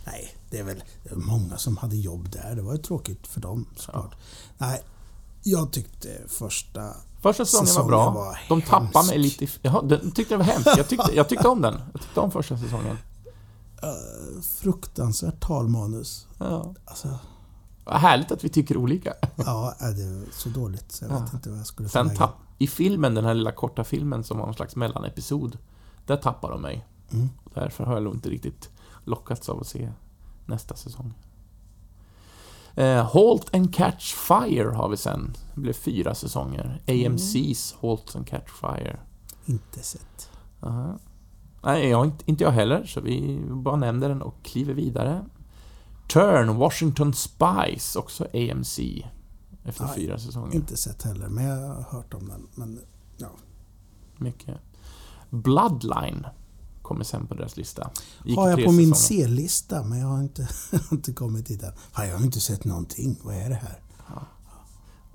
nej, 0.06 0.36
det 0.50 0.58
är 0.58 0.64
väl 0.64 0.82
många 1.14 1.56
som 1.58 1.76
hade 1.76 1.96
jobb 1.96 2.30
där. 2.30 2.54
Det 2.56 2.62
var 2.62 2.72
ju 2.72 2.78
tråkigt 2.78 3.26
för 3.26 3.40
dem 3.40 3.66
såklart. 3.76 4.14
Nej, 4.58 4.82
jag 5.42 5.72
tyckte 5.72 6.08
första... 6.28 6.94
Första 7.20 7.44
säsongen 7.44 7.64
var 7.64 7.66
Säsongen 7.66 7.88
bra. 7.88 8.10
var 8.10 8.38
De 8.48 8.62
tappade 8.62 8.86
hemsk. 8.98 9.10
mig 9.10 9.18
lite... 9.18 9.44
i- 9.44 9.48
Jaha, 9.62 9.82
den 9.82 10.10
tyckte 10.10 10.34
jag 10.34 10.38
var 10.38 10.44
hemskt. 10.44 10.66
Jag 10.76 10.88
tyckte, 10.88 11.14
jag 11.14 11.28
tyckte 11.28 11.48
om 11.48 11.60
den. 11.62 11.80
Jag 11.92 12.02
tyckte 12.02 12.20
om 12.20 12.30
första 12.30 12.58
säsongen. 12.58 12.98
Uh, 13.84 14.40
fruktansvärt 14.42 15.40
talmanus. 15.40 16.26
Ja. 16.38 16.74
Alltså, 16.84 17.18
Vad 17.84 17.94
härligt 17.96 18.32
att 18.32 18.44
vi 18.44 18.48
tycker 18.48 18.76
olika. 18.76 19.14
ja, 19.36 19.74
det 19.80 19.86
är 19.86 20.32
så 20.32 20.48
dåligt 20.48 20.92
så 20.92 21.04
jag 21.04 21.08
vet 21.08 21.18
Ja. 21.18 21.36
inte 21.36 21.50
vad 21.50 21.58
jag 21.58 21.66
skulle 21.66 21.88
Sen 21.88 22.16
tapp, 22.16 22.34
i 22.58 22.66
filmen, 22.66 23.14
den 23.14 23.24
här 23.24 23.34
lilla 23.34 23.52
korta 23.52 23.84
filmen 23.84 24.24
som 24.24 24.38
var 24.38 24.46
någon 24.46 24.54
slags 24.54 24.76
mellanepisod, 24.76 25.58
där 26.06 26.16
tappar 26.16 26.50
de 26.50 26.62
mig. 26.62 26.86
Mm. 27.12 27.28
Därför 27.54 27.84
har 27.84 27.94
jag 27.94 28.02
nog 28.02 28.14
inte 28.14 28.28
riktigt 28.28 28.68
lockats 29.04 29.48
av 29.48 29.60
att 29.60 29.66
se 29.66 29.92
nästa 30.46 30.76
säsong. 30.76 31.14
Eh, 32.76 33.12
halt 33.12 33.54
and 33.54 33.74
Catch 33.74 34.14
Fire 34.14 34.70
har 34.70 34.88
vi 34.88 34.96
sen. 34.96 35.36
Det 35.54 35.60
blev 35.60 35.72
fyra 35.72 36.14
säsonger. 36.14 36.82
AMC's 36.86 37.74
Halt 37.80 38.16
and 38.16 38.26
Catch 38.26 38.50
Fire. 38.60 39.00
Inte 39.44 39.82
sett. 39.82 40.30
Aha. 40.60 40.98
Nej, 41.62 41.88
jag, 41.88 42.04
inte, 42.04 42.30
inte 42.30 42.44
jag 42.44 42.50
heller, 42.50 42.84
så 42.84 43.00
vi 43.00 43.40
bara 43.50 43.76
nämner 43.76 44.08
den 44.08 44.22
och 44.22 44.34
kliver 44.42 44.74
vidare. 44.74 45.24
Turn, 46.08 46.56
Washington 46.56 47.14
Spies, 47.14 47.96
också 47.96 48.24
AMC. 48.24 48.78
Efter 49.64 49.84
Nej, 49.84 49.94
fyra 49.94 50.18
säsonger. 50.18 50.54
Inte 50.54 50.76
sett 50.76 51.02
heller, 51.02 51.28
men 51.28 51.44
jag 51.44 51.68
har 51.68 51.82
hört 51.82 52.14
om 52.14 52.28
den. 52.28 52.46
Men 52.54 52.80
ja, 53.16 53.28
Mycket. 54.16 54.58
Bloodline 55.30 56.26
kommer 56.86 57.04
sen 57.04 57.26
på 57.26 57.34
deras 57.34 57.56
lista. 57.56 57.90
Gick 58.24 58.36
har 58.38 58.50
jag 58.50 58.64
på 58.64 58.72
min. 58.72 58.94
C-lista, 58.94 59.82
men 59.82 59.98
jag 59.98 60.06
har 60.06 60.20
inte, 60.20 60.48
inte 60.92 61.12
kommit 61.12 61.46
dit 61.46 61.62
än. 61.62 61.72
Fan, 61.92 62.08
jag 62.08 62.18
har 62.18 62.24
inte 62.24 62.40
sett 62.40 62.64
någonting. 62.64 63.18
Vad 63.22 63.34
är 63.34 63.48
det 63.48 63.54
här? 63.54 63.80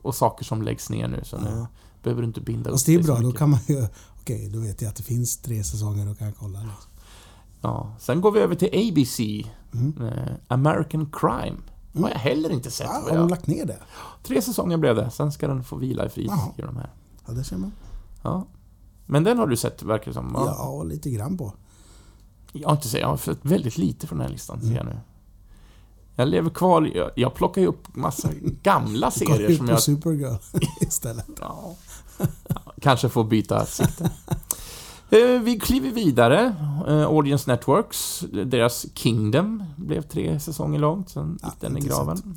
Och 0.03 0.15
saker 0.15 0.45
som 0.45 0.61
läggs 0.61 0.89
ner 0.89 1.07
nu, 1.07 1.21
så 1.23 1.37
nu 1.37 1.49
Ja. 1.49 1.67
behöver 2.03 2.21
du 2.21 2.27
inte 2.27 2.41
binda 2.41 2.69
upp 2.69 2.73
Fast 2.73 2.85
det 2.85 2.93
är 2.93 2.97
dig 2.97 3.05
bra, 3.05 3.19
då 3.19 3.31
kan 3.31 3.49
man 3.49 3.59
ju... 3.67 3.87
Okej, 4.21 4.49
då 4.53 4.59
vet 4.59 4.81
jag 4.81 4.89
att 4.89 4.95
det 4.95 5.03
finns 5.03 5.37
tre 5.37 5.63
säsonger, 5.63 6.05
då 6.05 6.15
kan 6.15 6.27
jag 6.27 6.35
kolla. 6.37 6.59
Liksom. 6.59 6.91
Ja. 7.61 7.95
Sen 7.99 8.21
går 8.21 8.31
vi 8.31 8.39
över 8.39 8.55
till 8.55 8.67
ABC. 8.89 9.19
Mm. 9.73 10.07
Eh, 10.07 10.33
American 10.47 11.11
Crime. 11.11 11.57
har 11.93 12.09
jag 12.09 12.17
heller 12.17 12.49
inte 12.51 12.71
sett. 12.71 12.87
Ja, 12.87 13.01
har 13.09 13.17
de 13.17 13.29
lagt 13.29 13.47
ner 13.47 13.65
det? 13.65 13.79
Tre 14.23 14.41
säsonger 14.41 14.77
blev 14.77 14.95
det, 14.95 15.11
sen 15.11 15.31
ska 15.31 15.47
den 15.47 15.63
få 15.63 15.75
vila 15.75 16.05
i 16.05 16.09
frid. 16.09 16.31
Ja, 16.57 17.33
det 17.33 17.43
ser 17.43 17.57
man. 17.57 17.71
Ja. 18.23 18.45
Men 19.11 19.23
den 19.23 19.37
har 19.37 19.47
du 19.47 19.57
sett, 19.57 19.83
verkar 19.83 20.05
det 20.05 20.13
som. 20.13 20.33
va? 20.33 20.53
Ja, 20.57 20.83
lite 20.83 21.09
grann 21.09 21.37
på. 21.37 21.53
Jag 22.51 22.67
har 22.69 22.75
inte 22.75 22.87
sett, 22.87 23.01
jag 23.01 23.07
har 23.07 23.17
sett 23.17 23.37
väldigt 23.41 23.77
lite 23.77 24.07
från 24.07 24.17
den 24.19 24.27
här 24.27 24.33
listan, 24.33 24.59
Mm. 24.59 24.69
ser 24.69 24.77
jag 24.77 24.85
nu. 24.85 24.99
Jag 26.15 26.27
lever 26.27 26.49
kvar, 26.49 26.91
jag, 26.95 27.11
jag 27.15 27.33
plockar 27.35 27.61
ju 27.61 27.67
upp 27.67 27.95
massa 27.95 28.29
gamla 28.63 29.11
serier 29.11 29.57
som 29.57 29.67
på 29.67 29.71
jag... 29.73 29.81
Supergirl 29.81 30.35
istället. 30.81 31.25
Ja. 31.39 31.75
Ja, 32.47 32.55
Kanske 32.81 33.09
får 33.09 33.23
byta 33.23 33.65
sikte. 33.65 34.11
Eh, 35.09 35.41
Vi 35.43 35.59
kliver 35.59 35.91
vidare. 35.91 36.55
Eh, 36.87 37.05
Audience 37.05 37.51
Networks, 37.51 38.23
deras 38.45 38.85
Kingdom 38.93 39.63
blev 39.77 40.01
tre 40.01 40.39
säsonger 40.39 40.79
långt, 40.79 41.09
sen 41.09 41.31
gick 41.31 41.41
Ja, 41.43 41.51
den 41.59 41.77
i 41.77 41.81
graven. 41.81 42.35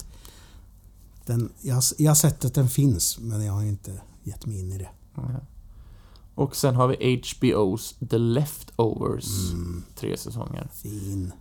Den, 1.27 1.53
jag, 1.61 1.83
jag 1.99 2.11
har 2.11 2.15
sett 2.17 2.45
att 2.45 2.55
den 2.55 2.69
finns, 2.69 3.19
men 3.19 3.45
jag 3.45 3.53
har 3.53 3.63
inte 3.63 4.01
gett 4.23 4.47
mig 4.47 4.61
in 4.61 4.73
i 4.73 4.79
det. 4.79 4.89
Ja. 5.15 5.23
Och 6.35 6.57
sen 6.57 6.75
har 6.77 6.89
vi 6.89 6.97
HBO's 6.97 8.09
The 8.09 8.19
Leftovers, 8.19 9.53
Mm. 9.53 9.83
tre 9.95 10.17
säsonger. 10.17 10.69
Fin. 10.75 11.33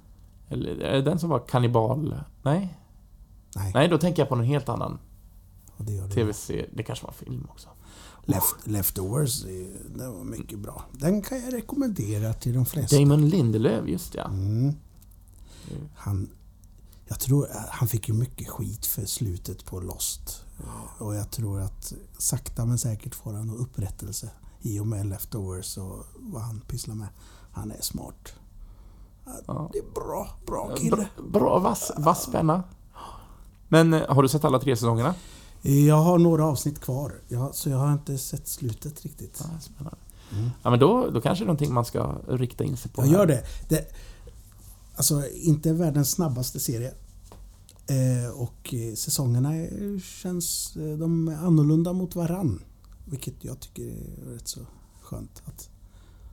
Eller 0.49 0.77
är 0.81 0.93
det 0.95 1.01
den 1.01 1.19
som 1.19 1.29
var 1.29 1.39
kannibal? 1.47 2.15
Nej? 2.43 2.77
Nej, 3.55 3.71
Nej, 3.73 3.87
då 3.87 3.97
tänker 3.97 4.21
jag 4.21 4.29
på 4.29 4.35
någon 4.35 4.45
helt 4.45 4.69
annan 4.69 4.99
och 5.77 5.85
det 5.85 5.93
gör 5.93 6.07
det. 6.07 6.13
TV-serie. 6.13 6.69
Det 6.73 6.83
kanske 6.83 7.05
var 7.05 7.13
film 7.13 7.47
också. 7.51 7.69
Left, 8.25 8.55
leftovers, 8.67 9.43
det 9.95 10.07
var 10.07 10.23
mycket 10.23 10.59
bra. 10.59 10.85
Den 10.91 11.21
kan 11.21 11.41
jag 11.43 11.53
rekommendera 11.53 12.33
till 12.33 12.53
de 12.53 12.65
flesta. 12.65 12.99
Damon 12.99 13.29
Lindelöf, 13.29 13.87
just 13.87 14.15
ja. 14.15 14.25
Mm. 14.25 14.73
Han, 15.95 16.29
Jag 17.07 17.19
tror 17.19 17.47
han 17.69 17.87
fick 17.87 18.07
ju 18.07 18.13
mycket 18.13 18.49
skit 18.49 18.85
för 18.85 19.05
slutet 19.05 19.65
på 19.65 19.79
Lost. 19.79 20.43
Och 20.97 21.15
jag 21.15 21.31
tror 21.31 21.61
att 21.61 21.93
sakta 22.17 22.65
men 22.65 22.77
säkert 22.77 23.15
får 23.15 23.33
han 23.33 23.49
upprättelse 23.49 24.29
i 24.63 24.79
och 24.79 24.87
med 24.87 25.05
Leftovers 25.05 25.77
och 25.77 26.05
vad 26.15 26.41
han 26.41 26.61
pysslar 26.61 26.95
med. 26.95 27.07
Han 27.51 27.71
är 27.71 27.81
smart. 27.81 28.33
Ja. 29.45 29.69
Det 29.73 29.77
är 29.79 29.91
bra, 29.93 30.29
bra 30.45 30.67
Bra, 30.67 30.75
kille. 30.75 31.07
bra 31.31 31.59
vass, 31.59 31.91
vass 31.97 32.29
penna. 32.31 32.63
Men 33.67 33.93
eh, 33.93 34.01
har 34.09 34.23
du 34.23 34.29
sett 34.29 34.45
alla 34.45 34.59
tre 34.59 34.75
säsongerna? 34.75 35.15
Jag 35.61 35.95
har 35.95 36.17
några 36.17 36.45
avsnitt 36.45 36.79
kvar, 36.79 37.13
jag, 37.27 37.55
så 37.55 37.69
jag 37.69 37.77
har 37.77 37.93
inte 37.93 38.17
sett 38.17 38.47
slutet 38.47 39.01
riktigt. 39.01 39.41
Ja, 39.43 39.59
spännande. 39.59 39.97
Mm. 40.31 40.49
Ja, 40.63 40.69
men 40.69 40.79
då, 40.79 41.09
då 41.09 41.21
kanske 41.21 41.43
det 41.43 41.45
är 41.45 41.47
någonting 41.47 41.73
man 41.73 41.85
ska 41.85 42.15
rikta 42.27 42.63
in 42.63 42.77
sig 42.77 42.91
på. 42.91 43.01
Jag 43.01 43.07
här. 43.07 43.13
gör 43.13 43.25
det. 43.25 43.43
det 43.69 43.91
alltså, 44.95 45.29
inte 45.29 45.73
världens 45.73 46.11
snabbaste 46.11 46.59
serie. 46.59 46.93
Eh, 47.87 48.41
och 48.41 48.73
eh, 48.73 48.95
säsongerna 48.95 49.51
känns... 50.21 50.73
De 50.73 51.27
är 51.27 51.35
annorlunda 51.35 51.93
mot 51.93 52.15
varann. 52.15 52.61
Vilket 53.05 53.43
jag 53.43 53.59
tycker 53.59 53.83
är 53.83 54.33
rätt 54.33 54.47
så 54.47 54.59
skönt. 55.01 55.41
Att, 55.45 55.69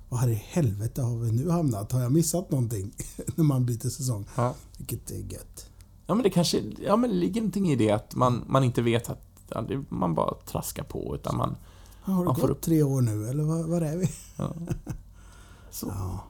vad 0.09 0.31
i 0.31 0.35
helvete 0.35 1.03
har 1.03 1.17
vi 1.19 1.33
nu 1.33 1.51
hamnat? 1.51 1.93
Har 1.93 2.01
jag 2.01 2.13
missat 2.13 2.51
någonting? 2.51 2.93
När 3.35 3.45
man 3.45 3.67
byter 3.67 3.89
säsong. 3.89 4.27
Ja. 4.37 4.55
Vilket 4.79 5.11
är 5.11 5.19
gött. 5.33 5.67
Ja, 6.07 6.15
men 6.15 6.23
det 6.23 6.31
kanske 6.31 6.63
ja, 6.85 6.97
men 6.97 7.11
det 7.11 7.17
ligger 7.17 7.41
någonting 7.41 7.71
i 7.71 7.77
det 7.77 7.91
att 7.91 8.15
man, 8.15 8.45
man 8.49 8.65
inte 8.65 8.83
vet 8.83 9.11
att 9.11 9.23
ja, 9.49 9.65
man 9.89 10.15
bara 10.15 10.35
traskar 10.35 10.83
på, 10.85 11.15
utan 11.15 11.37
man... 11.37 11.57
Har 12.03 12.19
det 12.19 12.25
Man 12.25 12.35
gått 12.35 12.51
upp- 12.51 12.61
tre 12.61 12.83
år 12.83 13.01
nu 13.01 13.29
eller 13.29 13.43
var, 13.45 13.63
var 13.65 13.81
är 13.81 13.97
vi? 13.97 14.11
Ja. 14.37 14.53
Så. 15.71 15.87
Ja. 15.87 16.25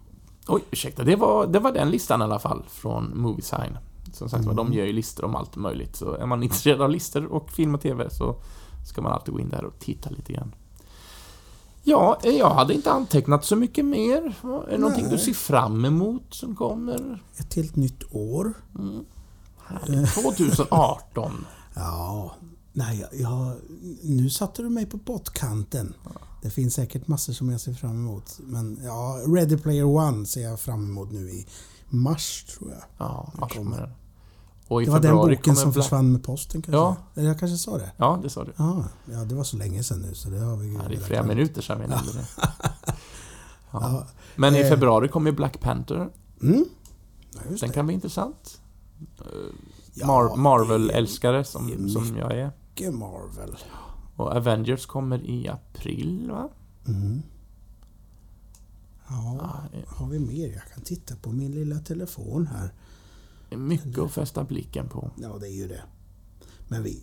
Oj, 0.49 0.62
ursäkta. 0.70 1.05
Det 1.05 1.16
var, 1.16 1.47
det 1.47 1.59
var 1.59 1.72
den 1.72 1.91
listan 1.91 2.20
i 2.20 2.24
alla 2.24 2.38
fall 2.38 2.62
från 2.68 3.18
Moviesign. 3.20 3.78
Som 4.12 4.28
sagt 4.28 4.45
Mm. 4.45 4.57
de 4.57 4.72
gör 4.72 4.86
ju 4.86 4.93
listor 4.93 5.24
om 5.24 5.36
allt 5.36 5.57
möjligt. 5.57 5.97
Så 5.97 6.12
är 6.14 6.26
man 6.26 6.43
intresserad 6.43 6.80
av 6.82 6.91
listor 6.91 7.24
och 7.26 7.51
film 7.51 7.74
och 7.74 7.80
TV 7.80 8.11
så 8.11 8.36
ska 8.84 9.02
man 9.02 9.12
alltid 9.12 9.34
gå 9.34 9.40
in 9.40 9.48
där 9.48 9.64
och 9.64 9.78
titta 9.78 10.10
lite 10.10 10.32
grann. 10.32 10.54
Ja, 11.82 12.18
jag 12.22 12.50
hade 12.50 12.74
inte 12.74 12.92
antecknat 12.92 13.44
så 13.44 13.56
mycket 13.56 13.84
mer. 13.84 14.34
Är 14.42 14.70
det 14.70 14.78
någonting 14.78 15.04
Nej. 15.04 15.12
du 15.12 15.18
ser 15.18 15.32
fram 15.32 15.84
emot 15.84 16.34
som 16.34 16.56
kommer? 16.56 17.22
Ett 17.36 17.54
helt 17.54 17.76
nytt 17.76 18.02
år. 18.10 18.54
Mm. 18.78 19.04
Härligt. 19.66 20.14
2018. 20.14 21.46
Ja, 21.74 22.34
nej, 22.72 23.06
jag, 23.12 23.56
nu 24.02 24.30
satte 24.30 24.62
du 24.62 24.70
mig 24.70 24.86
på 24.86 24.98
pottkanten. 24.98 25.94
Det 26.42 26.50
finns 26.50 26.74
säkert 26.74 27.08
massor 27.08 27.32
som 27.32 27.50
jag 27.50 27.60
ser 27.60 27.72
fram 27.74 27.90
emot. 27.90 28.38
Men 28.38 28.80
ja, 28.84 29.20
Ready 29.26 29.56
Player 29.56 29.84
One 29.84 30.26
ser 30.26 30.40
jag 30.40 30.60
fram 30.60 30.84
emot 30.84 31.12
nu 31.12 31.30
i 31.30 31.46
mars 31.88 32.44
tror 32.44 32.70
jag. 32.70 32.82
Ja, 32.98 33.32
mars 33.40 33.52
kommer. 33.54 33.94
Och 34.70 34.82
i 34.82 34.84
Det 34.84 34.90
var 34.90 35.00
den 35.00 35.16
boken 35.16 35.56
som 35.56 35.70
Black- 35.70 35.74
försvann 35.82 36.12
med 36.12 36.24
posten 36.24 36.62
kanske? 36.62 36.76
Ja. 36.78 36.96
Eller 37.14 37.28
jag 37.28 37.38
kanske 37.38 37.56
sa 37.56 37.78
det? 37.78 37.92
Ja, 37.96 38.18
det 38.22 38.30
sa 38.30 38.44
du. 38.44 38.52
Ja, 38.56 38.84
ja, 39.12 39.18
det 39.24 39.34
var 39.34 39.44
så 39.44 39.56
länge 39.56 39.82
sedan 39.82 39.98
nu 40.00 40.14
så 40.14 40.28
det 40.30 40.38
har 40.38 40.56
vi 40.56 40.66
ju 40.66 40.72
Ja, 40.74 40.80
det 40.88 40.94
är 40.94 41.00
flera 41.00 41.22
minuter 41.22 41.62
sedan 41.62 41.80
vi 41.80 41.86
nämnde 41.86 42.12
det. 42.12 42.26
Ja. 43.70 44.06
Men 44.36 44.54
i 44.54 44.60
Eh. 44.60 44.68
februari 44.68 45.08
kommer 45.08 45.32
Black 45.32 45.60
Panther. 45.60 46.08
Mm. 46.42 46.64
Ja, 47.34 47.40
Den 47.48 47.56
det. 47.60 47.68
kan 47.68 47.86
bli 47.86 47.94
intressant. 47.94 48.60
Eh, 49.18 50.06
Mar- 50.06 50.36
Marvel-älskare 50.36 51.44
som, 51.44 51.88
som 51.88 52.16
jag 52.18 52.32
är. 52.32 52.50
Mycket 52.68 52.94
Marvel. 52.94 53.56
Och 54.16 54.26
Avengers 54.36 54.86
kommer 54.86 55.18
i 55.30 55.48
april, 55.48 56.30
va? 56.30 56.48
Mm. 56.88 57.22
Ja, 59.08 59.38
Ja, 59.72 59.78
har 59.86 60.06
vi 60.06 60.18
mer? 60.18 60.46
Jag 60.52 60.62
kan 60.74 60.82
titta 60.84 61.16
på 61.16 61.32
min 61.32 61.52
lilla 61.52 61.78
telefon 61.78 62.46
här. 62.46 62.72
Det 63.51 63.57
är 63.57 63.59
mycket 63.59 63.98
att 63.98 64.12
fästa 64.12 64.44
blicken 64.44 64.88
på. 64.88 65.11
Ja, 65.16 65.38
det 65.40 65.46
är 65.48 65.53
ju 65.55 65.68
det. 65.68 65.82
Men 66.68 66.82
vi... 66.82 67.03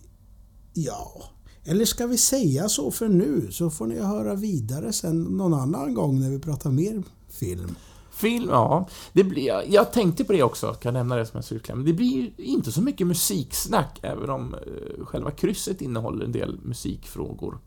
Ja. 0.74 1.24
Eller 1.64 1.84
ska 1.84 2.06
vi 2.06 2.18
säga 2.18 2.68
så 2.68 2.90
för 2.90 3.08
nu? 3.08 3.48
Så 3.52 3.70
får 3.70 3.86
ni 3.86 4.00
höra 4.00 4.34
vidare 4.34 4.92
sen 4.92 5.22
någon 5.22 5.54
annan 5.54 5.94
gång 5.94 6.20
när 6.20 6.30
vi 6.30 6.38
pratar 6.38 6.70
mer 6.70 7.02
film. 7.28 7.74
Film, 8.10 8.48
ja. 8.50 8.88
Det 9.12 9.24
blir, 9.24 9.72
jag- 9.72 9.92
tänkte 9.92 10.24
på 10.24 10.32
det 10.32 10.42
också, 10.42 10.74
kan 10.74 10.94
nämna 10.94 11.16
det 11.16 11.26
som 11.26 11.36
en 11.36 11.42
slutkläm. 11.42 11.84
Det 11.84 11.92
blir 11.92 12.40
inte 12.40 12.72
så 12.72 12.82
mycket 12.82 13.06
musiksnack, 13.06 13.98
även 14.02 14.30
om 14.30 14.54
eh, 14.54 15.04
själva 15.04 15.30
krysset 15.30 15.80
innehåller 15.82 16.24
en 16.24 16.32
del 16.32 16.60
musikfrågor. 16.62 17.58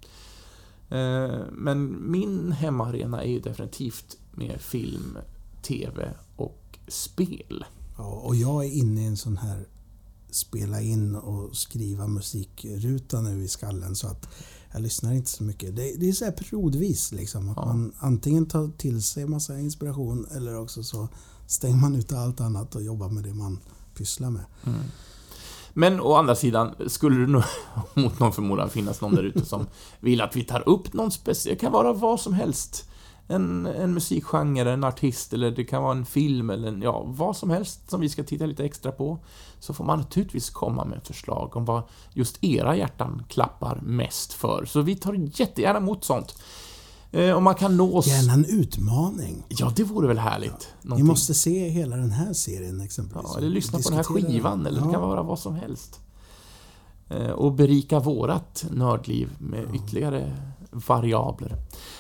Eh, 0.90 1.40
men 1.52 2.12
min 2.12 2.52
hemmaarena 2.52 3.24
är 3.24 3.30
ju 3.30 3.40
definitivt 3.40 4.18
med 4.32 4.62
film, 4.62 5.18
TV 5.62 6.10
och 6.36 6.80
spel. 6.88 7.66
Och 8.06 8.36
jag 8.36 8.66
är 8.66 8.70
inne 8.70 9.02
i 9.02 9.06
en 9.06 9.18
sån 9.18 9.38
här 9.38 9.68
spela 10.32 10.82
in 10.82 11.16
och 11.16 11.56
skriva 11.58 12.08
musikruta 12.08 13.22
nu 13.22 13.44
i 13.44 13.48
skallen 13.48 13.96
så 13.96 14.08
att 14.08 14.28
jag 14.74 14.82
lyssnar 14.82 15.14
inte 15.14 15.30
så 15.30 15.44
mycket. 15.44 15.76
Det, 15.76 15.94
det 16.00 16.10
är 16.10 16.14
så 16.14 16.26
här 16.26 16.32
periodvis 16.32 17.12
liksom. 17.12 17.50
Att 17.50 17.58
Ja. 17.58 17.66
man 17.66 17.94
antingen 18.00 18.46
tar 18.46 18.72
till 18.78 19.04
sig 19.04 19.26
massa 19.28 19.60
inspiration 19.60 20.28
eller 20.36 20.60
också 20.60 20.84
så 20.84 21.08
stänger 21.48 21.76
man 21.78 21.96
ut 21.96 22.14
allt 22.14 22.42
annat 22.42 22.76
och 22.76 22.84
jobbar 22.84 23.10
med 23.10 23.24
det 23.24 23.34
man 23.34 23.60
pysslar 23.98 24.30
med. 24.30 24.44
Men 25.74 26.02
å 26.02 26.14
andra 26.16 26.36
sidan, 26.36 26.76
skulle 26.88 27.20
det 27.20 27.28
nog 27.32 27.44
mot 27.94 28.20
någon 28.20 28.34
förmodan 28.34 28.70
finnas 28.70 29.02
någon 29.02 29.16
där 29.16 29.24
ute 29.24 29.46
som 29.46 29.66
vill 30.00 30.22
att 30.22 30.36
vi 30.36 30.44
tar 30.44 30.70
upp 30.70 30.94
någon 30.94 31.12
speciell, 31.12 31.56
det 31.56 31.60
kan 31.60 31.72
vara 31.72 31.94
vad 31.94 32.20
som 32.20 32.34
helst. 32.34 32.86
En, 33.28 33.66
en 33.66 33.94
musikgenre, 33.94 34.72
en 34.74 34.84
artist 34.84 35.34
eller 35.34 35.52
det 35.52 35.64
kan 35.64 35.84
vara 35.84 35.92
en 35.98 36.06
film 36.06 36.50
eller 36.50 36.68
en, 36.68 36.82
ja, 36.82 37.04
vad 37.08 37.38
som 37.38 37.50
helst 37.50 37.90
som 37.90 38.02
vi 38.02 38.10
ska 38.10 38.24
titta 38.24 38.46
lite 38.46 38.66
extra 38.66 38.92
på. 38.92 39.20
Så 39.60 39.74
får 39.74 39.84
man 39.86 39.98
naturligtvis 40.00 40.50
komma 40.50 40.86
med 40.86 41.02
förslag 41.04 41.56
om 41.58 41.66
vad 41.66 41.84
just 42.14 42.44
era 42.44 42.76
hjärtan 42.76 43.24
klappar 43.30 43.80
mest 43.84 44.34
för. 44.34 44.66
Så 44.66 44.82
vi 44.82 44.96
tar 44.96 45.14
jättegärna 45.40 45.78
emot 45.80 46.04
sånt. 46.04 46.36
Eh, 47.12 47.32
och 47.32 47.44
man 47.44 47.56
kan 47.56 47.78
nå 47.78 47.98
oss... 47.98 48.08
Gärna 48.08 48.34
en 48.34 48.46
utmaning. 48.46 49.44
Ja, 49.48 49.72
det 49.76 49.84
vore 49.84 50.08
väl 50.08 50.18
härligt. 50.18 50.52
Ni 50.82 50.90
Någonting- 50.90 51.08
måste 51.08 51.34
se 51.34 51.70
hela 51.70 51.96
den 51.96 52.12
här 52.12 52.34
serien 52.34 52.82
exempelvis. 52.82 53.30
Ja, 53.34 53.38
eller 53.38 53.50
lyssna 53.50 53.80
på 53.80 53.90
den 53.90 53.98
här 53.98 54.04
skivan, 54.04 54.66
eller 54.66 54.80
det 54.82 54.86
Ja. 54.88 54.92
kan 54.92 55.02
vara 55.02 55.24
vad 55.24 55.40
som 55.40 55.56
helst. 55.56 56.00
Eh, 57.10 57.30
Och 57.30 57.52
berika 57.54 58.00
vårat 58.00 58.66
nördliv 58.72 59.30
med 59.40 59.76
ytterligare 59.76 60.34
variabler. 60.72 61.58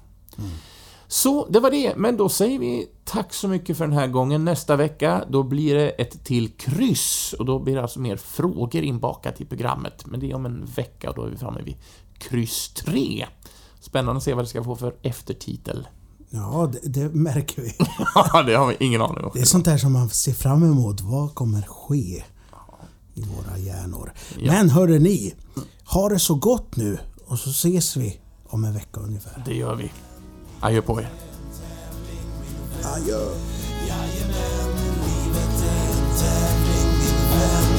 Så, 1.07 1.47
det 1.49 1.59
var 1.59 1.72
det. 1.72 1.95
Men 1.97 2.18
då 2.18 2.30
säger 2.30 2.59
vi 2.59 2.88
tack 3.05 3.34
så 3.34 3.47
mycket 3.47 3.78
för 3.78 3.88
den 3.88 3.97
här 3.97 4.07
gången. 4.07 4.45
Nästa 4.45 4.76
vecka, 4.76 5.26
då 5.30 5.43
blir 5.43 5.76
det 5.76 5.89
ett 5.89 6.24
till 6.24 6.49
kryss. 6.49 7.36
Och 7.39 7.45
då 7.45 7.59
blir 7.59 7.76
det 7.76 7.82
alltså 7.82 7.99
mer 7.99 8.18
frågor 8.18 8.84
inbakat 8.84 9.41
i 9.41 9.45
programmet. 9.45 10.05
Men 10.05 10.20
det 10.20 10.32
är 10.32 10.36
om 10.36 10.45
en 10.45 10.65
vecka 10.65 11.09
och 11.09 11.15
då 11.15 11.24
är 11.24 11.30
vi 11.30 11.38
framme 11.38 11.61
vid 11.61 11.76
kryss 12.18 12.70
3. 12.70 13.26
Spännande 13.80 14.18
att 14.18 14.24
se 14.24 14.34
vad 14.34 14.43
det 14.43 14.47
ska 14.47 14.63
få 14.63 14.76
för 14.76 14.95
eftertitel. 15.01 15.88
Ja, 16.30 16.72
det, 16.74 16.89
det 16.89 17.09
märker 17.09 17.61
vi. 17.61 17.74
Ja, 18.15 18.43
det 18.43 18.53
har 18.53 18.68
vi 18.68 18.76
ingen 18.80 19.01
aning 19.01 19.24
om. 19.24 19.32
Det 19.34 19.39
är 19.39 19.45
sånt 19.45 19.65
där 19.65 19.78
som 19.78 19.93
man 19.93 20.09
ser 20.09 20.34
fram 20.34 20.63
emot. 20.63 21.01
Vad 21.01 21.36
kommer 21.36 21.61
ske 21.61 22.24
i 23.13 23.22
våra 23.22 23.57
hjärnor? 23.57 24.13
Ja. 24.39 24.51
Men 24.51 24.70
hörde 24.70 24.99
ni, 24.99 25.34
ha 25.86 26.09
det 26.09 26.20
så 26.20 26.36
gott 26.36 26.76
nu 26.76 26.99
och 27.28 27.39
så 27.39 27.49
ses 27.49 27.97
vi 27.97 28.19
om 28.47 28.65
en 28.65 28.73
vecka 28.73 28.99
ungefär. 28.99 29.43
Det 29.45 29.53
gör 29.53 29.75
vi. 29.75 29.91
Adjö 30.59 30.82
på 30.82 31.01
er. 31.01 31.09
Adjö. 32.84 33.19
Jajamän, 33.88 34.75
livet 35.05 35.63
är 35.63 35.89
en 35.91 36.17
tävling 36.19 36.91
min 36.99 37.39
vän. 37.39 37.76